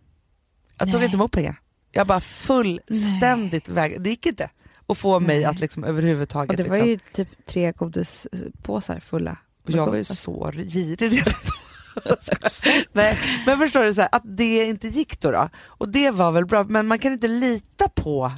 Jag 0.78 0.88
tog 0.90 1.00
Nej. 1.00 1.04
inte 1.04 1.16
emot 1.16 1.32
pengar. 1.32 1.60
Jag 1.92 2.06
bara 2.06 2.20
fullständigt 2.20 3.68
vägrade. 3.68 4.04
Det 4.04 4.10
gick 4.10 4.26
inte 4.26 4.50
att 4.92 4.98
få 4.98 5.20
mig 5.20 5.36
Nej. 5.36 5.44
att 5.44 5.60
liksom 5.60 5.84
överhuvudtaget. 5.84 6.50
Och 6.50 6.64
det 6.64 6.70
var 6.70 6.76
liksom. 6.76 6.88
ju 6.88 7.24
typ 7.24 7.46
tre 7.46 7.72
godispåsar 7.72 9.00
fulla. 9.00 9.38
Och 9.64 9.70
jag 9.70 9.86
var 9.86 9.96
ju 9.96 10.04
så 10.04 10.50
girig. 10.54 11.22
Nej, 12.92 13.18
men 13.46 13.58
förstår 13.58 13.84
du, 13.84 13.94
så 13.94 14.00
här, 14.00 14.08
att 14.12 14.22
det 14.24 14.64
inte 14.64 14.88
gick 14.88 15.20
då, 15.20 15.30
då. 15.30 15.48
Och 15.66 15.88
det 15.88 16.10
var 16.10 16.30
väl 16.30 16.46
bra, 16.46 16.62
men 16.62 16.86
man 16.86 16.98
kan 16.98 17.12
inte 17.12 17.28
lita 17.28 17.88
på 17.88 18.32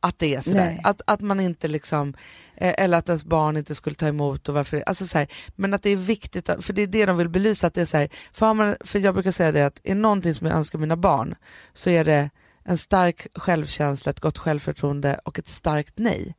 att 0.00 0.18
det 0.18 0.34
är 0.34 0.40
sådär. 0.40 0.80
Att, 0.84 1.02
att 1.06 1.20
man 1.20 1.40
inte 1.40 1.68
liksom, 1.68 2.14
eh, 2.56 2.74
eller 2.78 2.98
att 2.98 3.08
ens 3.08 3.24
barn 3.24 3.56
inte 3.56 3.74
skulle 3.74 3.96
ta 3.96 4.08
emot 4.08 4.48
och 4.48 4.54
varför, 4.54 4.82
alltså 4.86 5.06
så 5.06 5.18
här, 5.18 5.26
men 5.56 5.74
att 5.74 5.82
det 5.82 5.90
är 5.90 5.96
viktigt, 5.96 6.48
att, 6.48 6.64
för 6.64 6.72
det 6.72 6.82
är 6.82 6.86
det 6.86 7.06
de 7.06 7.16
vill 7.16 7.28
belysa, 7.28 7.66
att 7.66 7.74
det 7.74 7.80
är 7.80 7.84
så 7.84 7.96
här, 7.96 8.08
för, 8.32 8.54
man, 8.54 8.76
för 8.80 8.98
jag 8.98 9.14
brukar 9.14 9.30
säga 9.30 9.52
det 9.52 9.66
att 9.66 9.80
är 9.82 9.94
någonting 9.94 10.34
som 10.34 10.46
jag 10.46 10.56
önskar 10.56 10.78
mina 10.78 10.96
barn 10.96 11.34
så 11.72 11.90
är 11.90 12.04
det 12.04 12.30
en 12.64 12.78
stark 12.78 13.26
självkänsla, 13.34 14.10
ett 14.10 14.20
gott 14.20 14.38
självförtroende 14.38 15.20
och 15.24 15.38
ett 15.38 15.48
starkt 15.48 15.98
nej. 15.98 16.34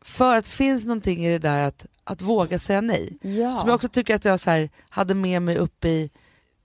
För 0.00 0.36
att 0.36 0.44
det 0.44 0.50
finns 0.50 0.84
någonting 0.84 1.26
i 1.26 1.30
det 1.30 1.38
där 1.38 1.66
att, 1.66 1.86
att 2.04 2.22
våga 2.22 2.58
säga 2.58 2.80
nej. 2.80 3.18
Ja. 3.20 3.56
Som 3.56 3.68
jag 3.68 3.74
också 3.74 3.88
tycker 3.88 4.14
att 4.14 4.24
jag 4.24 4.40
så 4.40 4.50
här, 4.50 4.70
hade 4.88 5.14
med 5.14 5.42
mig 5.42 5.56
upp 5.56 5.84
i 5.84 6.10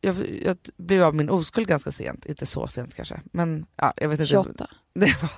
jag, 0.03 0.15
jag 0.43 0.57
blev 0.77 1.03
av 1.03 1.15
min 1.15 1.29
oskuld 1.29 1.67
ganska 1.67 1.91
sent, 1.91 2.25
inte 2.25 2.45
så 2.45 2.67
sent 2.67 2.95
kanske, 2.95 3.21
men 3.31 3.65
ja, 3.75 3.93
jag 3.95 4.09
vet 4.09 4.19
inte. 4.19 4.31
28. 4.31 4.67
Det, 4.95 5.21
var, 5.21 5.29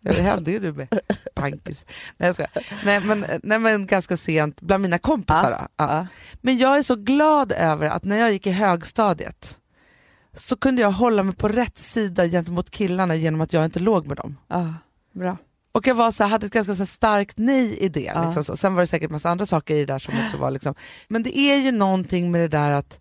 det 0.00 0.22
hände 0.22 0.50
ju 0.50 0.58
du 0.58 0.72
med 0.72 1.00
pankis. 1.34 1.86
Nej, 2.16 2.26
jag 2.26 2.34
skojar. 2.34 2.84
nej, 2.84 3.00
men, 3.00 3.26
nej 3.42 3.58
men 3.58 3.86
ganska 3.86 4.16
sent 4.16 4.60
bland 4.60 4.82
mina 4.82 4.98
kompisar. 4.98 5.50
då. 5.50 5.56
Ja. 5.76 5.96
Ja. 5.96 6.06
Men 6.40 6.58
jag 6.58 6.78
är 6.78 6.82
så 6.82 6.96
glad 6.96 7.52
över 7.52 7.88
att 7.88 8.04
när 8.04 8.16
jag 8.16 8.32
gick 8.32 8.46
i 8.46 8.50
högstadiet 8.50 9.60
så 10.36 10.56
kunde 10.56 10.82
jag 10.82 10.92
hålla 10.92 11.22
mig 11.22 11.34
på 11.34 11.48
rätt 11.48 11.78
sida 11.78 12.28
gentemot 12.28 12.70
killarna 12.70 13.14
genom 13.14 13.40
att 13.40 13.52
jag 13.52 13.64
inte 13.64 13.80
låg 13.80 14.06
med 14.06 14.16
dem. 14.16 14.36
Ja. 14.48 14.74
Bra. 15.12 15.36
Och 15.72 15.86
jag 15.86 15.94
var 15.94 16.10
så 16.10 16.24
här, 16.24 16.30
hade 16.30 16.46
ett 16.46 16.52
ganska 16.52 16.74
så 16.74 16.86
starkt 16.86 17.38
nej 17.38 17.78
i 17.78 17.88
det. 17.88 18.00
Ja. 18.14 18.24
Liksom 18.24 18.44
så. 18.44 18.56
Sen 18.56 18.74
var 18.74 18.82
det 18.82 18.86
säkert 18.86 19.10
massa 19.10 19.30
andra 19.30 19.46
saker 19.46 19.74
i 19.74 19.78
det 19.78 19.92
där 19.92 19.98
som 19.98 20.14
också 20.24 20.36
var 20.36 20.50
liksom. 20.50 20.74
Men 21.08 21.22
det 21.22 21.38
är 21.38 21.56
ju 21.56 21.72
någonting 21.72 22.30
med 22.30 22.40
det 22.40 22.48
där 22.48 22.70
att, 22.70 23.00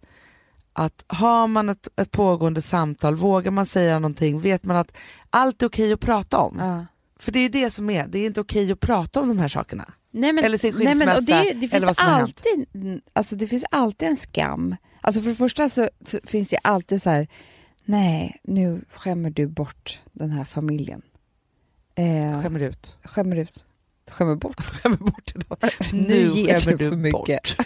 att 0.73 1.05
har 1.07 1.47
man 1.47 1.69
ett, 1.69 1.87
ett 1.95 2.11
pågående 2.11 2.61
samtal, 2.61 3.15
vågar 3.15 3.51
man 3.51 3.65
säga 3.65 3.99
någonting, 3.99 4.39
vet 4.39 4.63
man 4.63 4.77
att 4.77 4.97
allt 5.29 5.61
är 5.61 5.67
okej 5.67 5.93
att 5.93 5.99
prata 5.99 6.37
om. 6.37 6.57
Ja. 6.59 6.85
För 7.19 7.31
det 7.31 7.39
är 7.39 7.49
det 7.49 7.71
som 7.71 7.89
är, 7.89 8.07
det 8.07 8.19
är 8.19 8.25
inte 8.25 8.41
okej 8.41 8.71
att 8.71 8.79
prata 8.79 9.21
om 9.21 9.27
de 9.27 9.39
här 9.39 9.47
sakerna. 9.47 9.93
Nej, 10.11 10.33
men, 10.33 10.43
Eller 10.43 10.57
sin 10.57 10.75
nej, 10.77 10.95
men, 10.95 11.09
och 11.09 11.15
skilsmässa, 11.15 11.43
det, 11.43 11.53
det, 11.53 11.57
eller 11.57 11.67
finns 11.67 11.85
vad 11.85 11.95
som 11.95 12.05
har 12.05 12.13
hänt. 12.13 12.41
alltid, 12.45 13.01
alltså, 13.13 13.35
det 13.35 13.47
finns 13.47 13.65
alltid 13.71 14.07
en 14.07 14.17
skam. 14.17 14.75
Alltså 15.01 15.21
för 15.21 15.29
det 15.29 15.35
första 15.35 15.69
så, 15.69 15.89
så 16.05 16.19
finns 16.23 16.49
det 16.49 16.57
alltid 16.63 17.01
så 17.01 17.09
här, 17.09 17.27
nej, 17.85 18.39
nu 18.43 18.81
skämmer 18.89 19.29
du 19.29 19.47
bort 19.47 19.99
den 20.11 20.31
här 20.31 20.43
familjen. 20.45 21.01
Eh, 21.95 22.41
Skämmer 22.41 22.59
ut. 22.59 22.95
skämmer 23.03 23.35
ut. 23.35 23.63
Skämmer 24.09 24.35
bort. 24.35 24.61
Skämmer 24.61 24.97
bort 24.97 25.31
idag. 25.35 25.57
Nu 25.93 26.27
ger 26.27 26.59
skämmer 26.59 26.77
du 26.77 26.89
för 26.89 26.95
mycket. 26.95 27.39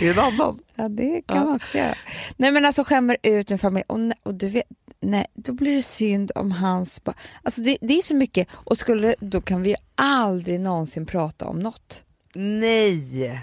Det 0.00 0.08
är 0.08 0.12
en 0.12 0.18
annan. 0.18 0.58
Ja, 0.74 0.88
det 0.88 1.22
kan 1.26 1.36
Ja. 1.36 1.44
man 1.44 1.54
också 1.56 1.78
göra. 1.78 1.94
Nej, 2.36 2.52
men 2.52 2.64
alltså 2.64 2.84
skämmer 2.84 3.16
ut 3.22 3.50
med 3.50 3.60
familj. 3.60 3.84
Och, 3.88 3.98
och 4.22 4.34
du 4.34 4.48
vet, 4.48 4.64
nej, 5.00 5.26
då 5.34 5.52
blir 5.52 5.76
det 5.76 5.82
synd 5.82 6.32
om 6.34 6.50
hans... 6.52 7.04
ba- 7.04 7.12
Alltså 7.42 7.60
det, 7.62 7.78
det 7.80 7.94
är 7.98 8.02
så 8.02 8.14
mycket. 8.14 8.48
Och 8.52 8.78
skulle, 8.78 9.14
då 9.20 9.40
kan 9.40 9.62
vi 9.62 9.70
ju 9.70 9.76
aldrig 9.94 10.60
någonsin 10.60 11.06
prata 11.06 11.46
om 11.46 11.58
något. 11.58 12.04
Nej! 12.34 13.40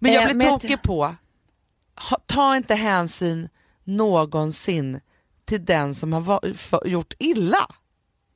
Men 0.00 0.12
jag 0.12 0.30
Eh, 0.30 0.36
blir 0.36 0.46
jag 0.46 0.60
tokig 0.60 0.82
på, 0.82 1.14
ha, 2.10 2.18
ta 2.26 2.56
inte 2.56 2.74
hänsyn 2.74 3.48
någonsin 3.84 5.00
till 5.44 5.64
den 5.64 5.94
som 5.94 6.12
har 6.12 6.20
va- 6.20 6.40
för, 6.54 6.86
gjort 6.88 7.14
illa. 7.18 7.66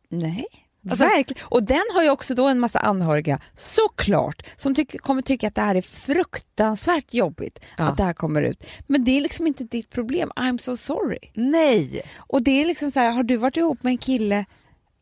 Nej. 0.09 0.45
Alltså- 0.91 1.05
Verkligen. 1.05 1.43
Och 1.47 1.63
den 1.63 1.83
har 1.95 2.03
ju 2.03 2.11
också 2.11 2.35
då 2.35 2.49
en 2.49 2.59
massa 2.59 2.79
anhöriga, 2.79 3.39
såklart, 3.55 4.43
som 4.57 4.75
tycker, 4.75 4.99
kommer 4.99 5.23
tycka 5.23 5.49
att 5.49 5.55
det 5.55 5.61
här 5.63 5.75
är 5.75 5.83
fruktansvärt 5.83 7.15
jobbigt 7.15 7.59
Ja. 7.79 7.85
att 7.85 7.97
det 7.97 8.05
här 8.05 8.13
kommer 8.13 8.43
ut. 8.43 8.65
Men 8.87 9.05
det 9.05 9.11
är 9.17 9.21
liksom 9.21 9.47
inte 9.47 9.65
ditt 9.65 9.91
problem. 9.91 10.31
I'm 10.37 10.59
so 10.59 10.77
sorry. 10.77 11.19
Nej! 11.35 12.03
Och 12.17 12.43
det 12.45 12.51
är 12.63 12.67
liksom 12.67 12.91
så 12.91 13.01
här, 13.01 13.11
har 13.11 13.23
du 13.23 13.37
varit 13.37 13.57
ihop 13.57 13.83
med 13.83 13.91
en 13.91 13.99
kille 13.99 14.45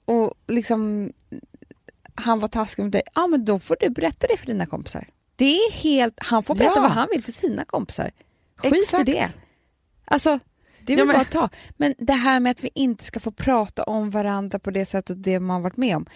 och 0.05 0.35
liksom 0.49 1.13
han 2.15 2.41
var 2.41 2.49
taskig 2.49 2.83
mot 2.83 2.93
dig, 2.93 3.03
ja 3.15 3.27
men 3.27 3.45
då 3.45 3.59
får 3.59 3.77
du 3.81 3.91
berätta 3.91 4.27
det 4.27 4.37
för 4.37 4.47
dina 4.47 4.67
kompisar. 4.67 5.09
Det 5.41 5.55
är 5.57 5.73
helt, 5.73 6.15
han 6.19 6.43
får 6.43 6.55
berätta 6.55 6.73
Ja. 6.77 6.81
vad 6.83 6.91
han 6.91 7.09
vill 7.13 7.23
för 7.25 7.33
sina 7.33 7.65
kompisar. 7.65 8.11
Skit 8.57 8.73
Exakt. 8.83 9.09
i 9.09 9.13
det. 9.13 9.33
Alltså, 10.05 10.39
det 10.87 10.93
är 10.93 10.99
Ja, 10.99 11.05
men- 11.05 11.15
bara 11.15 11.25
ta. 11.25 11.49
Men 11.77 11.95
det 11.99 12.13
här 12.13 12.41
med 12.41 12.51
att 12.51 12.65
vi 12.65 12.71
inte 12.75 13.05
ska 13.05 13.21
få 13.21 13.31
prata 13.33 13.83
om 13.83 14.11
varandra 14.11 14.59
på 14.59 14.71
det 14.71 14.87
sättet 14.87 15.23
det 15.23 15.41
man 15.41 15.63
varit 15.63 15.77
med 15.77 15.97
om, 15.97 16.07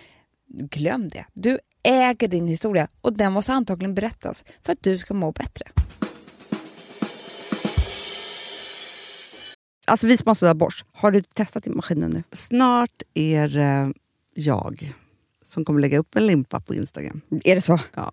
glöm 0.49 1.09
det. 1.09 1.25
Du 1.33 1.59
äger 1.83 2.29
din 2.29 2.47
historia 2.49 2.89
och 3.01 3.13
den 3.13 3.33
måste 3.33 3.53
antagligen 3.53 3.95
berättas 3.95 4.45
för 4.63 4.73
att 4.73 4.83
du 4.83 4.99
ska 4.99 5.15
må 5.15 5.33
bättre. 5.33 5.65
Alltså 9.87 10.07
vi 10.07 10.17
som 10.17 10.27
har 10.29 10.35
sådär 10.35 10.55
borst, 10.55 10.85
har 10.93 11.11
du 11.11 11.23
testat 11.23 11.67
i 11.67 11.71
maskinen 11.71 12.11
nu? 12.11 12.23
Snart 12.33 13.03
är 13.15 13.49
det 13.49 13.93
jag 14.35 14.93
som 15.45 15.65
kommer 15.65 15.81
lägga 15.81 15.99
upp 15.99 16.17
en 16.17 16.27
limpa 16.27 16.61
på 16.61 16.75
Instagram. 16.75 17.21
Är 17.45 17.55
det 17.55 17.61
så? 17.61 17.79
Ja. 17.95 18.13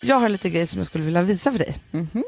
Jag 0.00 0.16
har 0.16 0.28
lite 0.28 0.50
grejer 0.50 0.66
som 0.66 0.78
jag 0.78 0.86
skulle 0.86 1.04
vilja 1.04 1.22
visa 1.22 1.52
för 1.52 1.58
dig. 1.58 1.76
Mhm. 1.90 2.24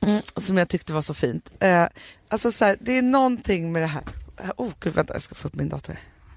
Mm, 0.00 0.22
som 0.36 0.56
jag 0.58 0.68
tyckte 0.68 0.92
var 0.92 1.02
så 1.02 1.14
fint. 1.14 1.50
Eh, 1.60 1.86
alltså 2.28 2.52
så 2.52 2.64
här, 2.64 2.76
det 2.80 2.98
är 2.98 3.02
någonting 3.02 3.72
med 3.72 3.82
det 3.82 3.86
här. 3.86 4.02
Oh 4.56 4.72
gud, 4.80 4.94
vänta 4.94 5.12
jag 5.12 5.22
ska 5.22 5.34
få 5.34 5.48
upp 5.48 5.54
min 5.54 5.68
dator. 5.68 5.96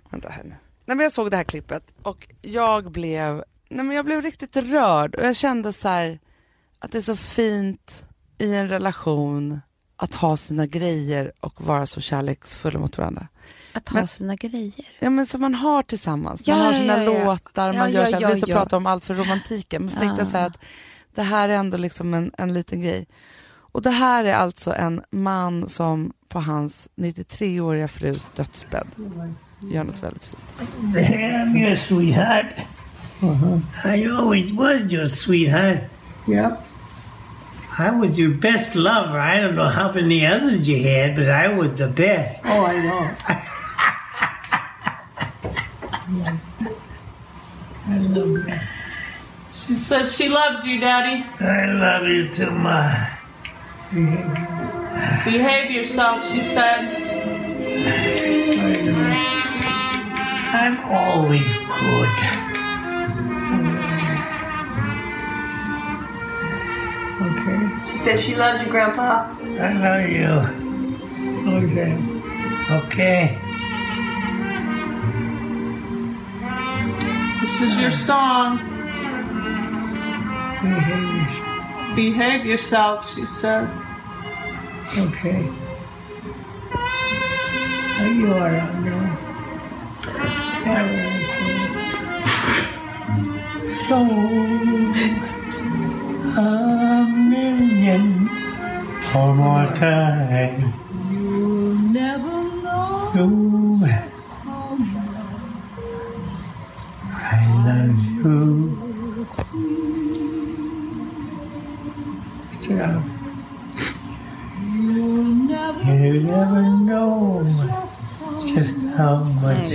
Vänta 0.10 0.30
här 0.30 0.44
nu. 0.44 0.56
Nej, 0.86 0.98
men 0.98 1.00
jag 1.00 1.12
såg 1.12 1.32
det 1.32 1.38
här 1.38 1.44
klippet 1.44 1.84
och 2.02 2.28
jag 2.42 2.92
blev, 2.92 3.44
nej, 3.70 3.86
men 3.86 3.96
jag 3.96 4.06
blev 4.06 4.22
riktigt 4.22 4.56
rörd 4.56 5.16
och 5.16 5.26
jag 5.26 5.36
kände 5.36 5.74
så 5.74 5.88
här 5.88 6.20
att 6.80 6.92
det 6.92 6.98
är 6.98 7.02
så 7.02 7.16
fint 7.16 8.06
i 8.38 8.54
en 8.54 8.70
relation 8.70 9.62
att 9.96 10.16
ha 10.16 10.38
sina 10.38 10.66
grejer 10.66 11.32
och 11.40 11.62
vara 11.62 11.86
så 11.86 12.02
kärleksfulla 12.02 12.80
mot 12.80 12.98
varandra. 12.98 13.28
Att 13.74 13.94
Men- 13.94 14.08
sina 14.08 14.36
grejer. 14.36 14.86
Ja 15.00 15.10
men 15.10 15.26
som 15.26 15.42
man 15.42 15.56
har 15.56 15.84
tillsammans. 15.84 16.42
Ja, 16.46 16.56
man 16.56 16.66
har 16.66 16.74
sina 16.74 17.04
ja, 17.04 17.14
ja. 17.14 17.26
låtar, 17.26 17.74
Ja, 17.74 17.80
man 17.80 17.92
gör 17.92 18.02
ja, 18.02 18.08
så 18.08 18.14
här, 18.16 18.22
ja, 18.22 18.30
vi 18.34 18.42
ska 18.42 18.52
ja. 18.52 18.58
prata 18.58 18.78
om 18.78 18.86
allt 18.86 19.06
för 19.06 19.16
romantiken. 19.16 19.82
Men 19.82 19.92
så 19.92 20.00
tänkte 20.00 20.22
jag 20.22 20.28
så 20.28 20.38
här 20.38 20.48
att 20.48 20.58
det 21.16 21.24
här 21.24 21.50
är 21.50 21.54
ändå 21.54 21.78
liksom 21.78 22.14
en, 22.14 22.32
en 22.38 22.54
liten 22.54 22.82
grej. 22.82 23.08
Och 23.72 23.82
det 23.82 23.90
här 23.90 24.26
är 24.26 24.34
alltså 24.36 24.74
en 24.74 25.02
man 25.12 25.70
som 25.70 26.14
på 26.30 26.40
hans 26.40 26.90
93-åriga 26.96 27.88
frus 27.88 28.30
dödsbädd 28.36 28.88
gör 29.62 29.84
något 29.84 30.04
väldigt 30.04 30.24
fint. 30.26 30.42
I'm 30.96 31.58
your 31.58 31.76
sweetheart. 31.76 32.54
I 33.86 34.08
always 34.12 34.52
was 34.52 34.94
your 34.94 35.08
sweetheart. 35.08 35.80
Yep. 36.28 36.52
I 37.80 37.92
was 37.92 38.20
your 38.20 38.34
best 38.34 38.76
lover. 38.76 39.20
I 39.20 39.40
don't 39.42 39.54
know 39.56 39.70
how 39.70 39.94
many 39.94 40.28
others 40.28 40.68
you 40.68 40.78
had, 40.78 41.16
but 41.16 41.26
I 41.28 41.48
was 41.56 41.78
the 41.78 41.88
best. 41.88 42.46
Oh, 42.46 42.66
I 42.66 42.82
know. 42.82 43.08
said 49.80 50.10
she 50.10 50.30
loves 50.30 50.66
you, 50.66 50.80
Daddy. 50.80 51.26
I 51.40 51.72
love 51.72 52.06
you 52.08 52.30
too 52.32 52.52
much. 52.52 53.12
Behave 55.26 55.72
yourself, 55.72 56.30
she 56.32 56.44
said. 56.44 57.08
I'm 60.52 60.80
always 60.86 61.54
good. 61.58 62.10
Okay. 67.22 67.92
She 67.92 67.98
said 67.98 68.20
she 68.20 68.36
loves 68.36 68.62
you, 68.64 68.70
Grandpa. 68.70 69.34
I 69.42 69.74
love 69.74 70.10
you. 70.10 70.60
Okay. 71.54 71.94
Okay. 72.72 73.38
This 77.42 77.62
is 77.62 77.80
your 77.80 77.92
song. 77.92 78.69
Behave 81.96 82.46
yourself, 82.46 83.14
she 83.16 83.26
says. 83.26 83.72
Okay. 84.98 85.50
Are 88.00 88.08
you 88.08 88.34
alright 88.34 88.76
now? 88.84 89.18
So, 93.88 93.98
a 96.38 97.06
million 97.30 98.30
or 99.16 99.34
more 99.36 99.66
time. 99.76 100.74
You'll 101.10 101.76
never 101.76 102.44
know. 102.64 103.12
I 107.12 107.40
love 107.66 108.00
you. 108.26 108.69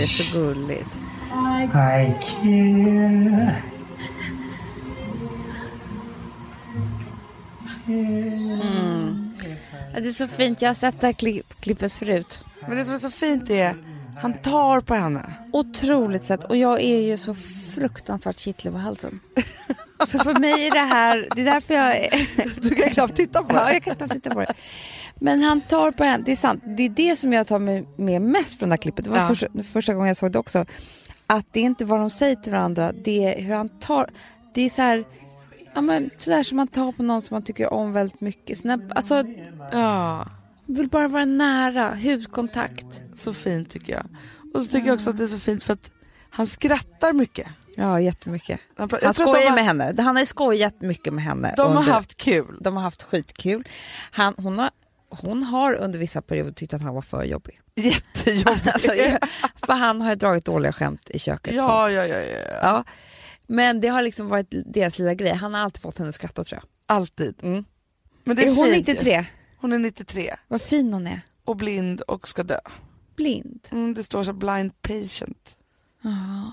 Är 0.04 0.08
så 0.08 0.38
gulligt. 0.38 0.88
I 1.34 1.68
care. 1.72 3.62
Ja, 9.94 10.00
det 10.00 10.08
är 10.08 10.12
så 10.12 10.28
fint. 10.28 10.62
Jag 10.62 10.68
har 10.68 10.74
sett 10.74 11.00
det 11.00 11.06
här 11.06 11.12
klipp, 11.12 11.60
klippet 11.60 11.92
förut. 11.92 12.42
Men 12.68 12.76
det 12.76 12.84
som 12.84 12.94
är 12.94 12.98
så 12.98 13.10
fint 13.10 13.50
är, 13.50 13.76
han 14.16 14.32
tar 14.32 14.80
på 14.80 14.94
henne. 14.94 15.34
Otroligt 15.52 16.24
sett. 16.24 16.44
Och 16.44 16.56
jag 16.56 16.80
är 16.80 17.00
ju 17.00 17.16
så 17.16 17.34
fruktansvärt 17.74 18.38
kittlig 18.38 18.72
på 18.72 18.78
halsen. 18.78 19.20
Så 20.06 20.18
för 20.18 20.34
mig 20.40 20.66
är 20.66 20.70
det 20.70 20.78
här, 20.94 21.28
det 21.34 21.40
är 21.40 21.44
därför 21.44 21.74
jag 21.74 22.10
Du 22.62 22.70
kan 22.74 22.90
knappt 22.90 23.16
titta 23.16 23.42
på 23.42 23.54
Ja, 23.56 23.64
det. 23.64 23.72
jag 23.72 23.82
kan 23.82 23.92
inte 23.92 24.08
titta 24.08 24.30
på 24.30 24.40
det. 24.40 24.54
Men 25.20 25.42
han 25.42 25.60
tar 25.60 25.90
på 25.92 26.04
henne, 26.04 26.22
det 26.26 26.32
är 26.32 26.36
sant, 26.36 26.62
det 26.76 26.82
är 26.82 26.88
det 26.88 27.16
som 27.16 27.32
jag 27.32 27.46
tar 27.46 27.58
med, 28.02 28.22
mest 28.22 28.58
från 28.58 28.68
det 28.68 28.72
här 28.72 28.76
klippet. 28.82 29.04
Det 29.04 29.10
var 29.10 29.18
Ja. 29.18 29.28
första, 29.28 29.46
första 29.72 29.94
gången 29.94 30.08
jag 30.08 30.16
såg 30.16 30.32
det 30.32 30.38
också. 30.38 30.64
Att 31.26 31.46
det 31.52 31.60
är 31.60 31.64
inte 31.64 31.84
vad 31.84 32.00
de 32.00 32.10
säger 32.10 32.36
till 32.36 32.52
varandra, 32.52 32.92
det 33.04 33.24
är 33.34 33.42
hur 33.42 33.54
han 33.54 33.68
tar, 33.68 34.10
det 34.54 34.60
är 34.62 34.70
så 34.70 34.82
här, 34.82 35.04
ja 35.74 35.80
men 35.80 36.10
sådär 36.18 36.42
som 36.42 36.56
man 36.56 36.68
tar 36.68 36.92
på 36.92 37.02
någon 37.02 37.22
som 37.22 37.34
man 37.34 37.42
tycker 37.42 37.72
om 37.72 37.92
väldigt 37.92 38.20
mycket. 38.20 38.58
Såna, 38.58 38.78
alltså, 38.94 39.22
Ja, 39.72 40.26
vill 40.66 40.88
bara 40.88 41.08
vara 41.08 41.24
nära, 41.24 41.94
hudkontakt. 41.94 42.86
så 43.14 43.34
fint 43.34 43.70
tycker 43.70 43.92
jag. 43.92 44.06
Och 44.54 44.62
så 44.62 44.68
tycker 44.68 44.86
jag 44.86 44.94
också 44.94 45.10
att 45.10 45.16
det 45.18 45.24
är 45.24 45.28
så 45.28 45.38
fint 45.38 45.64
för 45.64 45.72
att 45.72 45.90
han 46.30 46.46
skrattar 46.46 47.12
mycket. 47.12 47.46
Ja, 47.76 48.00
jättemycket. 48.00 48.60
Han, 48.76 48.90
Han 49.02 49.14
skojar 49.14 49.48
har, 49.48 49.54
med 49.56 49.64
henne, 49.64 49.94
han 50.02 50.16
har 50.16 50.24
skojat 50.24 50.80
mycket 50.80 51.12
med 51.14 51.24
henne. 51.24 51.54
De 51.56 51.72
har 51.72 51.80
under- 51.80 51.92
haft 51.92 52.16
kul. 52.16 52.56
de 52.60 52.76
har 52.76 52.82
haft 52.82 53.02
skitkul. 53.02 53.68
Han, 54.10 54.34
hon, 54.38 54.58
har, 54.58 54.70
hon 55.08 55.42
har 55.42 55.74
under 55.74 55.98
vissa 55.98 56.22
perioder 56.22 56.52
tyckt 56.52 56.74
att 56.74 56.82
han 56.82 56.94
var 56.94 57.02
för 57.02 57.24
jobbig. 57.24 57.60
Jättejobbigt. 57.74 58.66
Alltså, 58.72 58.92
för 59.66 59.72
han 59.72 60.00
har 60.00 60.08
ju 60.10 60.14
dragit 60.16 60.44
dåliga 60.44 60.72
skämt 60.72 61.10
i 61.10 61.18
köket. 61.18 61.54
ja, 61.54 61.90
ja, 61.90 62.06
ja, 62.06 62.16
ja. 62.18 62.38
Ja. 62.62 62.84
Men 63.46 63.80
det 63.80 63.88
har 63.88 64.02
liksom 64.02 64.28
varit 64.28 64.46
deras 64.66 64.98
lilla 64.98 65.14
grej. 65.14 65.32
Han 65.34 65.54
har 65.54 65.60
alltid 65.60 65.82
fått 65.82 65.98
henne 65.98 66.08
att 66.08 66.14
skratta 66.14 66.44
tror 66.44 66.60
jag. 66.62 66.96
Alltid. 66.96 67.34
Mm. 67.42 67.64
Men 68.24 68.36
det 68.36 68.42
är, 68.42 68.50
är 68.50 68.54
hon 68.54 68.64
fint 68.66 68.88
ju. 68.88 68.92
93? 68.94 69.24
Hon 69.56 69.72
är 69.72 69.78
93 69.78 70.34
Vad 70.48 70.62
fin 70.62 70.92
hon 70.92 71.06
är. 71.06 71.20
och 71.44 71.56
blind 71.56 72.00
och 72.00 72.28
ska 72.28 72.42
dö. 72.42 72.58
Blind. 73.16 73.68
Mm, 73.72 73.94
det 73.94 74.04
står 74.04 74.24
så 74.24 74.32
blind 74.32 74.82
patient 74.82 75.56
Ja. 76.02 76.52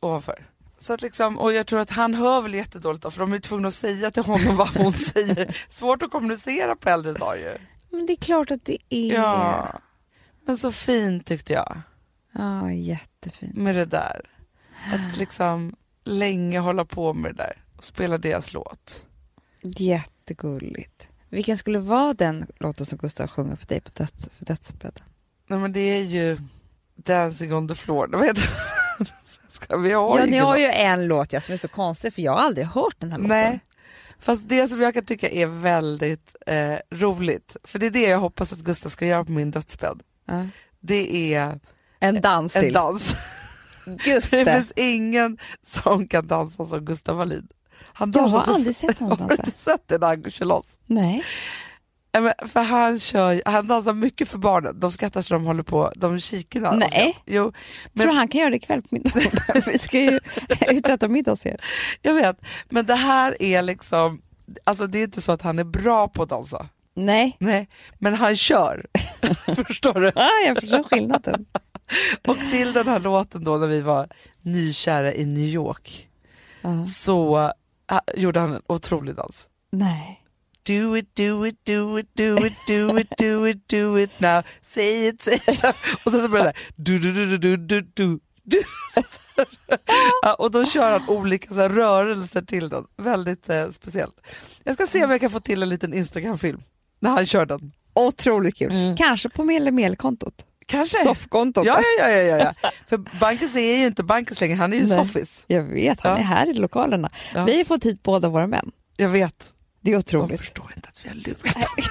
ovanför. 0.00 0.46
Så 0.78 0.92
att 0.92 1.02
liksom, 1.02 1.38
och 1.38 1.52
jag 1.52 1.66
tror 1.66 1.80
att 1.80 1.90
han 1.90 2.14
hör 2.14 2.42
väl 2.42 2.54
jättedåligt 2.54 3.02
då, 3.02 3.10
för 3.10 3.20
de 3.20 3.32
är 3.32 3.38
tvungna 3.38 3.68
att 3.68 3.74
säga 3.74 4.10
till 4.10 4.22
honom 4.22 4.56
vad 4.56 4.68
hon 4.68 4.92
säger. 5.12 5.56
Svårt 5.68 6.02
att 6.02 6.10
kommunicera 6.10 6.76
på 6.76 6.88
äldre 6.88 7.12
dagar 7.12 7.36
ju. 7.36 7.54
Men 7.90 8.06
det 8.06 8.12
är 8.12 8.16
klart 8.16 8.50
att 8.50 8.64
det 8.64 8.78
är. 8.88 9.14
Ja. 9.14 9.80
Men 10.46 10.58
så 10.58 10.72
fint 10.72 11.26
tyckte 11.26 11.52
jag 11.52 11.80
Ja, 12.32 12.72
jättefint. 12.72 13.56
med 13.56 13.74
det 13.76 13.84
där. 13.84 14.30
Att 14.92 15.16
liksom 15.18 15.76
länge 16.04 16.58
hålla 16.58 16.84
på 16.84 17.14
med 17.14 17.30
det 17.30 17.36
där 17.42 17.64
och 17.76 17.84
spela 17.84 18.18
deras 18.18 18.52
låt. 18.52 19.04
Jättegulligt. 19.62 21.08
Vilken 21.28 21.58
skulle 21.58 21.78
vara 21.78 22.12
den 22.12 22.46
låten 22.60 22.86
som 22.86 22.98
Gustav 22.98 23.26
sjunger 23.28 23.56
för 23.56 23.66
dig 23.66 23.80
på 23.80 23.90
döds, 23.94 24.28
för 24.38 24.44
dödsbädden? 24.44 25.04
Nej 25.48 25.58
men 25.58 25.72
det 25.72 25.80
är 25.80 26.02
ju 26.02 26.38
Dancing 26.96 27.54
on 27.54 27.68
the 27.68 27.74
floor, 27.74 28.06
det 28.06 28.16
vet 28.18 28.36
Ska 29.56 29.76
vi 29.76 29.92
ha 29.92 30.18
Ja, 30.20 30.26
ni 30.26 30.38
har 30.38 30.56
ju 30.56 30.64
en 30.66 31.06
låt 31.08 31.32
ja, 31.32 31.40
som 31.40 31.54
är 31.54 31.58
så 31.58 31.68
konstig 31.68 32.14
för 32.14 32.22
jag 32.22 32.32
har 32.32 32.38
aldrig 32.40 32.66
hört 32.66 32.94
den 32.98 33.10
här 33.12 33.18
låten. 33.18 33.28
Nej, 33.28 33.60
fast 34.20 34.48
det 34.48 34.68
som 34.68 34.80
jag 34.80 34.94
kan 34.94 35.04
tycka 35.04 35.28
är 35.28 35.46
väldigt 35.46 36.36
eh, 36.46 36.74
roligt, 36.90 37.56
för 37.64 37.78
det 37.78 37.86
är 37.86 37.90
det 37.90 38.02
jag 38.08 38.18
hoppas 38.18 38.52
att 38.52 38.58
Gustav 38.58 38.88
ska 38.88 39.06
göra 39.06 39.24
på 39.24 39.32
min 39.32 39.50
dödsbädd, 39.50 40.00
Ja. 40.26 40.46
det 40.80 41.34
är 41.34 41.60
En 42.00 42.20
dans 42.20 42.56
en 42.56 42.62
till. 42.62 42.72
dans. 42.72 43.16
Just 44.06 44.30
Det 44.30 44.44
det. 44.44 44.52
finns 44.54 44.72
ingen 44.76 45.38
som 45.66 46.08
kan 46.08 46.26
dansa 46.26 46.64
som 46.64 46.84
Gustav 46.84 47.16
Wallin. 47.16 47.48
Han 47.92 48.12
Jag 48.14 48.22
har 48.22 48.54
aldrig 48.54 48.76
sett 48.76 48.98
honom 48.98 49.18
Har 49.20 49.28
du 49.28 49.36
dansa. 49.36 49.42
inte 49.50 49.58
sett 49.58 49.88
det 49.88 49.98
när 49.98 50.06
han 50.06 50.30
kör 50.30 50.44
loss? 50.46 50.66
Nej. 50.86 51.22
För 52.46 52.60
han, 52.62 52.98
kör, 53.00 53.42
han 53.46 53.66
dansar 53.66 53.92
mycket 53.92 54.28
för 54.28 54.38
barnen, 54.38 54.80
de 54.80 54.92
skrattar 54.92 55.22
så 55.22 55.34
de 55.34 55.44
håller 55.46 55.62
på, 55.62 55.92
de 55.96 56.20
kikar. 56.20 56.72
Nej. 56.76 57.16
Jo, 57.26 57.52
men- 57.92 58.02
Tror 58.06 58.14
han 58.16 58.28
kan 58.28 58.40
göra 58.40 58.50
det 58.50 58.56
ikväll 58.56 58.82
på 58.82 58.88
middag? 58.90 59.10
Vi 59.66 59.78
ska 59.78 60.00
ju 60.00 60.20
ut 60.70 60.84
och 60.84 60.90
äta 60.90 61.08
middag 61.08 61.30
hos 61.32 61.46
er. 61.46 61.60
jag 62.02 62.14
vet. 62.14 62.40
Men 62.68 62.86
det 62.86 62.94
här 62.94 63.42
är 63.42 63.62
liksom, 63.62 64.22
alltså 64.64 64.86
det 64.86 64.98
är 64.98 65.04
inte 65.04 65.20
så 65.20 65.32
att 65.32 65.42
han 65.42 65.58
är 65.58 65.64
bra 65.64 66.08
på 66.08 66.22
att 66.22 66.28
dansa. 66.28 66.68
Nej, 66.98 67.36
Nej, 67.40 67.68
men 67.98 68.14
han 68.14 68.36
kör. 68.36 68.86
Förstår 69.66 70.00
du? 70.00 70.08
ah, 70.14 70.46
jag 70.46 70.56
förstår 70.60 70.82
skillnaden. 70.82 71.46
Och 72.26 72.36
till 72.50 72.72
den 72.72 72.88
här 72.88 72.98
låten 73.00 73.44
då 73.44 73.56
när 73.56 73.66
vi 73.66 73.80
var 73.80 74.08
nykära 74.42 75.14
i 75.14 75.24
New 75.24 75.44
York 75.44 76.08
Ja. 76.62 76.86
så 76.86 77.36
ah, 77.86 78.00
gjorde 78.14 78.40
han 78.40 78.52
en 78.54 78.62
otrolig 78.66 79.14
dans. 79.14 79.46
Nej. 79.72 80.22
Do 80.66 80.96
it, 80.96 81.14
do 81.16 81.46
it, 81.46 81.56
do 81.66 81.98
it, 81.98 82.06
do 82.16 82.46
it, 82.46 82.52
do 82.68 82.98
it, 82.98 83.08
do 83.18 83.48
it, 83.48 83.68
do 83.68 83.98
it 83.98 84.20
now, 84.20 84.42
say 84.62 85.08
it, 85.08 85.22
say 85.22 85.34
it. 85.34 85.64
Och 86.04 86.12
sen 86.12 86.20
så 86.20 86.28
börjar 86.28 86.44
det 86.44 86.52
där, 86.52 86.56
du, 86.76 86.98
du, 86.98 87.12
du, 87.12 87.38
du, 87.38 87.56
du, 87.56 87.80
du, 87.80 88.18
du. 88.42 88.62
Ja, 90.22 90.34
och 90.34 90.50
då 90.50 90.64
kör 90.64 90.90
han 90.92 91.08
olika 91.08 91.54
så 91.54 91.60
här, 91.60 91.68
rörelser 91.68 92.42
till 92.42 92.68
den, 92.68 92.84
väldigt 92.96 93.48
eh, 93.48 93.70
speciellt. 93.70 94.14
Jag 94.64 94.74
ska 94.74 94.86
se 94.86 95.04
om 95.04 95.10
jag 95.10 95.20
kan 95.20 95.30
få 95.30 95.40
till 95.40 95.62
en 95.62 95.68
liten 95.68 95.94
Instagram-film 95.94 96.60
när 97.00 97.10
han 97.10 97.26
kör 97.26 97.46
den. 97.46 97.72
Otroligt 97.94 98.56
kul. 98.56 98.72
Mm. 98.72 98.96
Kanske 98.96 99.28
på 99.28 99.44
Mel 99.44 99.72
Mel-kontot. 99.72 100.34
Kanske. 100.66 100.96
Soffkontot. 101.04 101.66
Ja, 101.66 101.80
ja, 102.00 102.08
ja, 102.10 102.22
ja, 102.22 102.52
ja. 102.62 102.70
För 102.88 103.18
Bankes 103.20 103.56
är 103.56 103.76
ju 103.76 103.86
inte 103.86 104.02
Bankes 104.02 104.40
längre, 104.40 104.54
han 104.56 104.72
är 104.72 104.76
ju 104.76 104.86
Nej. 104.86 104.96
soffis. 104.96 105.44
Jag 105.46 105.62
vet, 105.62 106.00
han 106.00 106.12
Ja. 106.12 106.18
är 106.18 106.22
här 106.22 106.50
i 106.50 106.52
lokalerna. 106.52 107.10
Ja. 107.34 107.44
Vi 107.44 107.56
har 107.56 107.64
fått 107.64 107.84
hit 107.86 108.02
båda 108.02 108.28
våra 108.28 108.46
män. 108.46 108.70
Jag 108.96 109.08
vet. 109.08 109.52
Det 109.86 109.90
är 109.90 109.94
De 109.94 109.98
otroligt. 109.98 110.40
förstår 110.40 110.72
inte 110.76 110.88
att 110.88 111.04
vi 111.04 111.08
har 111.08 111.16
lurat 111.16 111.54
dem. 111.54 111.84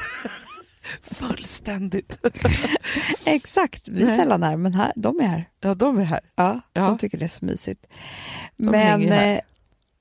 Fullständigt. 1.01 2.17
Exakt, 3.25 3.87
vi 3.87 4.03
är 4.03 4.17
sällan 4.17 4.43
här 4.43 4.57
men 4.57 4.73
här, 4.73 4.93
de 4.95 5.19
är 5.19 5.23
här. 5.27 5.49
Ja, 5.59 5.75
de 5.75 5.97
är 5.99 6.03
här. 6.03 6.19
Ja, 6.35 6.61
Ja. 6.73 6.81
De 6.81 6.97
tycker 6.97 7.17
det 7.17 7.25
är 7.25 7.29
så 7.29 7.45
mysigt. 7.45 7.85
De 8.57 8.65
men 8.71 9.11
eh, 9.11 9.39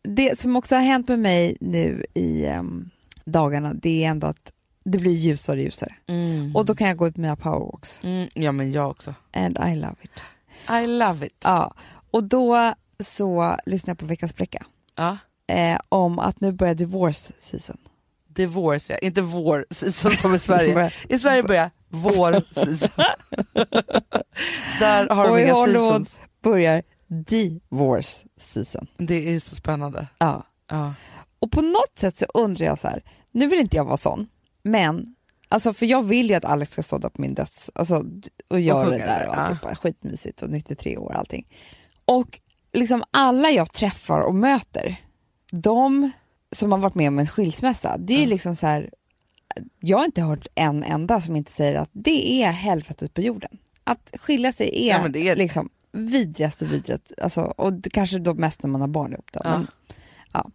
det 0.03 0.41
som 0.41 0.57
också 0.57 0.75
har 0.75 0.83
hänt 0.83 1.09
med 1.09 1.19
mig 1.19 1.57
nu 1.61 2.05
i 2.15 2.47
em, 2.47 2.91
dagarna 3.25 3.75
det 3.75 4.05
är 4.05 4.09
ändå 4.11 4.27
att 4.27 4.53
det 4.85 4.99
blir 4.99 5.13
ljusare 5.13 5.57
och 5.57 5.63
ljusare. 5.63 5.95
Och 6.55 6.65
då 6.65 6.75
kan 6.75 6.89
jag 6.89 6.97
gå 6.97 7.09
ut 7.09 7.17
med 7.17 7.23
mina 7.23 7.37
powerwalks. 7.37 8.01
Mm, 8.05 8.29
ja, 8.35 8.53
men 8.53 8.73
jag 8.73 8.91
också. 8.91 9.15
And 9.33 9.59
I 9.59 9.75
love 9.77 9.97
it. 10.03 10.23
I 10.71 10.87
love 10.87 11.27
it. 11.27 11.37
Ja, 11.45 11.75
och 12.11 12.25
då 12.25 12.75
så 13.05 13.57
lyssnade 13.67 13.91
jag 13.91 13.99
på 13.99 14.07
veckans 14.07 14.35
bläcka 14.37 14.67
Ja. 14.97 15.19
Eh, 15.47 15.79
om 15.89 16.19
att 16.19 16.41
nu 16.41 16.53
börjar 16.53 16.75
divorce 16.75 17.33
season. 17.39 17.77
Divorce, 18.29 18.93
ja. 18.93 18.99
inte 18.99 19.23
vår 19.23 19.67
season 19.71 20.13
som 20.13 20.35
i 20.35 20.39
Sverige. 20.39 20.91
I 21.09 21.19
Sverige 21.19 21.43
börjar 21.43 21.71
vår 21.89 22.43
season. 22.55 23.05
Där 24.79 25.09
har 25.09 25.29
och 25.29 25.37
de 25.37 25.43
inga 25.43 25.55
seasons. 25.67 26.21
börjar 26.43 26.83
divorce 27.09 28.27
season. 28.41 28.87
Det 28.97 29.35
är 29.35 29.41
så 29.41 29.57
spännande. 29.57 30.09
Ja. 30.19 30.47
Ja. 30.71 30.95
Och 31.39 31.51
på 31.51 31.61
något 31.61 31.99
sätt 31.99 32.17
så 32.17 32.27
undrar 32.35 32.67
jag 32.67 32.79
så 32.79 32.89
här, 32.89 33.03
nu 33.33 33.47
vill 33.47 33.61
inte 33.61 33.77
jag 33.77 33.85
vara 33.85 33.97
sån, 33.97 34.27
men 34.63 35.15
Alltså 35.49 35.75
för 35.75 35.87
jag 35.87 36.03
vill 36.03 36.31
ju 36.31 36.35
att 36.35 36.45
Alex 36.45 36.73
ska 36.73 36.83
stå 36.83 36.99
där 36.99 37.09
på 37.09 37.21
min 37.21 37.35
döds 37.35 37.71
alltså, 37.75 38.05
och 38.49 38.61
göra 38.61 38.91
det 38.91 38.99
där 38.99 39.29
och 39.29 39.35
ja. 39.35 39.41
alltihopa. 39.41 39.75
Skitmysigt 39.75 40.43
och 40.43 40.51
93 40.51 40.97
år 40.97 41.07
och 41.07 41.19
allting. 41.19 41.47
Och 42.05 42.41
liksom 42.73 43.05
alla 43.11 43.51
jag 43.51 43.73
träffar 43.73 44.21
och 44.21 44.35
möter, 44.35 45.04
de 45.63 46.11
som 46.53 46.73
har 46.73 46.79
varit 46.79 46.95
med 46.95 47.09
om 47.09 47.19
en 47.19 47.27
skilsmässa, 47.27 47.97
det 47.99 48.23
är 48.23 48.27
liksom 48.27 48.57
så 48.57 48.67
här, 48.67 48.91
jag 49.81 49.99
har 49.99 50.05
inte 50.05 50.23
hört 50.23 50.47
en 50.55 50.83
enda 50.83 51.21
som 51.21 51.37
inte 51.37 51.53
säger 51.53 51.75
att 51.75 51.91
det 51.93 52.43
är 52.43 52.51
helvetet 52.53 53.15
på 53.15 53.21
jorden. 53.21 53.59
Att 53.85 54.11
skilja 54.21 54.53
sig 54.53 54.89
är, 54.89 54.99
Ja, 55.03 55.09
det 55.09 55.29
är- 55.29 55.37
liksom 55.37 55.69
vidrigaste 55.93 56.65
vidret, 56.65 57.13
alltså, 57.23 57.41
och 57.41 57.73
det 57.73 57.91
kanske 57.91 58.19
då 58.19 58.35
mest 58.35 58.63
när 58.63 58.71
man 58.71 58.81
har 58.81 58.89
barn 58.89 59.13
ihop. 59.13 59.33
Då, 59.33 59.41
Ja. 59.45 59.51
men, 59.59 59.67
ja. 60.33 60.51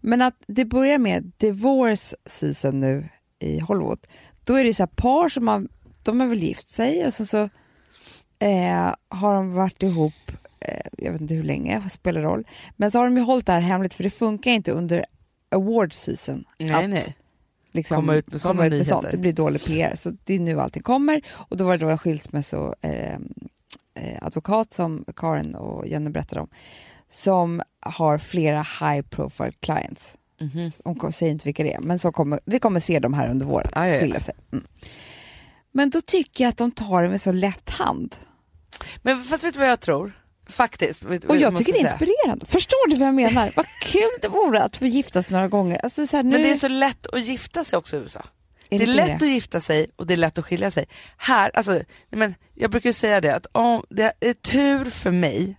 men 0.00 0.22
att 0.22 0.42
det 0.46 0.64
börjar 0.64 0.98
med 0.98 1.32
divorce 1.36 2.16
season 2.26 2.80
nu 2.80 3.08
i 3.38 3.58
Hollywood, 3.60 4.06
då 4.44 4.54
är 4.54 4.64
det 4.64 4.74
så 4.74 4.82
här 4.82 4.86
par 4.96 5.28
som 5.28 5.48
har, 5.48 5.66
de 6.02 6.20
har 6.20 6.26
väl 6.26 6.42
gift 6.42 6.68
sig 6.68 7.06
och 7.06 7.14
sen 7.14 7.26
så 7.26 7.48
eh, 8.38 8.94
har 9.08 9.34
de 9.34 9.52
varit 9.52 9.82
ihop, 9.82 10.12
jag 10.98 11.12
vet 11.12 11.20
inte 11.20 11.34
hur 11.34 11.42
länge, 11.42 11.88
spelar 11.90 12.22
roll, 12.22 12.44
men 12.76 12.90
så 12.90 12.98
har 12.98 13.04
de 13.04 13.16
ju 13.16 13.22
hållit 13.22 13.46
det 13.46 13.52
här 13.52 13.60
hemligt 13.60 13.94
för 13.94 14.02
det 14.04 14.10
funkar 14.10 14.50
inte 14.50 14.72
under 14.72 15.04
award 15.48 15.92
season 15.92 16.44
Nej, 16.58 16.72
att 16.84 16.90
nej. 16.90 17.16
liksom 17.72 17.96
Komma 17.96 18.14
ut 18.14 18.32
med 18.32 18.40
sådana 18.40 18.54
komma 18.56 18.66
ut 18.66 18.70
med 18.70 18.78
nyheter. 18.78 18.90
sånt. 18.94 19.10
Det 19.10 19.16
blir 19.18 19.32
dålig 19.32 19.64
PR, 19.64 19.94
så 19.96 20.12
det 20.24 20.34
är 20.34 20.40
nu 20.40 20.60
allting 20.60 20.82
kommer 20.82 21.20
och 21.32 21.56
då 21.56 21.64
var 21.64 21.78
det 21.78 21.84
då 21.84 21.90
en 21.90 21.98
skilsmässo 21.98 22.74
eh, 22.80 23.14
eh, 23.94 24.18
advokat 24.22 24.72
som 24.72 25.04
Karin 25.16 25.54
och 25.54 25.86
Jenny 25.86 26.10
berättade 26.10 26.40
om 26.40 26.48
som 27.08 27.62
har 27.80 28.18
flera 28.18 28.62
high 28.80 29.02
profile 29.02 29.52
clients. 29.60 30.16
Mhm. 30.40 30.70
Hon 30.84 30.94
kom- 30.94 31.12
säger 31.12 31.32
inte 31.32 31.44
vilka 31.48 31.62
det 31.62 31.72
är, 31.74 31.80
men 31.80 31.98
så 31.98 32.12
kommer, 32.12 32.40
vi 32.44 32.58
kommer 32.58 32.80
se 32.80 32.98
dem 32.98 33.14
här 33.14 33.30
under 33.30 33.46
våren. 33.46 33.68
Ja. 33.74 34.00
skilja 34.00 34.20
sig. 34.20 34.34
Mm. 34.52 34.64
Men 35.72 35.90
då 35.90 36.00
tycker 36.00 36.44
jag 36.44 36.48
att 36.48 36.56
de 36.56 36.70
tar 36.70 37.02
det 37.02 37.08
med 37.08 37.20
så 37.20 37.32
lätt 37.32 37.70
hand. 37.70 38.16
Men 39.02 39.24
fast 39.24 39.44
vet 39.44 39.54
du 39.54 39.60
vad 39.60 39.68
jag 39.68 39.80
tror? 39.80 40.12
Faktiskt. 40.46 41.04
Och 41.04 41.36
jag 41.36 41.56
tycker 41.56 41.72
det 41.72 41.78
är 41.78 41.90
inspirerande. 41.90 42.46
Förstår 42.46 42.88
du 42.88 42.96
vad 42.96 43.08
jag 43.08 43.14
menar? 43.14 43.52
vad 43.56 43.66
kul 43.80 44.10
det 44.22 44.28
vore 44.28 44.62
att 44.62 44.76
få 44.76 44.86
giftas 44.86 45.30
några 45.30 45.48
gånger. 45.48 45.80
Alltså, 45.84 46.06
så 46.06 46.16
här, 46.16 46.24
nu, 46.24 46.30
Men 46.30 46.42
det 46.42 46.50
är 46.50 46.56
så 46.56 46.68
lätt 46.68 47.06
att 47.06 47.24
gifta 47.24 47.64
sig 47.64 47.76
också 47.76 47.96
i 47.96 47.98
USA. 47.98 48.22
är 48.70 48.78
Det 48.78 48.84
är 48.84 48.86
lätt 48.86 49.22
att 49.22 49.28
gifta 49.28 49.60
sig 49.60 49.90
och 49.96 50.06
det 50.06 50.14
är 50.14 50.18
lätt 50.18 50.38
att 50.38 50.44
skilja 50.44 50.70
sig. 50.70 50.86
Här, 51.16 51.50
alltså, 51.54 51.80
men 52.10 52.34
jag 52.54 52.70
brukar 52.70 52.88
ju 52.88 52.92
säga 52.92 53.20
det 53.20 53.34
att 53.34 53.46
om 53.52 53.84
det 53.90 54.12
är 54.20 54.34
tur 54.34 54.84
för 54.84 55.10
mig 55.10 55.58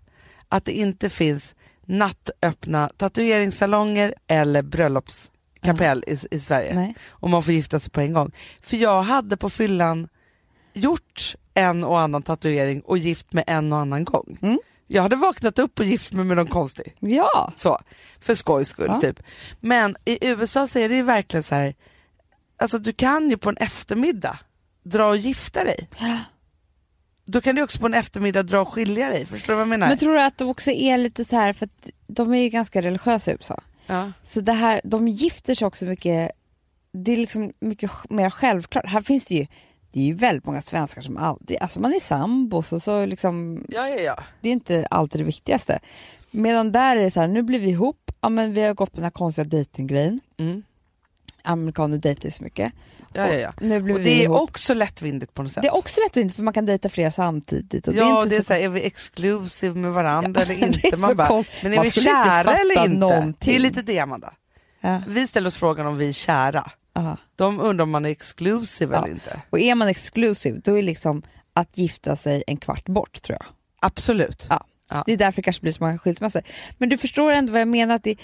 att 0.49 0.65
det 0.65 0.71
inte 0.71 1.09
finns 1.09 1.55
nattöppna 1.86 2.89
tatueringssalonger 2.97 4.15
eller 4.27 4.61
bröllopskapell 4.61 6.03
i, 6.07 6.19
i 6.31 6.39
Sverige. 6.39 6.75
Nej. 6.75 6.95
Och 7.07 7.29
man 7.29 7.43
får 7.43 7.53
gifta 7.53 7.79
sig 7.79 7.91
på 7.91 8.01
en 8.01 8.13
gång. 8.13 8.31
För 8.61 8.77
jag 8.77 9.01
hade 9.01 9.38
på 9.38 9.49
fyllan 9.49 10.07
gjort 10.73 11.36
en 11.53 11.83
och 11.83 11.99
annan 11.99 12.23
tatuering 12.23 12.81
och 12.81 12.97
gift 12.97 13.33
med 13.33 13.43
en 13.47 13.73
och 13.73 13.79
annan 13.79 14.03
gång. 14.03 14.38
Mm. 14.41 14.59
Jag 14.88 15.01
hade 15.01 15.15
vaknat 15.15 15.59
upp 15.59 15.79
och 15.79 15.86
gift 15.86 16.13
mig 16.13 16.25
med 16.25 16.38
någon 16.38 16.47
konstig. 16.47 16.95
Ja, 16.99 17.53
Så, 17.55 17.79
för 18.19 18.36
skojs 18.36 18.69
skull 18.69 18.86
Ja. 18.89 19.01
typ. 19.01 19.19
Men 19.59 19.95
i 20.05 20.27
USA 20.27 20.67
så 20.67 20.79
är 20.79 20.89
det 20.89 20.95
ju 20.95 21.01
verkligen 21.01 21.43
så 21.43 21.55
här, 21.55 21.75
alltså 22.57 22.77
du 22.77 22.93
kan 22.93 23.29
ju 23.29 23.38
på 23.38 23.49
en 23.49 23.57
eftermiddag 23.57 24.39
dra 24.83 25.07
och 25.07 25.17
gifta 25.17 25.63
dig. 25.63 25.89
Då 27.25 27.41
kan 27.41 27.55
du 27.55 27.61
också 27.63 27.79
på 27.79 27.86
en 27.86 27.93
eftermiddag 27.93 28.43
dra 28.43 28.61
och 28.61 28.73
skilja 28.73 29.09
dig, 29.09 29.25
förstår 29.25 29.53
du 29.53 29.55
vad 29.55 29.61
jag 29.61 29.67
menar? 29.67 29.88
men 29.88 29.97
tror 29.97 30.13
du 30.13 30.21
att 30.21 30.38
de 30.38 30.49
också 30.49 30.71
är 30.71 30.97
lite 30.97 31.25
så 31.25 31.36
här, 31.36 31.53
för 31.53 31.65
att 31.65 31.89
de 32.07 32.33
är 32.33 32.41
ju 32.41 32.49
ganska 32.49 32.81
religiösa 32.81 33.31
i 33.31 33.33
USA. 33.33 33.63
ja. 33.86 34.11
Så 34.23 34.41
det 34.41 34.53
här, 34.53 34.81
de 34.83 35.07
gifter 35.07 35.55
sig 35.55 35.67
också 35.67 35.86
mycket, 35.86 36.31
det 36.91 37.11
är 37.13 37.17
liksom 37.17 37.53
mycket 37.59 37.91
mer 38.09 38.29
självklart. 38.29 38.86
Här 38.86 39.01
finns 39.01 39.25
det 39.25 39.36
ju 39.36 39.47
det 39.96 40.02
är 40.02 40.06
ju 40.06 40.14
väldigt 40.14 40.46
många 40.46 40.62
svenskar 40.62 41.02
som 41.02 41.18
alltid, 41.18 41.58
alltså 41.62 41.80
man 41.80 41.93
är 41.93 42.00
sambos 42.00 42.74
och 42.74 42.82
så 42.82 43.06
liksom, 43.06 43.64
Ja, 43.70 43.89
ja, 43.89 43.96
ja. 44.00 44.20
det 44.41 44.50
är 44.50 44.54
inte 44.54 44.88
alltid 44.91 45.22
det 45.22 45.26
viktigaste. 45.26 45.80
Medan 46.32 46.72
där 46.72 46.96
är 46.96 47.02
det 47.02 47.12
så 47.12 47.20
här, 47.20 47.28
nu 47.28 47.41
blir 47.43 47.60
vi 47.60 47.70
ihop, 47.70 48.12
ja 48.22 48.30
men 48.30 48.54
vi 48.54 48.62
har 48.64 48.74
gått 48.74 48.91
på 48.91 48.96
den 48.96 49.04
här 49.04 49.12
konstiga 49.12 49.46
dejtinggrejen. 49.46 50.20
Mm. 50.38 50.64
Amerikaner 51.43 51.98
dejtar 51.98 52.26
ju 52.26 52.32
så 52.32 52.43
mycket. 52.43 52.74
ja, 53.14 53.28
ja, 53.28 53.34
ja. 53.34 53.50
Och 53.93 54.00
det 54.00 54.10
är 54.22 54.24
ihop. 54.24 54.41
också 54.41 54.74
lättvindigt 54.74 55.34
på 55.34 55.43
något 55.43 55.52
sätt. 55.52 55.62
Det 55.62 55.68
är 55.68 55.76
också 55.76 56.02
lättvindigt 56.06 56.36
för 56.36 56.43
man 56.43 56.54
kan 56.54 56.66
dejta 56.66 56.89
flera 56.89 57.12
samtidigt. 57.12 57.88
Och 57.88 57.93
ja, 57.93 58.04
det 58.04 58.10
är 58.10 58.22
inte 58.24 58.30
det 58.30 58.36
är 58.36 58.41
så... 58.41 58.46
så 58.46 58.54
här, 58.54 58.62
är 58.62 58.70
vi 58.70 58.82
exclusive 58.86 59.80
med 59.80 59.93
varandra 59.93 60.41
eller 60.41 60.56
det 60.60 60.62
är 60.64 60.68
inte? 60.68 60.91
så 60.91 60.98
Man 60.98 61.16
bara, 61.16 61.28
konstigt. 61.28 61.64
men 61.64 61.72
är 61.72 61.76
Man 61.76 61.84
vi 61.84 61.88
inte 61.88 62.00
kära 62.02 62.43
fatta 62.43 62.58
eller 62.58 62.86
inte? 62.86 62.98
någonting. 62.98 63.52
Det 63.54 63.56
är 63.56 63.60
lite 63.60 63.82
det 63.82 64.00
Amanda. 64.00 64.34
ja. 64.82 65.02
Vi 65.08 65.28
ställer 65.28 65.48
oss 65.48 65.56
frågan 65.56 65.88
om 65.88 65.98
vi 65.98 66.10
är 66.10 66.14
kära. 66.14 66.72
Aha. 66.96 67.18
De 67.36 67.60
undrar 67.60 67.84
om 67.84 67.89
man 67.91 68.06
är 68.06 68.10
exclusive 68.10 68.96
Ja. 68.96 69.04
eller 69.04 69.14
inte. 69.14 69.41
Och 69.50 69.60
är 69.60 69.76
man 69.76 69.88
exclusive 69.88 70.62
då 70.64 70.78
är 70.78 70.84
liksom 70.84 71.22
att 71.54 71.78
gifta 71.78 72.16
sig 72.16 72.43
en 72.48 72.58
kvart 72.58 72.86
bort 72.86 73.22
tror 73.22 73.38
jag. 73.39 73.46
Absolut. 73.80 74.46
Ja. 74.50 74.66
Ja. 74.89 75.04
Det 75.08 75.14
är 75.14 75.18
därför 75.18 75.36
det 75.36 75.41
kanske 75.43 75.62
blir 75.62 75.72
så 75.74 75.84
många 75.84 75.98
skilsmässor. 75.98 76.41
Men 76.78 76.89
du 76.89 76.98
förstår 76.98 77.32
ändå 77.32 77.52
vad 77.52 77.62
jag 77.62 77.68
menar. 77.68 77.96
Att 77.96 78.04
det, 78.04 78.16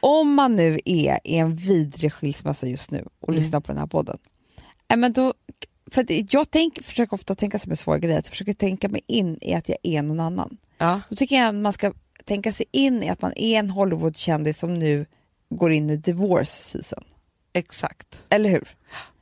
om 0.00 0.34
man 0.34 0.56
nu 0.56 0.78
är 0.84 1.20
i 1.24 1.36
en 1.38 1.56
vidrig 1.56 2.12
skilsmässa 2.12 2.66
just 2.66 2.90
nu 2.90 3.04
och 3.20 3.28
Mm. 3.28 3.40
lyssnar 3.42 3.60
på 3.60 3.72
den 3.72 3.78
här 3.78 3.86
podden. 3.86 4.18
Men 4.96 5.12
då, 5.12 5.34
för 5.92 6.06
jag 6.34 6.50
tänk, 6.50 6.82
försöker 6.84 7.14
ofta 7.14 7.34
tänka 7.34 7.58
som 7.58 7.70
en 7.70 7.76
svår 7.76 7.96
grej, 7.98 8.16
att 8.16 8.26
jag 8.26 8.30
försöker 8.30 8.52
tänka 8.52 8.88
mig 8.88 9.00
in 9.06 9.38
i 9.40 9.54
att 9.54 9.68
jag 9.68 9.78
är 9.82 10.02
någon 10.02 10.20
annan. 10.20 10.56
Ja. 10.78 11.00
Då 11.10 11.16
tycker 11.16 11.36
jag 11.36 11.48
att 11.48 11.54
man 11.54 11.72
ska 11.72 11.92
tänka 12.24 12.52
sig 12.52 12.66
in 12.72 13.02
i 13.02 13.08
att 13.08 13.22
man 13.22 13.32
är 13.36 13.58
en 13.58 13.70
Hollywood-kändis 13.70 14.58
som 14.58 14.78
nu 14.78 15.06
går 15.50 15.72
in 15.72 15.90
i 15.90 15.96
divorce 15.96 16.44
season. 16.62 17.04
Exakt. 17.58 18.22
Eller 18.28 18.50
hur? 18.50 18.68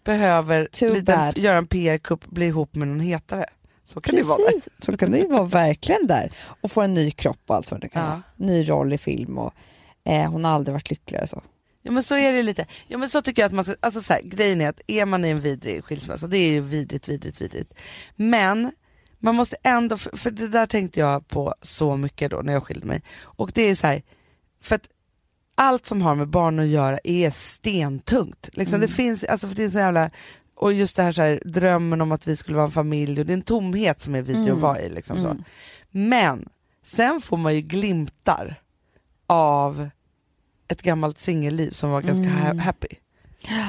Behöver 0.04 0.68
lite, 0.94 1.32
göra 1.36 1.56
en 1.56 1.66
PR-kupp, 1.66 2.26
bli 2.26 2.46
ihop 2.46 2.74
med 2.74 2.88
någon 2.88 3.00
hetare. 3.00 3.46
Så 3.84 4.00
kan 4.00 4.14
det 4.14 4.22
vara. 4.22 4.38
där. 4.38 4.44
Precis, 4.46 4.68
så 4.78 4.96
kan 4.96 5.10
det 5.10 5.18
ju 5.18 5.26
vara 5.28 5.44
verkligen 5.44 6.06
där. 6.06 6.32
Och 6.60 6.70
få 6.72 6.80
en 6.82 6.94
ny 6.94 7.10
kropp 7.10 7.40
och 7.46 7.56
allt 7.56 7.70
vad 7.70 7.80
det 7.80 7.88
kan 7.88 8.02
Ja. 8.02 8.08
vara. 8.08 8.22
Ny 8.36 8.68
roll 8.68 8.92
i 8.92 8.98
film 8.98 9.38
och 9.38 9.54
eh, 10.04 10.30
hon 10.30 10.44
har 10.44 10.52
aldrig 10.52 10.72
varit 10.72 10.90
lyckligare 10.90 11.26
så. 11.26 11.42
Ja 11.82 11.92
men 11.92 12.02
så 12.02 12.14
är 12.16 12.32
det 12.32 12.42
lite. 12.42 12.66
Ja 12.88 12.98
men 12.98 13.08
så 13.08 13.22
tycker 13.22 13.42
jag 13.42 13.46
att 13.46 13.52
man 13.52 13.64
ska, 13.64 13.74
alltså 13.80 14.02
så 14.02 14.12
här, 14.12 14.22
grejen 14.22 14.60
är 14.60 14.68
att 14.68 14.80
är 14.86 15.04
man 15.04 15.24
i 15.24 15.28
en 15.30 15.40
vidrig 15.40 15.84
skilsmässa, 15.84 16.26
det 16.26 16.38
är 16.38 16.50
ju 16.50 16.60
vidrigt, 16.60 17.08
vidrigt, 17.08 17.40
vidrigt. 17.40 17.74
Men 18.16 18.72
man 19.18 19.34
måste 19.34 19.56
ändå, 19.62 19.96
för, 19.96 20.16
för 20.16 20.30
det 20.30 20.48
där 20.48 20.66
tänkte 20.66 21.00
jag 21.00 21.28
på 21.28 21.54
så 21.62 21.96
mycket 21.96 22.30
då 22.30 22.36
när 22.42 22.52
jag 22.52 22.64
skilde 22.64 22.86
mig. 22.86 23.02
Och 23.22 23.50
det 23.54 23.62
är 23.62 23.74
så 23.74 23.86
här, 23.86 24.02
för 24.62 24.76
att 24.76 24.88
allt 25.56 25.86
som 25.86 26.02
har 26.02 26.14
med 26.14 26.28
barn 26.28 26.58
att 26.58 26.66
göra 26.66 26.98
är 27.04 27.30
stentungt. 27.30 28.48
Liksom, 28.52 28.80
Det 28.80 28.88
finns, 28.88 29.24
alltså 29.24 29.48
för 29.48 29.54
det 29.54 29.64
är 29.64 29.68
så 29.68 29.78
jävla, 29.78 30.10
och 30.54 30.72
just 30.72 30.96
det 30.96 31.02
här, 31.02 31.12
så 31.12 31.22
här 31.22 31.42
drömmen 31.44 32.00
om 32.00 32.12
att 32.12 32.26
vi 32.26 32.36
skulle 32.36 32.56
vara 32.56 32.66
en 32.66 32.72
familj 32.72 33.20
och 33.20 33.26
det 33.26 33.32
är 33.32 33.36
en 33.36 33.42
tomhet 33.42 34.00
som 34.00 34.14
är 34.14 34.22
vidrig 34.22 34.42
att 34.42 34.48
Mm. 34.48 34.60
vara 34.60 34.80
i. 34.80 34.88
Liksom 34.88 35.20
så. 35.20 35.28
Mm. 35.28 35.42
Men 35.90 36.48
sen 36.84 37.20
får 37.20 37.36
man 37.36 37.54
ju 37.54 37.60
glimtar 37.60 38.54
av 39.26 39.88
ett 40.68 40.82
gammalt 40.82 41.18
singelliv 41.18 41.70
som 41.70 41.90
var 41.90 42.02
ganska 42.02 42.24
Mm. 42.30 42.58
happy. 42.58 42.88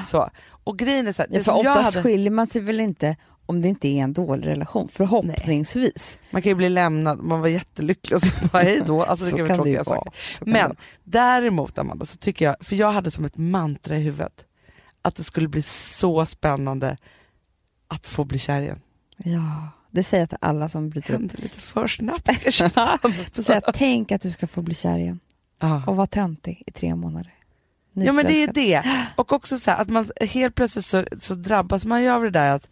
Så. 0.07 0.29
Och 0.63 0.77
grejen 0.79 1.07
är 1.07 1.11
så 1.11 1.21
här, 1.21 1.29
Ja, 1.31 1.43
för 1.43 1.51
oftast 1.51 1.95
hade, 1.95 2.03
skiljer 2.09 2.31
man 2.31 2.47
sig 2.47 2.61
väl 2.61 2.79
inte 2.79 3.15
om 3.47 3.61
det 3.61 3.67
inte 3.67 3.87
är 3.87 4.03
en 4.03 4.13
dålig 4.13 4.47
relation, 4.47 4.87
förhoppningsvis. 4.91 6.19
man 6.31 6.41
kan 6.41 6.49
ju 6.49 6.55
bli 6.55 6.69
lämnad, 6.69 7.19
man 7.23 7.41
var 7.41 7.47
jättelycklig 7.47 8.15
och 8.15 8.21
så 8.21 8.47
bara 8.51 8.63
hej 8.63 8.81
då. 8.85 9.03
Alltså 9.03 9.25
det 9.25 9.31
så 9.31 9.37
kan 9.37 9.47
kan 9.47 9.63
det 9.63 9.69
ju 9.69 9.83
vara. 9.83 9.99
det 10.39 10.45
Men 10.51 10.75
däremot 11.03 11.77
Amanda, 11.77 12.05
så 12.05 12.17
tycker 12.17 12.45
jag, 12.45 12.55
för 12.59 12.75
jag 12.75 12.91
hade 12.91 13.11
som 13.11 13.25
ett 13.25 13.37
mantra 13.37 13.97
i 13.97 13.99
huvudet, 14.01 14.45
att 15.01 15.15
det 15.15 15.23
skulle 15.23 15.47
bli 15.47 15.61
så 15.61 16.25
spännande 16.25 16.97
att 17.87 18.07
få 18.07 18.25
bli 18.25 18.39
kär 18.39 18.61
igen. 18.61 18.79
Ja, 19.17 19.69
det 19.91 20.03
säger 20.03 20.21
jag 20.21 20.29
till 20.29 20.37
alla 20.41 20.69
som 20.69 20.83
Det 20.83 20.89
bryter 20.89 21.13
upp. 21.13 21.19
hände 21.19 21.33
lite 21.37 21.59
för 21.59 21.87
snabbt. 21.87 22.29
Så 23.35 23.43
säger 23.43 23.61
jag, 23.65 23.73
tänk 23.73 24.11
att 24.11 24.21
du 24.21 24.31
ska 24.31 24.47
få 24.47 24.61
bli 24.61 24.75
kär 24.75 24.97
igen 24.97 25.19
Ja. 25.59 25.83
och 25.87 25.95
vara 25.95 26.07
töntig 26.07 26.63
i 26.67 26.71
tre 26.71 26.95
månader. 26.95 27.33
Ja 27.93 28.11
men 28.11 28.25
det 28.25 28.43
är 28.43 28.53
det. 28.53 28.83
Och 29.15 29.33
också 29.33 29.59
så 29.59 29.71
här, 29.71 29.81
att 29.81 29.89
man 29.89 30.09
helt 30.21 30.55
plötsligt 30.55 30.85
så, 30.85 31.05
så 31.19 31.35
drabbas 31.35 31.85
man 31.85 32.03
ju 32.03 32.09
av 32.09 32.23
det 32.23 32.29
där 32.29 32.55
att 32.55 32.69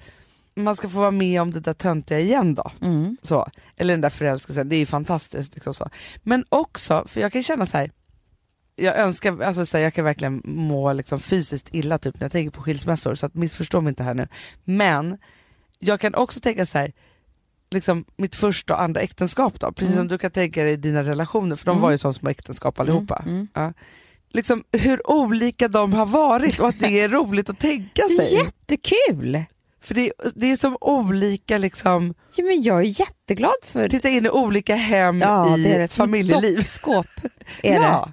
man 0.55 0.75
ska 0.75 0.89
få 0.89 0.99
vara 0.99 1.11
med 1.11 1.41
om 1.41 1.51
det 1.51 1.59
där 1.59 1.73
töntiga 1.73 2.19
igen 2.19 2.55
då. 2.55 2.71
Mm. 2.81 3.17
Så. 3.21 3.47
Eller 3.77 3.93
den 3.93 4.01
där 4.01 4.09
förälskelsen, 4.09 4.69
det 4.69 4.75
är 4.75 4.79
ju 4.79 4.85
fantastiskt. 4.85 5.53
Liksom 5.53 5.73
så. 5.73 5.89
Men 6.23 6.45
också, 6.49 7.03
för 7.07 7.21
jag 7.21 7.31
kan 7.31 7.43
känna 7.43 7.65
så 7.65 7.77
här. 7.77 7.91
Jag 8.75 8.97
önskar, 8.97 9.41
alltså 9.41 9.65
så 9.65 9.77
här, 9.77 9.83
jag 9.83 9.93
kan 9.93 10.05
verkligen 10.05 10.41
må 10.45 10.93
liksom 10.93 11.19
fysiskt 11.19 11.67
illa 11.71 11.97
typ 11.97 12.19
när 12.19 12.25
jag 12.25 12.31
tänker 12.31 12.51
på 12.51 12.61
skilsmässor, 12.61 13.15
så 13.15 13.25
att 13.25 13.33
missförstå 13.35 13.81
mig 13.81 13.89
inte 13.89 14.03
här 14.03 14.13
nu. 14.13 14.27
Men 14.63 15.17
jag 15.79 15.99
kan 15.99 16.15
också 16.15 16.39
tänka 16.39 16.65
så 16.65 16.77
här, 16.77 16.93
liksom 17.71 18.05
mitt 18.17 18.35
första 18.35 18.73
och 18.73 18.81
andra 18.81 19.01
äktenskap 19.01 19.59
då, 19.59 19.71
precis 19.71 19.87
Mm. 19.95 19.99
som 19.99 20.07
du 20.07 20.17
kan 20.17 20.31
tänka 20.31 20.63
dig 20.63 20.77
dina 20.77 21.03
relationer, 21.03 21.55
för 21.55 21.65
de 21.65 21.71
Mm. 21.71 21.81
var 21.81 21.91
ju 21.91 21.97
som 21.97 22.13
små 22.13 22.29
äktenskap 22.29 22.79
allihopa. 22.79 23.23
Mm. 23.25 23.47
Ja. 23.53 23.73
Liksom 24.29 24.63
hur 24.71 25.09
olika 25.11 25.67
de 25.67 25.93
har 25.93 26.05
varit 26.05 26.59
och 26.59 26.67
att 26.69 26.79
det 26.79 26.99
är 27.01 27.09
roligt 27.09 27.49
att 27.49 27.59
tänka 27.59 28.01
sig. 28.03 28.33
jättekul! 28.37 29.43
För 29.85 29.93
det, 29.93 30.11
det 30.35 30.51
är 30.51 30.55
som 30.55 30.77
olika, 30.81 31.57
liksom, 31.57 32.13
Ja, 32.35 32.43
men 32.43 32.61
jag 32.63 32.77
är 32.79 32.99
jätteglad 32.99 33.53
för 33.65 33.87
titta 33.89 34.09
in 34.09 34.25
i 34.25 34.29
olika 34.29 34.75
hem 34.75 35.21
ja, 35.21 35.57
i 35.57 35.63
det 35.63 35.69
är 35.73 35.77
det. 35.77 35.83
Ett 35.83 35.95
familjeliv. 35.95 36.57
dockskåp 36.57 37.05
är 37.63 37.79
det. 37.79 37.85
Ja, 37.85 38.11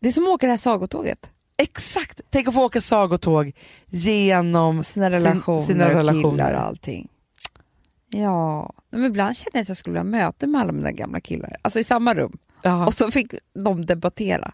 Det 0.00 0.08
är 0.08 0.12
som 0.12 0.24
att 0.24 0.28
åka 0.30 0.46
det 0.46 0.52
här 0.52 0.56
sagotåget. 0.56 1.30
exakt. 1.62 2.20
Tänk 2.30 2.48
att 2.48 2.54
få 2.54 2.64
åka 2.64 2.80
sagotåg 2.80 3.52
genom 3.86 4.84
Sina 4.84 5.10
relationer, 5.10 5.66
sina 5.66 5.88
relationer. 5.88 6.30
killar 6.30 6.52
och 6.54 6.60
allting. 6.60 7.08
Ja, 8.08 8.72
men 8.90 9.04
ibland 9.04 9.36
känner 9.36 9.50
jag 9.56 9.62
att 9.62 9.68
jag 9.68 9.76
skulle 9.76 9.92
vilja 9.92 10.04
möta 10.04 10.46
med 10.46 10.60
alla 10.60 10.72
mina 10.72 10.92
gamla 10.92 11.20
killar. 11.20 11.56
Alltså 11.62 11.78
i 11.80 11.84
samma 11.84 12.14
rum. 12.14 12.38
Ja. 12.62 12.86
Och 12.86 12.94
så 12.94 13.10
fick 13.10 13.34
de 13.64 13.86
debattera 13.86 14.52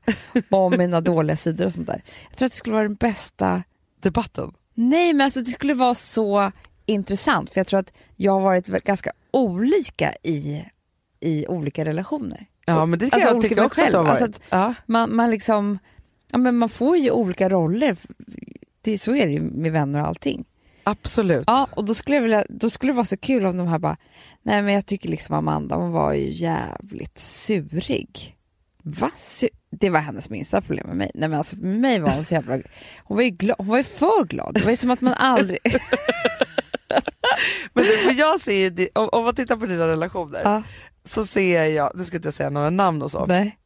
om 0.51 0.75
mina 0.79 1.01
dåliga 1.11 1.37
sidor 1.37 1.67
och 1.67 1.73
sånt 1.73 1.87
där. 1.87 2.03
Jag 2.29 2.37
tror 2.39 2.47
att 2.47 2.53
det 2.53 2.59
skulle 2.59 2.73
vara 2.75 2.83
den 2.83 2.95
bästa... 2.95 3.63
debatten. 4.01 4.53
Nej, 4.81 5.13
men 5.13 5.25
alltså 5.25 5.41
det 5.41 5.51
skulle 5.51 5.75
vara 5.75 5.95
så 5.95 6.53
intressant. 6.87 7.51
För 7.51 7.61
jag 7.61 7.67
tror 7.67 7.81
att 7.81 7.93
jag 8.17 8.33
har 8.33 8.41
varit 8.41 8.67
ganska 8.85 9.13
olika 9.31 10.15
i, 10.23 10.65
i 11.21 11.47
olika 11.47 11.85
relationer. 11.85 12.47
Ja 12.65 12.87
men 12.87 12.99
det 12.99 13.11
kan 13.11 13.21
Alltså, 13.21 13.35
jag 13.35 13.43
tycka 13.43 13.65
också 13.65 13.83
att 13.83 13.91
det 13.91 13.97
har 13.97 14.05
varit. 14.05 14.23
Alltså 14.23 14.41
ja. 14.51 14.75
Man, 14.87 15.17
man 15.17 15.31
liksom... 15.31 15.79
Ja, 16.33 16.39
men 16.39 16.57
man 16.57 16.69
får 16.69 16.97
ju 16.97 17.11
olika 17.11 17.49
roller. 17.49 17.97
Det, 18.81 18.99
så 18.99 19.15
är 19.15 19.27
det 19.27 19.33
ju 19.33 19.41
med 19.41 19.73
vänner 19.73 20.01
och 20.01 20.07
allting. 20.07 20.45
Absolut. 20.85 21.45
Ja, 21.47 21.69
och 21.71 21.85
då 21.85 21.95
skulle, 21.95 22.17
jag 22.17 22.23
vilja, 22.23 22.45
då 22.49 22.71
skulle 22.71 22.93
det 22.93 22.97
vara 22.97 23.07
så 23.07 23.17
kul 23.17 23.47
om 23.47 23.57
de 23.57 23.69
här 23.69 23.79
bara, 23.79 23.97
nej 24.43 24.63
men 24.63 24.75
jag 24.75 24.87
tycker 24.87 25.09
liksom 25.09 25.35
Amanda, 25.35 25.77
hon 25.77 25.93
var 25.93 26.13
ju 26.13 26.31
jävligt 26.31 27.19
surig. 27.19 28.37
Va? 28.83 29.11
Su- 29.17 29.49
det 29.71 29.91
var 29.91 30.01
hennes 30.01 30.31
minsta 30.31 30.61
problem 30.61 30.87
med 30.87 30.97
mig. 30.97 31.11
Nej 31.15 31.29
men 31.29 31.39
alltså 31.39 31.57
med 31.57 31.81
mig 31.81 32.01
var 32.01 32.11
hon 32.11 32.25
så 32.25 32.35
jävla, 32.35 32.59
hon 33.05 33.17
var 33.17 33.25
ju, 33.25 33.31
glad, 33.31 33.57
hon 33.59 33.67
var 33.67 33.77
ju 33.77 33.85
för 33.85 34.25
glad. 34.25 34.55
Det 34.55 34.61
var 34.65 34.71
ju 34.71 34.77
som 34.77 34.91
att 34.91 35.01
man 35.01 35.15
aldrig... 35.15 35.59
Men 37.73 37.85
det, 37.85 37.91
för 37.99 38.13
jag 38.13 38.41
ser 38.41 38.53
ju, 38.53 38.89
om, 38.95 39.09
om 39.13 39.25
man 39.25 39.35
tittar 39.35 39.57
på 39.57 39.67
dina 39.67 39.89
relationer 39.89 40.41
ja, 40.45 40.63
så 41.05 41.27
ser 41.27 41.65
jag, 41.65 41.91
nu 41.95 42.05
ska 42.05 42.17
inte 42.17 42.27
jag 42.27 42.35
säga 42.35 42.51
några 42.51 42.71
namn 42.71 43.03
och 43.03 43.11
så, 43.11 43.27
nej. 43.27 43.59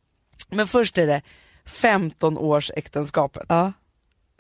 men 0.50 0.68
först 0.68 0.98
är 0.98 1.07
det 1.07 1.22
15 1.66 2.38
års 2.38 2.70
äktenskapet. 2.76 3.46
Ja, 3.48 3.72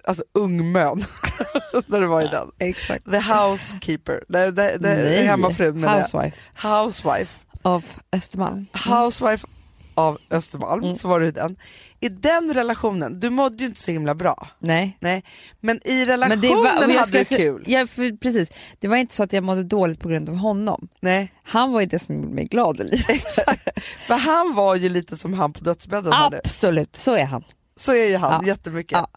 alltså 0.04 0.24
ungmön, 0.32 1.02
när 1.86 2.00
du 2.00 2.06
var 2.06 2.22
i 2.22 2.28
den. 2.28 2.50
exakt. 2.58 3.04
The 3.10 3.18
housekeeper, 3.18 4.24
det, 4.28 4.50
det, 4.50 4.76
det, 4.78 4.78
Nej, 4.78 5.24
hemmafrun. 5.24 5.84
Housewife 5.84 6.38
Housewife, 6.62 7.38
av 7.62 7.84
Östermalm. 8.12 8.66
housewife 8.88 9.46
av 9.94 10.18
Östermalm, 10.30 10.82
Mm. 10.84 10.96
så 10.96 11.08
var 11.08 11.20
du 11.20 11.30
den. 11.30 11.56
I 12.00 12.08
den 12.08 12.54
relationen, 12.54 13.20
du 13.20 13.30
mådde 13.30 13.56
ju 13.56 13.66
inte 13.68 13.80
så 13.80 13.90
himla 13.90 14.14
bra, 14.14 14.48
Nej. 14.58 14.96
nej, 15.00 15.24
men 15.60 15.80
i 15.88 16.04
relationen 16.04 16.40
Men 16.40 16.48
det 16.50 16.54
var, 16.54 16.86
men 16.86 16.96
hade 16.98 17.18
du 17.18 17.24
kul. 17.24 17.64
Ja, 17.66 17.86
för, 17.86 18.16
precis. 18.16 18.50
Det 18.80 18.88
var 18.88 18.96
inte 18.96 19.14
så 19.14 19.22
att 19.22 19.32
jag 19.32 19.44
mådde 19.44 19.62
dåligt 19.62 20.00
på 20.00 20.08
grund 20.08 20.28
av 20.28 20.36
honom. 20.36 20.88
Nej, 21.00 21.32
Han 21.42 21.72
var 21.72 21.80
ju 21.80 21.86
det 21.86 21.98
som 21.98 22.14
gjorde 22.14 22.28
mig 22.34 22.44
glad 22.44 22.80
i 22.80 22.84
livet. 22.84 23.10
exakt. 23.10 23.68
För 24.06 24.14
han 24.14 24.54
var 24.54 24.74
ju 24.74 24.88
lite 24.88 25.16
som 25.16 25.34
han 25.34 25.52
på 25.52 25.64
dödsbädden. 25.64 26.12
Absolut, 26.12 26.96
så 26.96 27.12
är 27.14 27.24
han. 27.24 27.44
Så 27.76 27.92
är 27.92 28.04
ju 28.08 28.16
han 28.16 28.40
Ja. 28.42 28.48
jättemycket. 28.48 28.98
Ja. 28.98 29.08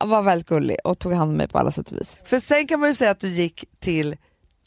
Och 0.00 0.08
var 0.08 0.22
väldigt 0.22 0.48
gullig 0.48 0.76
och 0.84 0.98
tog 0.98 1.12
hand 1.12 1.30
om 1.30 1.36
mig 1.36 1.48
på 1.48 1.58
alla 1.58 1.70
sätt 1.72 1.90
och 1.92 1.98
vis. 2.00 2.16
För 2.24 2.40
sen 2.40 2.66
kan 2.66 2.80
man 2.80 2.88
ju 2.88 2.94
säga 2.94 3.10
att 3.10 3.20
du 3.20 3.28
gick 3.28 3.64
till 3.80 4.16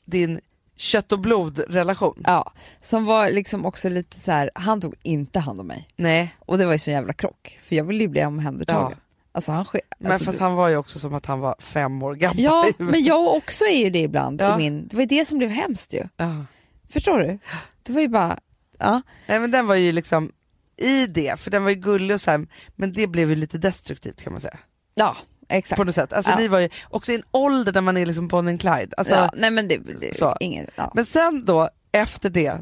din 0.06 0.40
kött 0.82 1.12
och 1.12 1.20
blod-relation. 1.20 2.24
Ja, 2.26 2.54
som 2.82 3.06
var 3.06 3.30
liksom 3.30 3.66
också 3.66 3.90
lite 3.90 4.20
så 4.20 4.32
här, 4.32 4.52
han 4.56 4.82
tog 4.82 4.96
inte 5.04 5.40
hand 5.40 5.60
om 5.60 5.68
mig. 5.68 5.88
Nej, 5.96 6.36
Och 6.40 6.58
det 6.58 6.66
var 6.66 6.74
ju 6.74 6.80
så 6.80 6.92
jävla 6.92 7.14
krock, 7.14 7.60
för 7.64 7.76
jag 7.76 7.84
ville 7.84 8.00
ju 8.00 8.08
bli 8.08 8.26
omhändertagen. 8.26 8.98
Alltså 9.32 9.52
han 9.52 9.66
ske- 9.66 9.82
men 10.00 10.12
alltså, 10.12 10.26
fast 10.26 10.38
du- 10.38 10.44
han 10.44 10.54
var 10.56 10.68
ju 10.70 10.78
också 10.78 11.00
som 11.00 11.14
att 11.14 11.26
han 11.26 11.40
var 11.40 11.56
fem 11.60 12.04
år 12.04 12.16
gammal. 12.16 12.40
Ja, 12.44 12.66
men 12.78 13.04
jag 13.04 13.36
också 13.36 13.64
är 13.66 13.84
ju 13.84 13.90
det 13.90 14.00
ibland. 14.00 14.42
Ja. 14.42 14.54
I 14.56 14.58
min, 14.58 14.88
det 14.88 14.96
var 14.96 15.02
ju 15.02 15.08
det 15.08 15.26
som 15.28 15.38
blev 15.38 15.50
hemskt 15.50 15.94
ju. 15.94 16.04
Ja. 16.18 16.46
Förstår 16.90 17.20
du? 17.20 17.40
Det 17.84 17.94
var 17.94 18.02
ju 18.02 18.08
bara, 18.08 18.40
ja. 18.80 19.02
Nej 19.28 19.40
men 19.40 19.52
den 19.52 19.68
var 19.68 19.76
ju 19.76 19.92
liksom 19.92 20.32
i 20.78 21.08
det, 21.08 21.40
för 21.40 21.52
den 21.52 21.64
var 21.64 21.70
ju 21.70 21.76
gullig 21.76 22.14
och 22.14 22.22
så 22.22 22.32
här, 22.32 22.48
men 22.76 22.94
det 22.94 23.08
blev 23.08 23.30
ju 23.30 23.36
lite 23.36 23.58
destruktivt 23.58 24.22
kan 24.22 24.34
man 24.34 24.42
säga. 24.42 24.58
Ja, 24.96 25.18
exakt. 25.52 25.78
På 25.78 25.84
något 25.84 25.96
sätt. 25.96 26.14
Alltså 26.14 26.32
Ja. 26.32 26.38
ni 26.38 26.48
var 26.48 26.60
ju 26.60 26.70
också 26.90 27.12
i 27.12 27.16
en 27.16 27.24
ålder 27.32 27.72
där 27.72 27.82
man 27.82 27.98
är 27.98 28.06
liksom 28.06 28.28
Bonnie 28.28 28.50
and 28.52 28.62
Clyde. 28.62 28.88
Alltså, 28.98 29.14
ja, 29.16 29.30
nej 29.36 29.52
men 29.52 29.68
det, 29.68 29.78
det 30.00 30.16
så. 30.18 30.38
ingen, 30.40 30.68
ja. 30.76 30.92
Men 30.96 31.06
sen 31.06 31.46
då, 31.46 31.70
efter 31.92 32.30
det, 32.30 32.54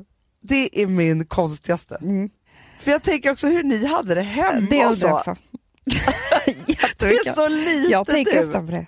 det 0.42 0.82
är 0.82 0.88
min 0.88 1.26
konstigaste. 1.26 1.98
Mm. 2.02 2.30
För 2.80 2.92
jag 2.92 3.04
tänker 3.04 3.32
också 3.32 3.48
hur 3.48 3.64
ni 3.64 3.86
hade 3.86 4.16
det 4.16 4.22
hemma 4.22 4.68
det 4.70 4.86
och 4.86 4.96
så. 4.98 5.12
också. 5.12 5.36
Det 6.98 7.06
är 7.10 7.34
så 7.34 7.48
lite 7.48 7.92
Jag 7.92 8.08
tänker 8.08 8.32
du. 8.34 8.40
ofta 8.48 8.60
på 8.60 8.72
det. 8.72 8.86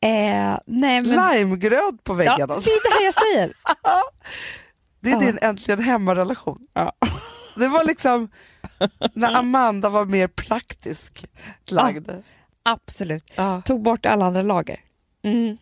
Eh, 0.00 0.58
nej 0.66 1.00
men... 1.00 1.30
Limegröt 1.38 2.04
på 2.04 2.14
väggen. 2.14 2.34
Ja, 2.38 2.54
alltså. 2.54 2.70
det 2.70 2.74
är 2.74 2.82
det 2.90 2.94
här 2.98 3.04
jag 3.04 3.14
säger. 3.14 3.52
Det 5.00 5.10
är 5.10 5.14
Ja. 5.14 5.20
din 5.20 5.38
äntligen 5.42 5.80
hemmarelation. 5.80 6.58
Ja. 6.74 6.92
Det 7.56 7.68
var 7.68 7.84
liksom 7.84 8.28
när 9.14 9.34
Amanda 9.34 9.88
var 9.88 10.04
mer 10.04 10.28
praktisk 10.28 11.26
lagd. 11.70 12.10
Absolut. 12.68 13.32
Ja. 13.34 13.62
Tog 13.62 13.82
bort 13.82 14.06
alla 14.06 14.26
andra 14.26 14.42
lager. 14.42 14.80
Mm. 15.22 15.58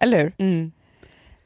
Eller 0.00 0.18
hur? 0.22 0.32
Mm. 0.38 0.72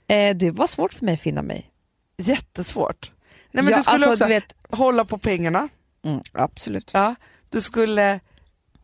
Eh, 0.08 0.36
det 0.36 0.50
var 0.50 0.66
svårt 0.66 0.94
för 0.94 1.04
mig 1.04 1.14
att 1.14 1.20
finna 1.20 1.42
mig. 1.42 1.70
Jättesvårt. 2.16 3.12
Nej, 3.50 3.64
men 3.64 3.72
Ja, 3.72 3.76
du 3.78 3.82
skulle 3.82 3.94
alltså, 3.94 4.10
också 4.10 4.24
du 4.24 4.30
vet, 4.30 4.54
hålla 4.70 5.04
på 5.04 5.18
pengarna. 5.18 5.68
mm, 6.04 6.20
absolut. 6.32 6.90
Ja. 6.94 7.14
Du 7.48 7.60
skulle 7.60 8.20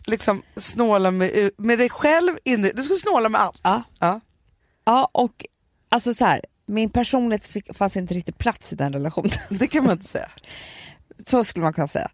liksom 0.07 0.43
snåla 0.57 1.11
med, 1.11 1.51
med 1.57 1.79
dig 1.79 1.91
själv. 1.91 2.39
Inne. 2.45 2.73
Du 2.75 2.83
skulle 2.83 2.99
snåla 2.99 3.29
med 3.29 3.41
allt. 3.41 3.61
Ja. 3.65 3.83
Ja. 3.99 4.21
Ja, 4.85 5.09
och 5.13 5.45
alltså 5.89 6.15
så 6.15 6.25
här, 6.25 6.41
min 6.67 6.91
personlighet 6.91 7.47
fick, 7.47 7.77
fanns 7.77 7.97
inte 7.97 8.15
riktigt 8.15 8.39
plats 8.39 8.73
i 8.73 8.77
den 8.77 8.93
relationen. 8.93 9.31
Det 9.51 9.67
kan 9.67 9.85
man 9.85 9.93
inte 9.93 10.09
säga. 10.09 10.31
Så 11.27 11.45
skulle 11.45 11.63
man 11.63 11.73
kunna 11.73 11.89
säga. 11.89 12.11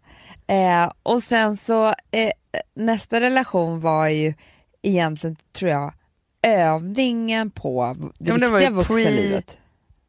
Eh, 0.47 0.91
och 1.03 1.23
sen 1.23 1.57
så, 1.57 1.87
eh, 1.87 2.31
nästa 2.75 3.19
relation 3.19 3.79
var 3.79 4.07
ju 4.07 4.33
egentligen, 4.81 5.35
tror 5.53 5.71
jag, 5.71 5.93
övningen 6.41 7.51
på 7.51 7.95
det 8.19 8.29
Ja, 8.31 8.35
riktiga 8.35 8.69
vuxenlivet. 8.69 9.57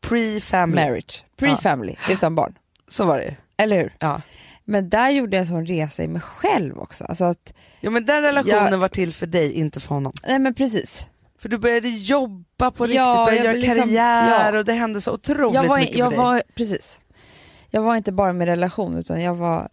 Pre-family. 0.00 0.74
Marriage, 0.84 1.24
pre-family, 1.38 1.96
utan 2.10 2.34
barn. 2.34 2.58
Så 2.88 3.04
var 3.04 3.18
det 3.18 3.36
Eller 3.56 3.76
hur? 3.76 3.96
ja. 3.98 4.20
Men 4.64 4.88
där 4.88 5.10
gjorde 5.10 5.36
jag 5.36 5.40
en 5.42 5.46
sån 5.48 5.66
resa 5.66 6.02
i 6.02 6.08
mig 6.08 6.22
själv 6.22 6.78
också. 6.78 7.04
Alltså 7.04 7.24
att, 7.24 7.54
ja 7.80 7.90
men 7.90 8.04
den 8.06 8.22
relationen 8.22 8.72
Jag- 8.72 8.78
var 8.78 8.88
till 8.88 9.12
för 9.12 9.26
dig, 9.26 9.52
inte 9.52 9.80
för 9.80 9.88
honom. 9.94 10.12
nej 10.26 10.38
men 10.38 10.54
precis. 10.54 11.06
För 11.38 11.48
du 11.48 11.58
började 11.58 11.88
jobba 11.88 12.70
på 12.70 12.84
riktigt, 12.84 12.96
Ja, 12.96 13.24
började 13.26 13.44
göra 13.44 13.52
liksom- 13.56 13.76
karriär 13.88 14.52
ja. 14.52 14.58
och 14.58 14.64
det 14.64 14.72
hände 14.72 15.00
så 15.00 15.12
otroligt 15.12 15.54
Jag 15.54 15.64
var, 15.68 15.78
mycket 15.78 15.96
jag 15.96 16.04
för 16.14 16.16
dig. 16.16 16.24
var, 16.24 16.42
precis. 16.54 17.00
Jag 17.70 17.82
var 17.82 17.96
inte 17.96 18.12
bara 18.12 18.32
med 18.32 18.46
relation 18.48 18.96
utan 18.96 19.22
jag 19.22 19.34
var 19.34 19.68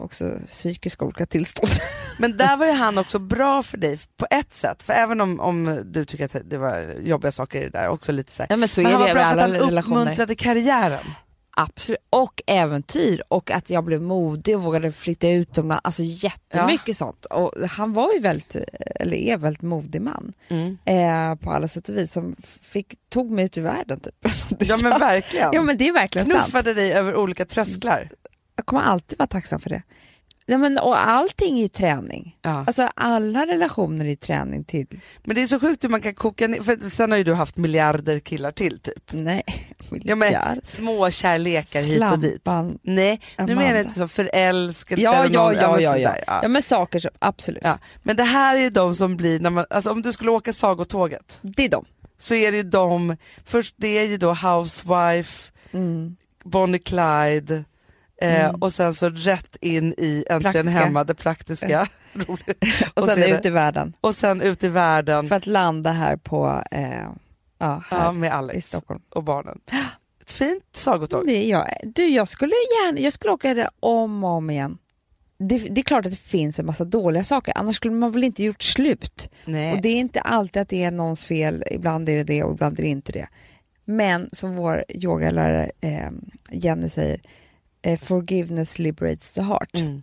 också 0.00 0.38
psykiskt 0.46 1.02
olika 1.02 1.26
tillstånd. 1.26 1.72
Men 2.18 2.36
där 2.36 2.56
var 2.56 2.66
ju 2.66 2.72
han 2.72 2.98
också 2.98 3.18
bra 3.18 3.62
för 3.62 3.78
dig 3.78 3.98
på 4.16 4.26
ett 4.30 4.54
sätt, 4.54 4.82
för 4.82 4.92
även 4.92 5.20
om, 5.20 5.40
om 5.40 5.82
du 5.84 6.04
tycker 6.04 6.24
att 6.24 6.50
det 6.50 6.58
var 6.58 6.96
jobbiga 7.02 7.32
saker 7.32 7.60
i 7.60 7.64
det 7.64 7.70
där, 7.78 7.88
också 7.88 8.12
lite 8.12 8.32
så 8.32 8.42
här. 8.42 8.46
Ja, 8.50 8.56
men 8.56 8.68
så 8.68 8.82
Men 8.82 8.92
han 8.92 9.00
var 9.00 9.08
bra 9.14 9.14
för 9.14 9.30
att 9.30 9.40
han 9.40 9.50
relationer. 9.52 10.00
uppmuntrade 10.00 10.34
karriären. 10.34 11.04
Absolut. 11.56 11.98
Och 12.10 12.42
äventyr 12.46 13.22
och 13.28 13.50
att 13.50 13.70
jag 13.70 13.84
blev 13.84 14.02
modig 14.02 14.56
och 14.56 14.62
vågade 14.62 14.92
flytta 14.92 15.28
utomlands. 15.28 15.80
Alltså 15.84 16.02
jättemycket 16.04 16.96
sånt. 16.96 17.24
Och 17.24 17.52
han 17.70 17.92
var 17.92 18.12
ju 18.12 18.18
väldigt, 18.20 18.56
eller 19.00 19.16
är 19.16 19.36
väldigt 19.36 19.62
modig 19.62 20.00
man 20.02 20.32
eh, 20.84 21.34
på 21.34 21.50
alla 21.50 21.68
sätt 21.68 21.88
och 21.88 21.96
vis 21.96 22.12
som 22.12 22.36
fick, 22.62 22.94
tog 23.08 23.30
mig 23.30 23.44
ut 23.44 23.56
i 23.56 23.60
världen 23.60 24.00
typ. 24.00 24.14
Ja 24.68 24.76
men 24.82 24.90
sant. 24.92 25.02
verkligen. 25.02 25.50
Ja 25.52 25.62
men 25.62 25.76
det 25.78 25.88
är 25.88 25.92
verkligen 25.92 26.26
sant. 26.30 26.42
Knuffade 26.42 26.74
dig 26.74 26.92
över 26.92 27.16
olika 27.16 27.44
trösklar. 27.44 28.08
Jag 28.56 28.66
kommer 28.66 28.82
alltid 28.82 29.18
vara 29.18 29.26
tacksam 29.26 29.60
för 29.60 29.70
det. 29.70 29.82
Ja, 30.46 30.58
men, 30.58 30.78
och 30.78 31.08
allting 31.08 31.58
är 31.58 31.62
ju 31.62 31.68
träning. 31.68 32.36
Ja. 32.42 32.64
Alltså 32.66 32.88
alla 32.96 33.46
relationer 33.46 34.04
är 34.04 34.08
ju 34.08 34.16
träning 34.16 34.64
till, 34.64 34.86
Men 35.24 35.36
det 35.36 35.42
är 35.42 35.46
så 35.46 35.60
sjukt 35.60 35.84
hur 35.84 35.88
man 35.88 36.00
kan 36.00 36.14
koka 36.14 36.48
ner, 36.48 36.62
för 36.62 36.90
sen 36.90 37.10
har 37.10 37.18
ju 37.18 37.24
du 37.24 37.34
haft 37.34 37.56
miljarder 37.56 38.18
killar 38.20 38.52
till 38.52 38.78
typ. 38.80 39.12
nej, 39.12 39.42
Ja, 39.90 40.14
men, 40.16 40.60
små 40.64 41.10
kärlekar 41.10 41.80
hit 41.82 42.12
och 42.12 42.18
dit. 42.18 42.42
Slampan. 42.42 42.78
Nej, 42.82 43.20
nu 43.38 43.42
Amanda. 43.44 43.54
menar 43.62 43.74
jag 43.76 43.80
inte 43.86 43.98
så 43.98 44.08
förälskelse. 44.08 45.04
Ja, 45.04 45.14
eller 45.24 45.34
ja, 45.34 45.42
någon- 45.42 45.54
ja, 45.54 45.80
ja, 45.80 45.80
ja. 45.80 45.90
sådär, 45.92 46.24
ja. 46.26 46.38
Ja 46.42 46.48
men 46.48 46.62
saker 46.62 46.98
som, 47.00 47.10
absolut. 47.18 47.62
Ja. 47.64 47.78
Men 48.02 48.16
det 48.16 48.24
här 48.24 48.56
är 48.56 48.60
ju 48.60 48.70
de 48.70 48.94
som 48.94 49.16
blir, 49.16 49.40
när 49.40 49.50
man, 49.50 49.66
alltså 49.70 49.90
om 49.90 50.02
du 50.02 50.12
skulle 50.12 50.30
åka 50.30 50.52
sagotåget 50.52 51.38
Det 51.42 51.64
är 51.64 51.68
de. 51.70 51.84
så 52.18 52.34
är 52.34 52.50
det 52.52 52.56
ju 52.56 52.62
de, 52.62 53.16
först 53.44 53.74
det 53.78 53.98
är 53.98 54.04
ju 54.04 54.16
då 54.16 54.34
Housewife, 54.34 55.52
Mm. 55.72 56.16
Bonnie 56.44 56.78
Clyde 56.78 57.64
eh, 58.24 58.44
Mm. 58.48 58.62
och 58.62 58.72
sen 58.72 58.94
så 58.94 59.08
rätt 59.08 59.56
in 59.60 59.94
i 59.98 60.24
Äntligen 60.30 60.52
Praktiska. 60.52 60.78
hemma, 60.78 61.04
det 61.04 61.14
praktiska. 61.14 61.88
Och, 62.28 62.38
Och 62.94 63.08
sen 63.08 63.22
ut 63.22 63.46
i 63.46 63.50
världen. 63.50 63.92
och 64.00 64.14
sen 64.14 64.40
ut 64.40 64.64
i 64.64 64.68
världen 64.68 65.28
För 65.28 65.36
att 65.36 65.46
landa 65.46 65.92
här 65.92 66.16
på, 66.16 66.62
eh, 66.70 67.08
ja, 67.58 67.82
här 67.90 68.04
ja, 68.04 68.12
med 68.12 68.28
i 68.28 68.30
Alex 68.30 68.68
Stockholm. 68.68 69.00
och 69.08 69.22
barnen. 69.24 69.60
Ett 70.22 70.30
fint 70.30 70.64
sagotåg. 70.72 71.26
Det 71.26 71.42
jag. 71.44 71.66
Du, 71.82 72.06
jag 72.06 72.28
skulle 72.28 72.52
gärna, 72.84 72.98
jag 72.98 73.12
skulle 73.12 73.32
åka 73.32 73.54
det 73.54 73.70
om 73.80 74.24
och 74.24 74.30
om 74.30 74.50
igen. 74.50 74.78
Det, 75.38 75.58
det 75.58 75.80
är 75.80 75.82
klart 75.82 76.06
att 76.06 76.12
det 76.12 76.18
finns 76.18 76.58
en 76.58 76.66
massa 76.66 76.84
dåliga 76.84 77.24
saker, 77.24 77.52
annars 77.58 77.76
skulle 77.76 77.94
man 77.94 78.10
väl 78.12 78.24
inte 78.24 78.44
gjort 78.44 78.62
slut. 78.62 79.30
Nej. 79.44 79.72
Och 79.72 79.80
det 79.82 79.88
är 79.88 79.96
inte 80.00 80.20
alltid 80.20 80.62
att 80.62 80.68
det 80.68 80.82
är 80.84 80.90
någons 80.90 81.26
fel, 81.26 81.64
ibland 81.70 82.08
är 82.08 82.16
det 82.16 82.24
det 82.24 82.42
och 82.44 82.52
ibland 82.54 82.78
är 82.78 82.82
det 82.82 82.88
inte 82.88 83.12
det. 83.12 83.28
Men 83.84 84.28
som 84.32 84.56
vår 84.56 84.84
yogalärare 84.88 85.70
eh, 85.80 86.08
Jenny 86.50 86.88
säger, 86.88 87.20
eh, 87.84 87.98
forgiveness 88.00 88.78
liberates 88.78 89.32
the 89.32 89.42
heart. 89.42 89.74
Mm. 89.74 90.02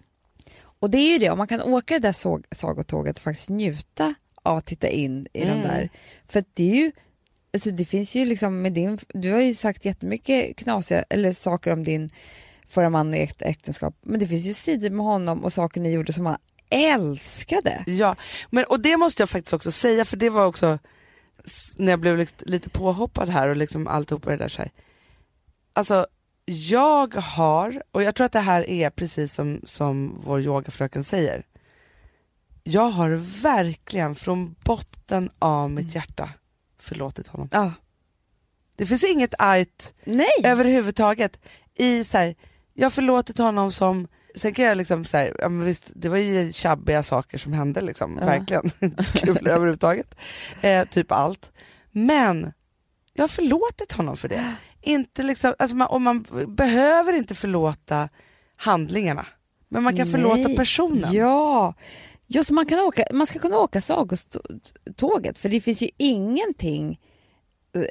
Och 0.63 0.89
det 0.91 0.97
är 0.97 1.11
ju 1.13 1.17
det, 1.17 1.29
om 1.29 1.37
man 1.37 1.47
kan 1.47 1.61
åka 1.61 1.93
det 1.93 1.99
där 1.99 2.11
såg, 2.13 2.45
sagotåget 2.51 3.17
och 3.17 3.23
faktiskt 3.23 3.49
njuta 3.49 4.13
av 4.43 4.57
att 4.57 4.65
titta 4.65 4.87
in 4.87 5.27
i 5.33 5.41
Mm. 5.41 5.61
de 5.61 5.67
där. 5.67 5.89
För 6.27 6.39
att 6.39 6.47
det 6.53 6.71
är 6.71 6.75
ju, 6.75 6.91
alltså 7.53 7.71
det 7.71 7.85
finns 7.85 8.15
ju 8.15 8.25
liksom 8.25 8.61
med 8.61 8.73
din, 8.73 8.99
du 9.13 9.31
har 9.31 9.39
ju 9.39 9.55
sagt 9.55 9.85
jättemycket 9.85 10.55
knasiga, 10.57 11.03
eller 11.09 11.33
saker 11.33 11.73
om 11.73 11.83
din 11.83 12.09
förra 12.67 12.89
man 12.89 13.09
och 13.09 13.15
äkt, 13.15 13.41
äktenskap, 13.41 13.95
men 14.01 14.19
det 14.19 14.27
finns 14.27 14.45
ju 14.45 14.53
sidor 14.53 14.89
med 14.89 15.05
honom 15.05 15.43
och 15.43 15.53
saker 15.53 15.81
ni 15.81 15.91
gjorde 15.91 16.13
som 16.13 16.25
han 16.25 16.37
älskade. 16.69 17.83
Ja, 17.87 18.15
men, 18.49 18.63
och 18.63 18.79
det 18.79 18.97
måste 18.97 19.21
jag 19.21 19.29
faktiskt 19.29 19.53
också 19.53 19.71
säga 19.71 20.05
för 20.05 20.17
det 20.17 20.29
var 20.29 20.45
också 20.45 20.79
när 21.77 21.91
jag 21.91 21.99
blev 21.99 22.17
lite, 22.17 22.45
lite 22.45 22.69
påhoppad 22.69 23.29
här 23.29 23.49
och 23.49 23.55
liksom 23.57 23.87
alltihopa 23.87 24.29
det 24.29 24.37
där 24.37 24.49
så 24.49 24.61
här. 24.61 24.71
Alltså 25.73 26.07
jag 26.51 27.15
har, 27.15 27.83
och 27.91 28.03
jag 28.03 28.15
tror 28.15 28.25
att 28.25 28.31
det 28.31 28.39
här 28.39 28.69
är 28.69 28.89
precis 28.89 29.33
som, 29.33 29.61
som 29.63 30.21
vår 30.23 30.41
yogafröken 30.41 31.03
säger. 31.03 31.45
Jag 32.63 32.89
har 32.89 33.09
verkligen 33.41 34.15
från 34.15 34.55
botten 34.63 35.29
av 35.39 35.71
mitt 35.71 35.95
hjärta 35.95 36.29
förlåtit 36.79 37.27
honom. 37.27 37.49
Ja. 37.51 37.73
Det 38.75 38.85
finns 38.85 39.03
inget 39.03 39.33
argt 39.39 39.93
Nej! 40.03 40.27
överhuvudtaget 40.43 41.39
i 41.75 42.03
så 42.03 42.17
här, 42.17 42.35
jag 42.73 42.85
har 42.85 42.91
förlåtit 42.91 43.37
honom 43.37 43.71
som, 43.71 44.07
sen 44.35 44.53
kan 44.53 44.65
jag 44.65 44.77
liksom 44.77 45.05
så 45.05 45.17
här, 45.17 45.35
ja, 45.39 45.49
men 45.49 45.65
visst 45.65 45.91
det 45.95 46.09
var 46.09 46.17
ju 46.17 46.53
tjabbiga 46.53 47.03
saker 47.03 47.37
som 47.37 47.53
hände 47.53 47.81
liksom, 47.81 48.17
Ja. 48.21 48.25
verkligen 48.25 48.71
inte 48.79 49.03
så 49.03 49.17
kul 49.17 49.47
överhuvudtaget, 49.47 50.15
eh, 50.61 50.85
typ 50.87 51.11
allt. 51.11 51.51
Men 51.91 52.53
jag 53.13 53.23
har 53.23 53.27
förlåtit 53.27 53.91
honom 53.91 54.17
för 54.17 54.27
det. 54.29 54.55
Inte 54.81 55.23
liksom, 55.23 55.53
alltså 55.59 55.75
man, 55.75 55.87
och 55.87 56.01
man 56.01 56.25
behöver 56.47 57.13
inte 57.13 57.35
förlåta 57.35 58.09
handlingarna, 58.55 59.25
men 59.69 59.83
man 59.83 59.97
kan 59.97 60.07
förlåta 60.07 60.47
Nej. 60.47 60.55
personen. 60.55 61.13
Ja, 61.13 61.73
ja 62.27 62.43
så 62.43 62.53
man, 62.53 62.65
kan 62.65 62.79
åka, 62.79 63.03
man 63.13 63.27
ska 63.27 63.39
kunna 63.39 63.57
åka 63.57 63.81
sagotåget 63.81 65.37
för 65.37 65.49
det 65.49 65.61
finns 65.61 65.83
ju 65.83 65.89
ingenting, 65.97 66.99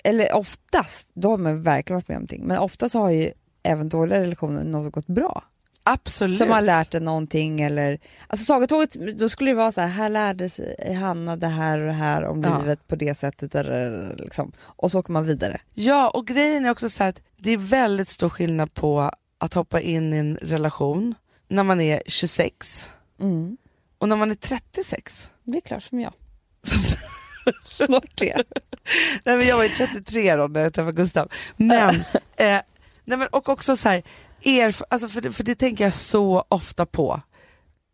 eller 0.04 0.34
oftast, 0.34 1.08
då 1.14 1.30
har 1.30 1.38
man 1.38 1.62
verkligen 1.62 1.96
varit 1.96 2.08
med 2.08 2.16
om 2.16 2.20
någonting, 2.20 2.46
men 2.46 2.58
oftast 2.58 2.94
har 2.94 3.10
ju 3.10 3.32
även 3.62 3.88
dåliga 3.88 4.20
relationer 4.20 4.64
något 4.64 4.92
gått 4.92 5.06
bra. 5.06 5.44
Absolut. 5.92 6.38
Som 6.38 6.50
har 6.50 6.60
lärt 6.62 6.94
en 6.94 7.04
någonting 7.04 7.60
eller, 7.60 7.98
alltså 8.26 8.44
sagotåget, 8.46 8.92
då 9.18 9.28
skulle 9.28 9.50
det 9.50 9.54
vara 9.54 9.72
så 9.72 9.80
här, 9.80 9.88
här 9.88 10.08
lärde 10.08 10.48
sig 10.48 10.94
Hanna 10.94 11.36
det 11.36 11.46
här 11.46 11.78
och 11.78 11.86
det 11.86 11.92
här 11.92 12.24
om 12.24 12.42
Ja. 12.42 12.58
livet 12.58 12.88
på 12.88 12.96
det 12.96 13.14
sättet, 13.18 13.54
eller, 13.54 14.14
liksom. 14.18 14.52
och 14.60 14.90
så 14.90 14.98
åker 14.98 15.12
man 15.12 15.24
vidare. 15.24 15.60
Ja, 15.74 16.08
och 16.10 16.26
grejen 16.26 16.64
är 16.66 16.70
också 16.70 16.88
så 16.90 17.02
här 17.02 17.10
att 17.10 17.22
det 17.36 17.50
är 17.50 17.56
väldigt 17.56 18.08
stor 18.08 18.28
skillnad 18.28 18.74
på 18.74 19.10
att 19.38 19.54
hoppa 19.54 19.80
in 19.80 20.14
i 20.14 20.16
en 20.16 20.36
relation 20.36 21.14
när 21.48 21.62
man 21.62 21.80
är 21.80 22.02
26 22.06 22.90
Mm. 23.20 23.56
och 23.98 24.08
när 24.08 24.16
man 24.16 24.30
är 24.30 24.34
36. 24.34 25.30
Det 25.44 25.56
är 25.58 25.60
klart 25.60 25.82
som 25.82 26.00
jag. 26.00 26.12
Som- 26.62 26.80
Snart 27.64 28.10
det. 28.18 28.42
Nej, 29.24 29.36
men 29.36 29.46
jag 29.46 29.56
var 29.56 29.62
ju 29.64 29.68
33 29.68 30.36
då 30.36 30.46
när 30.46 30.60
jag 30.60 30.72
träffade 30.74 30.92
Gustav. 30.96 31.28
Men, 31.56 31.94
eh, 32.36 32.60
nej, 33.04 33.18
men 33.18 33.26
och 33.28 33.48
också 33.48 33.76
så 33.76 33.88
här, 33.88 34.02
erf- 34.42 34.82
alltså 34.90 35.08
för, 35.08 35.20
det, 35.20 35.32
för 35.32 35.44
det 35.44 35.54
tänker 35.54 35.84
jag 35.84 35.94
så 35.94 36.44
ofta 36.48 36.86
på. 36.86 37.20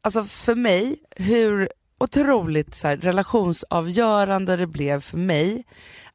Alltså 0.02 0.24
för 0.24 0.54
mig, 0.54 0.96
hur 1.16 1.68
otroligt 1.98 2.74
så 2.74 2.88
här, 2.88 2.96
relationsavgörande 2.96 4.56
det 4.56 4.66
blev 4.66 5.00
för 5.00 5.18
mig 5.18 5.64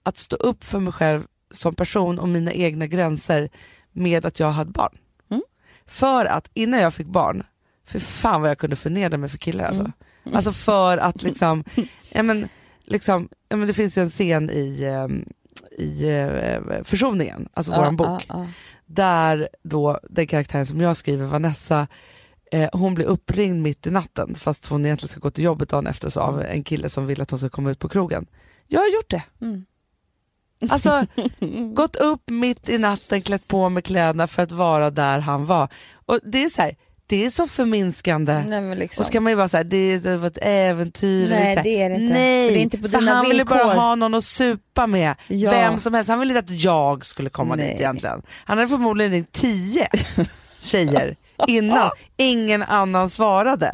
att 0.04 0.18
stå 0.18 0.36
upp 0.36 0.64
för 0.64 0.80
mig 0.80 0.94
själv 0.94 1.24
som 1.52 1.76
person 1.76 2.20
och 2.20 2.30
mina 2.30 2.54
egna 2.54 2.88
gränser 2.88 3.50
med 3.92 4.26
att 4.26 4.40
jag 4.40 4.52
hade 4.52 4.72
barn. 4.72 4.98
Mm. 5.30 5.44
För 5.86 6.26
att 6.26 6.50
innan 6.54 6.80
jag 6.80 6.94
fick 6.94 7.08
barn, 7.08 7.44
för 7.86 8.00
fan 8.00 8.42
vad 8.42 8.50
jag 8.50 8.58
kunde 8.58 8.76
förnedra 8.76 9.18
mig 9.18 9.30
för 9.30 9.38
killar 9.38 9.66
alltså. 9.66 9.92
Mm. 10.24 10.36
Alltså 10.36 10.52
för 10.52 10.98
att 10.98 11.24
liksom, 11.24 11.64
ja 12.12 12.24
men, 12.24 12.48
liksom, 12.86 13.30
ja 13.50 13.58
men 13.58 13.68
det 13.68 13.74
finns 13.74 13.98
ju 13.98 14.02
en 14.02 14.10
scen 14.10 14.50
i, 14.50 14.84
ehm, 14.84 15.26
i 15.78 16.10
eh, 16.10 16.84
Försoningen, 16.84 17.50
alltså 17.54 17.72
våran 17.72 17.96
bok, 17.96 18.08
Ja, 18.08 18.24
ja, 18.28 18.48
där 18.96 19.50
då 19.64 20.00
den 20.10 20.28
karaktären 20.28 20.66
som 20.66 20.82
jag 20.82 20.98
skriver, 20.98 21.26
Vanessa, 21.26 21.88
eh, 22.52 22.70
hon 22.74 22.96
blir 22.96 23.06
uppringd 23.06 23.62
mitt 23.62 23.88
i 23.88 23.92
natten 23.92 24.36
fast 24.36 24.68
hon 24.68 24.86
egentligen 24.86 25.10
ska 25.10 25.20
gå 25.20 25.30
till 25.30 25.44
jobbet 25.44 25.70
dagen 25.70 25.88
efter 25.88 26.10
så 26.10 26.20
av 26.20 26.42
en 26.42 26.64
kille 26.64 26.90
som 26.90 27.08
vill 27.08 27.22
att 27.22 27.32
hon 27.32 27.40
ska 27.40 27.50
komma 27.50 27.72
ut 27.72 27.80
på 27.80 27.90
krogen. 27.90 28.28
Jag 28.68 28.80
har 28.80 28.88
gjort 28.88 29.10
det. 29.10 29.24
Mm. 29.42 29.66
Alltså 30.70 31.06
gått 31.74 31.96
upp 31.96 32.30
mitt 32.30 32.70
i 32.70 32.78
natten, 32.78 33.22
klätt 33.22 33.48
på 33.48 33.70
mig 33.70 33.84
kläderna 33.84 34.28
för 34.28 34.44
att 34.44 34.52
vara 34.52 34.90
där 34.90 35.20
han 35.20 35.46
var. 35.46 35.70
Och 35.94 36.20
det 36.24 36.44
är 36.44 36.50
så 36.50 36.62
här, 36.62 36.76
det 37.12 37.26
är 37.26 37.30
så 37.30 37.48
förminskande. 37.48 38.44
Nej, 38.48 38.76
liksom. 38.76 39.02
Och 39.02 39.06
ska 39.06 39.22
man 39.22 39.32
ju 39.32 39.36
vara 39.36 39.48
såhär, 39.48 39.64
det 39.64 39.78
är 39.78 40.00
det 40.00 40.18
var 40.18 40.28
ett 40.28 40.38
äventyr. 40.42 41.30
Nej, 41.30 41.56
så 41.58 41.64
det 41.64 41.82
är 41.82 41.90
det 41.90 41.96
inte. 41.96 42.14
Nej, 42.14 42.48
För 42.48 42.54
det 42.54 42.60
är 42.60 42.64
inte 42.64 42.78
på 42.78 42.90
för 42.90 43.02
han 43.02 43.26
ville 43.26 43.46
bara 43.46 43.64
ha 43.64 43.96
någon 43.96 44.14
att 44.14 44.24
supa 44.24 44.88
med. 44.88 45.16
Ja. 45.28 45.52
Vem 45.52 45.78
som 45.78 45.94
helst. 45.94 46.10
Han 46.10 46.20
ville 46.20 46.38
inte 46.38 46.54
att 46.54 46.62
jag 46.62 47.06
skulle 47.06 47.30
komma 47.30 47.56
Nej. 47.56 47.72
dit 47.72 47.80
egentligen. 47.80 48.22
Han 48.46 48.58
hade 48.58 48.70
förmodligen 48.70 49.12
ringt 49.12 49.32
tio 49.32 49.88
tjejer 50.62 51.16
innan. 51.48 51.92
Ingen 52.18 52.64
annan 52.64 53.10
svarade. 53.10 53.72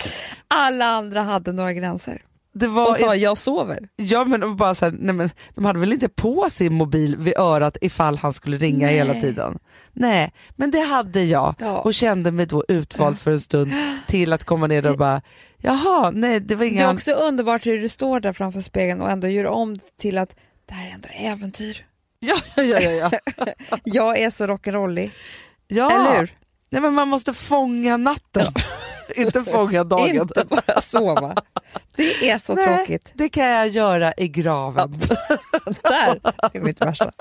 Alla 0.48 0.86
andra 0.86 1.22
hade 1.22 1.52
några 1.52 1.74
gränser 1.74 2.22
Det 2.60 2.68
var 2.68 2.90
och 2.90 2.96
sa 2.96 3.16
jag 3.16 3.38
sover. 3.38 3.90
Ja 3.96 4.26
men 4.26 4.56
bara 4.58 4.76
så 4.76 4.86
här, 4.86 4.92
nej, 5.00 5.16
men 5.16 5.30
de 5.56 5.66
hade 5.66 5.80
väl 5.80 5.94
inte 5.94 6.10
på 6.10 6.48
sin 6.52 6.74
mobil 6.74 7.16
vid 7.18 7.38
örat 7.38 7.78
ifall 7.82 8.18
han 8.18 8.34
skulle 8.34 8.58
ringa 8.58 8.86
Nej. 8.86 8.96
hela 8.96 9.14
tiden. 9.14 9.60
Nej, 9.94 10.32
men 10.56 10.72
det 10.72 10.80
hade 10.80 11.24
jag 11.24 11.56
Ja. 11.60 11.78
och 11.80 11.94
kände 11.94 12.32
mig 12.32 12.46
då 12.46 12.64
utvald 12.68 13.20
för 13.20 13.32
en 13.32 13.40
stund 13.40 13.74
till 14.08 14.34
att 14.34 14.44
komma 14.44 14.68
ner 14.68 14.86
och 14.86 14.98
bara, 14.98 15.22
jaha, 15.58 16.12
nej 16.12 16.40
det 16.40 16.56
var 16.56 16.66
Det 16.66 16.70
är 16.70 16.74
inga... 16.74 16.92
också 16.94 17.12
underbart 17.12 17.66
hur 17.66 17.78
du 17.82 17.90
står 17.90 18.20
där 18.20 18.34
framför 18.34 18.62
spegeln 18.62 19.02
och 19.02 19.10
ändå 19.12 19.28
gör 19.28 19.46
om 19.46 19.80
till 20.02 20.18
att 20.18 20.36
det 20.68 20.74
här 20.74 20.88
är 20.90 20.94
ändå 20.94 21.10
äventyr. 21.14 21.86
Ja, 22.20 22.36
ja, 22.56 22.64
ja, 22.64 22.80
ja. 22.92 23.12
ja. 23.38 23.46
Jag 23.84 24.20
är 24.20 24.30
så 24.30 24.48
rock'n'rollig, 24.48 25.10
ja. 25.68 25.92
eller 25.92 26.20
hur? 26.20 26.30
Nej 26.70 26.82
men 26.82 26.94
man 26.94 27.08
måste 27.08 27.34
fånga 27.34 27.98
natten, 27.98 28.48
inte 29.16 29.44
fånga 29.44 29.84
dagen. 29.84 30.16
Inte 30.16 30.46
bara 30.50 30.82
sova. 30.82 31.36
Det 31.96 32.30
är 32.30 32.38
så 32.38 32.56
Nej. 32.56 32.78
tråkigt. 32.78 33.12
Det 33.14 33.30
kan 33.30 33.46
jag 33.46 33.68
göra 33.68 34.14
i 34.18 34.28
graven. 34.28 35.00
Där 35.84 36.20
är 36.54 36.62
mitt 36.62 36.82
värsta. 36.82 37.12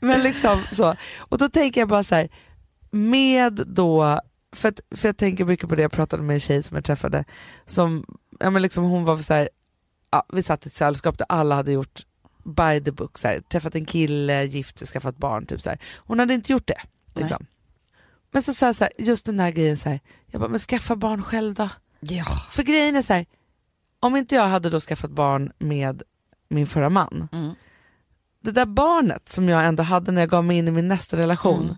Men 0.00 0.22
liksom 0.22 0.62
så. 0.72 0.96
Och 1.18 1.38
då 1.38 1.48
tänker 1.48 1.80
jag 1.80 1.88
bara 1.88 2.04
så 2.04 2.14
här, 2.14 2.28
med 2.90 3.52
då, 3.66 4.20
för, 4.56 4.68
att, 4.68 4.80
för 4.96 5.08
jag 5.08 5.16
tänker 5.16 5.44
mycket 5.44 5.68
på 5.68 5.74
det, 5.74 5.82
jag 5.82 5.92
pratade 5.92 6.22
med 6.22 6.34
en 6.34 6.40
tjej 6.40 6.62
som 6.62 6.74
jag 6.74 6.84
träffade, 6.84 7.24
som, 7.66 8.04
ja 8.40 8.50
men 8.50 8.62
liksom 8.62 8.84
hon 8.84 9.04
var 9.04 9.16
så 9.16 9.34
här, 9.34 9.48
ja, 10.10 10.26
vi 10.32 10.42
satt 10.42 10.66
i 10.66 10.68
ett 10.68 10.74
sällskap 10.74 11.18
där 11.18 11.26
alla 11.28 11.54
hade 11.54 11.72
gjort 11.72 12.06
by 12.44 12.84
the 12.84 12.92
book, 12.92 13.18
så 13.18 13.28
här, 13.28 13.40
träffat 13.40 13.74
en 13.74 13.84
kille, 13.84 14.44
gift 14.44 14.78
sig, 14.78 14.88
skaffat 14.88 15.16
barn, 15.16 15.46
typ 15.46 15.62
så 15.62 15.70
här. 15.70 15.78
hon 15.96 16.18
hade 16.18 16.34
inte 16.34 16.52
gjort 16.52 16.66
det. 16.66 16.80
Liksom. 17.14 17.46
Men 18.36 18.42
så 18.42 18.54
sa 18.54 18.66
jag 18.66 18.74
så 18.76 18.84
här, 18.84 18.92
just 18.98 19.26
den 19.26 19.40
här 19.40 19.50
grejen, 19.50 19.76
så 19.76 19.88
här, 19.88 20.00
jag 20.26 20.40
bara, 20.40 20.50
men 20.50 20.60
skaffa 20.60 20.96
barn 20.96 21.22
själv 21.22 21.54
då. 21.54 21.68
Ja. 22.00 22.24
För 22.50 22.62
grejen 22.62 22.96
är 22.96 23.02
så 23.02 23.12
här, 23.12 23.26
om 24.00 24.16
inte 24.16 24.34
jag 24.34 24.46
hade 24.46 24.70
då 24.70 24.80
skaffat 24.80 25.10
barn 25.10 25.52
med 25.58 26.02
min 26.48 26.66
förra 26.66 26.88
man, 26.88 27.28
Mm. 27.32 27.54
det 28.42 28.50
där 28.50 28.66
barnet 28.66 29.28
som 29.28 29.48
jag 29.48 29.64
ändå 29.64 29.82
hade 29.82 30.12
när 30.12 30.22
jag 30.22 30.30
gav 30.30 30.44
mig 30.44 30.56
in 30.58 30.68
i 30.68 30.70
min 30.70 30.88
nästa 30.88 31.16
relation, 31.16 31.62
Mm. 31.64 31.74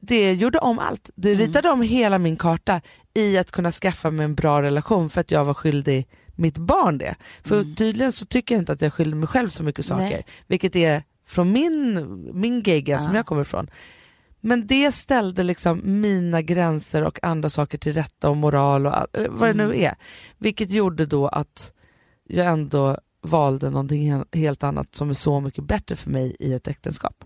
det 0.00 0.32
gjorde 0.32 0.58
om 0.58 0.78
allt. 0.78 1.10
Det 1.14 1.34
ritade 1.34 1.70
om 1.70 1.82
hela 1.82 2.18
min 2.18 2.36
karta 2.36 2.80
i 3.14 3.38
att 3.38 3.50
kunna 3.50 3.72
skaffa 3.72 4.10
mig 4.10 4.24
en 4.24 4.34
bra 4.34 4.62
relation 4.62 5.10
för 5.10 5.20
att 5.20 5.30
jag 5.30 5.44
var 5.44 5.54
skyldig 5.54 6.08
mitt 6.34 6.58
barn 6.58 6.98
det. 6.98 7.14
För 7.44 7.74
tydligen 7.74 8.12
så 8.12 8.26
tycker 8.26 8.54
jag 8.54 8.62
inte 8.62 8.72
att 8.72 8.80
jag 8.80 8.92
skyldig 8.92 9.16
mig 9.16 9.28
själv 9.28 9.48
så 9.48 9.62
mycket 9.62 9.84
saker, 9.84 10.02
Mm. 10.02 10.12
Nej. 10.14 10.26
vilket 10.46 10.76
är 10.76 11.02
från 11.26 11.52
min, 11.52 11.94
min 12.40 12.60
gegga 12.62 12.98
som 12.98 13.10
Ja. 13.10 13.16
jag 13.16 13.26
kommer 13.26 13.42
ifrån. 13.42 13.70
Men 14.44 14.66
det 14.66 14.92
ställde 14.92 15.42
liksom 15.42 15.80
mina 15.84 16.42
gränser 16.42 17.04
och 17.04 17.24
andra 17.24 17.50
saker 17.50 17.78
till 17.78 17.92
rätta 17.94 18.30
och 18.30 18.36
moral 18.36 18.86
och 18.86 18.98
all- 18.98 19.06
vad 19.30 19.48
det 19.48 19.50
Mm. 19.62 19.68
nu 19.68 19.82
är. 19.82 19.94
Vilket 20.38 20.70
gjorde 20.70 21.06
då 21.06 21.28
att 21.28 21.72
jag 22.28 22.46
ändå 22.46 22.98
valde 23.22 23.70
någonting 23.70 24.12
he- 24.12 24.36
helt 24.36 24.62
annat 24.62 24.94
som 24.94 25.10
är 25.10 25.14
så 25.14 25.40
mycket 25.40 25.64
bättre 25.64 25.96
för 25.96 26.10
mig 26.10 26.36
i 26.40 26.52
ett 26.54 26.68
äktenskap. 26.68 27.24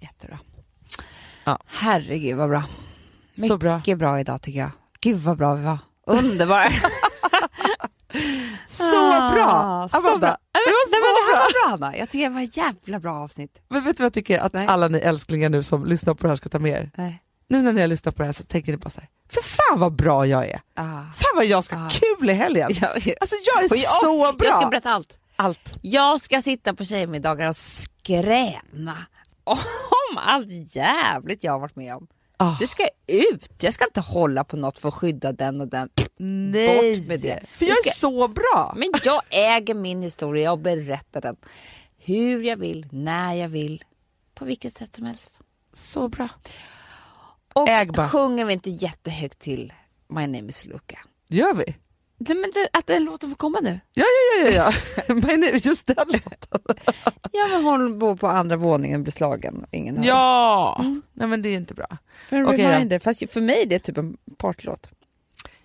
Jättebra. 0.00 0.38
Ja. 1.44 1.58
Herregud 1.66 2.36
vad 2.36 2.48
bra. 2.48 2.62
Så 3.48 3.56
bra. 3.58 3.76
Mycket 3.76 3.98
bra 3.98 4.20
idag 4.20 4.42
tycker 4.42 4.60
jag. 4.60 4.70
Gud 5.00 5.16
vad 5.18 5.38
bra 5.38 5.54
vi 5.54 5.64
var. 5.64 5.78
Underbara. 6.06 6.64
Så 8.66 8.90
bra! 9.34 9.48
Ah, 9.48 9.88
så 9.88 9.96
Amanda, 9.96 10.18
bra. 10.18 10.36
det 10.52 10.58
var 10.58 10.90
Nej, 10.90 11.00
så 11.00 11.06
det 11.06 11.32
här 11.32 11.32
bra! 11.32 11.42
var 11.42 11.78
bra 11.78 11.86
Anna. 11.86 11.96
Jag 11.96 12.10
tycker 12.10 12.28
det 12.28 12.34
var 12.34 12.42
ett 12.42 12.56
jävla 12.56 13.00
bra 13.00 13.14
avsnitt. 13.24 13.58
Men 13.68 13.84
vet 13.84 13.96
du 13.96 14.00
vad 14.02 14.06
jag 14.06 14.12
tycker 14.12 14.38
att 14.38 14.52
Nej. 14.52 14.66
alla 14.66 14.88
ni 14.88 14.98
älsklingar 14.98 15.48
nu 15.48 15.62
som 15.62 15.86
lyssnar 15.86 16.14
på 16.14 16.22
det 16.22 16.28
här 16.28 16.36
ska 16.36 16.48
ta 16.48 16.58
med 16.58 16.72
er? 16.72 16.90
Nej. 16.96 17.22
Nu 17.48 17.62
när 17.62 17.72
ni 17.72 17.80
har 17.80 17.88
lyssnat 17.88 18.16
på 18.16 18.22
det 18.22 18.26
här 18.26 18.32
så 18.32 18.44
tänker 18.44 18.72
ni 18.72 18.78
bara 18.78 18.90
så 18.90 19.00
här, 19.00 19.08
för 19.30 19.42
fan 19.42 19.80
vad 19.80 19.92
bra 19.96 20.26
jag 20.26 20.46
är! 20.48 20.60
Ah. 20.76 20.82
Fan 21.14 21.32
vad 21.36 21.44
jag 21.46 21.64
ska 21.64 21.76
ha 21.76 21.86
Ah. 21.86 21.90
kul 22.18 22.30
i 22.30 22.32
helgen! 22.32 22.70
Alltså 23.20 23.36
jag 23.46 23.64
är 23.64 23.76
jag, 23.76 24.00
så 24.00 24.32
bra! 24.32 24.46
Jag 24.48 24.60
ska 24.60 24.70
berätta 24.70 24.90
allt. 24.90 25.18
Allt. 25.36 25.74
Jag 25.82 26.20
ska 26.20 26.42
sitta 26.42 26.74
på 26.74 26.84
tjejmiddagar 26.84 27.48
och 27.48 27.56
skräna 27.56 28.96
om 29.44 30.18
allt 30.18 30.46
jävligt 30.76 31.44
jag 31.44 31.52
har 31.52 31.58
varit 31.58 31.76
med 31.76 31.94
om. 31.96 32.06
Ah. 32.42 32.56
Det 32.60 32.66
ska 32.66 32.88
ut. 33.06 33.50
Jag 33.62 33.74
ska 33.74 33.84
inte 33.84 34.00
hålla 34.00 34.44
på 34.44 34.56
något 34.56 34.78
för 34.78 34.88
att 34.88 34.94
skydda 34.94 35.32
den 35.32 35.60
och 35.60 35.68
den. 35.68 35.88
Nej, 36.18 36.96
Bort 37.00 37.08
med 37.08 37.20
det. 37.20 37.40
för 37.52 37.66
jag 37.66 37.76
Det 37.84 37.88
är 37.88 37.90
ska- 37.90 38.00
så 38.00 38.28
bra! 38.28 38.74
Men 38.76 38.90
jag 39.04 39.22
äger 39.30 39.74
min 39.74 40.02
historia 40.02 40.52
och 40.52 40.58
berättar 40.58 41.20
den 41.20 41.36
hur 41.98 42.42
jag 42.42 42.56
vill, 42.56 42.86
när 42.90 43.34
jag 43.34 43.48
vill, 43.48 43.84
på 44.34 44.44
vilket 44.44 44.74
sätt 44.76 44.96
som 44.96 45.04
helst. 45.06 45.40
Så 45.74 46.08
bra. 46.08 46.28
Och 47.54 47.68
Äg 47.68 47.86
bara. 47.86 48.08
sjunger 48.08 48.44
vi 48.44 48.52
inte 48.52 48.70
jättehögt 48.70 49.38
till 49.38 49.72
My 50.08 50.26
name 50.26 50.48
is 50.48 50.64
Luca? 50.64 50.98
Gör 51.28 51.54
vi? 51.54 51.74
Nej, 52.28 52.36
men 52.36 52.50
det, 52.54 52.68
att 52.78 52.86
den 52.86 53.04
låten 53.04 53.28
får 53.30 53.36
komma 53.36 53.58
nu. 53.62 53.80
Ja, 53.94 54.04
ja, 54.04 54.48
ja, 54.48 54.52
ja. 54.54 54.72
Men 55.14 55.40
nu, 55.40 55.60
just 55.62 55.86
den 55.86 55.96
låten. 56.08 56.76
Ja, 57.32 57.46
men 57.48 57.64
hon 57.64 57.98
bor 57.98 58.16
på 58.16 58.28
andra 58.28 58.56
våningen 58.56 59.00
och 59.00 59.02
blir 59.02 59.12
slagen. 59.12 59.66
Ingen 59.70 59.96
hör. 59.96 60.04
Ja, 60.04 60.84
nej 61.12 61.28
men 61.28 61.42
det 61.42 61.48
är 61.48 61.54
inte 61.56 61.74
bra. 61.74 61.86
För 62.28 62.36
en 62.36 62.44
då. 62.44 62.52
reminder. 62.52 62.98
Fast 62.98 63.32
för 63.32 63.40
mig 63.40 63.62
är 63.62 63.66
det 63.66 63.78
typ 63.78 63.98
en 63.98 64.16
partylåt. 64.38 64.88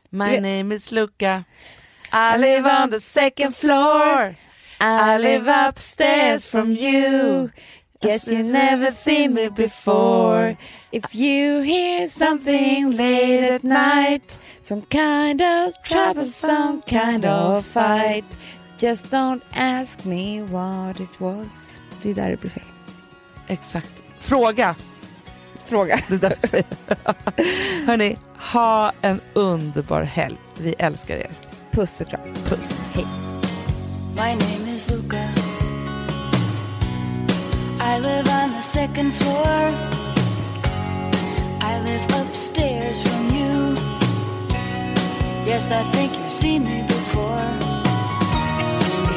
My 0.09 0.29
vet- 0.29 0.41
name 0.41 0.75
is 0.75 0.91
Luca 0.91 1.43
I 2.13 2.37
live 2.37 2.83
on 2.83 2.91
the 2.91 2.99
second 3.01 3.55
floor 3.55 4.35
I 4.81 5.17
live 5.19 5.69
upstairs 5.69 6.45
from 6.45 6.71
you 6.71 7.49
Guess 8.01 8.27
you 8.27 8.43
never 8.43 8.91
seen 8.91 9.33
me 9.33 9.49
before 9.49 10.57
If 10.91 11.15
you 11.15 11.61
hear 11.61 12.07
something 12.07 12.91
late 12.91 13.43
at 13.43 13.63
night 13.63 14.39
Some 14.63 14.81
kind 14.81 15.41
of 15.41 15.73
trouble, 15.83 16.25
some 16.27 16.81
kind 16.81 17.25
of 17.25 17.65
fight 17.65 18.25
Just 18.77 19.11
don't 19.11 19.41
ask 19.55 20.05
me 20.05 20.43
what 20.43 20.99
it 20.99 21.19
was 21.19 21.79
Det 22.03 22.09
är 22.09 22.13
där 22.15 22.29
det 22.31 22.37
blir 22.37 22.49
fel. 22.49 22.63
Exakt. 23.47 23.91
Fråga. 24.19 24.75
Fråga. 25.65 25.99
Det 26.07 26.13
är 26.13 26.19
där 26.19 26.35
vi 26.41 26.47
säger. 26.47 26.65
Hörni, 27.85 28.17
ha 28.53 28.91
en 29.01 29.21
underbar 29.33 30.01
helg. 30.01 30.37
Vi 30.57 30.75
älskar 30.79 31.17
er. 31.17 31.31
Puss 31.71 32.01
och 32.01 32.07
kram. 32.07 32.33
Puss. 32.45 32.81
Hej. 32.93 33.05
My 34.15 34.45
name 34.45 34.75
is 34.75 34.89
Luca. 34.89 35.36
I 37.89 37.99
live 37.99 38.27
on 38.27 38.51
the 38.51 38.61
second 38.61 39.11
floor. 39.13 39.59
I 41.71 41.79
live 41.89 42.05
upstairs 42.21 43.01
from 43.01 43.23
you. 43.37 43.55
Yes, 45.49 45.71
I 45.71 45.83
think 45.93 46.11
you've 46.17 46.37
seen 46.43 46.65
me 46.65 46.81
before. 46.81 47.47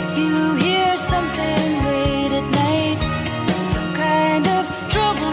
If 0.02 0.18
you 0.18 0.54
hear 0.64 0.96
something 0.96 1.66
late 1.90 2.32
at 2.40 2.46
night, 2.64 3.00
some 3.74 3.92
kind 3.92 4.46
of 4.46 4.62
trouble, 4.88 5.32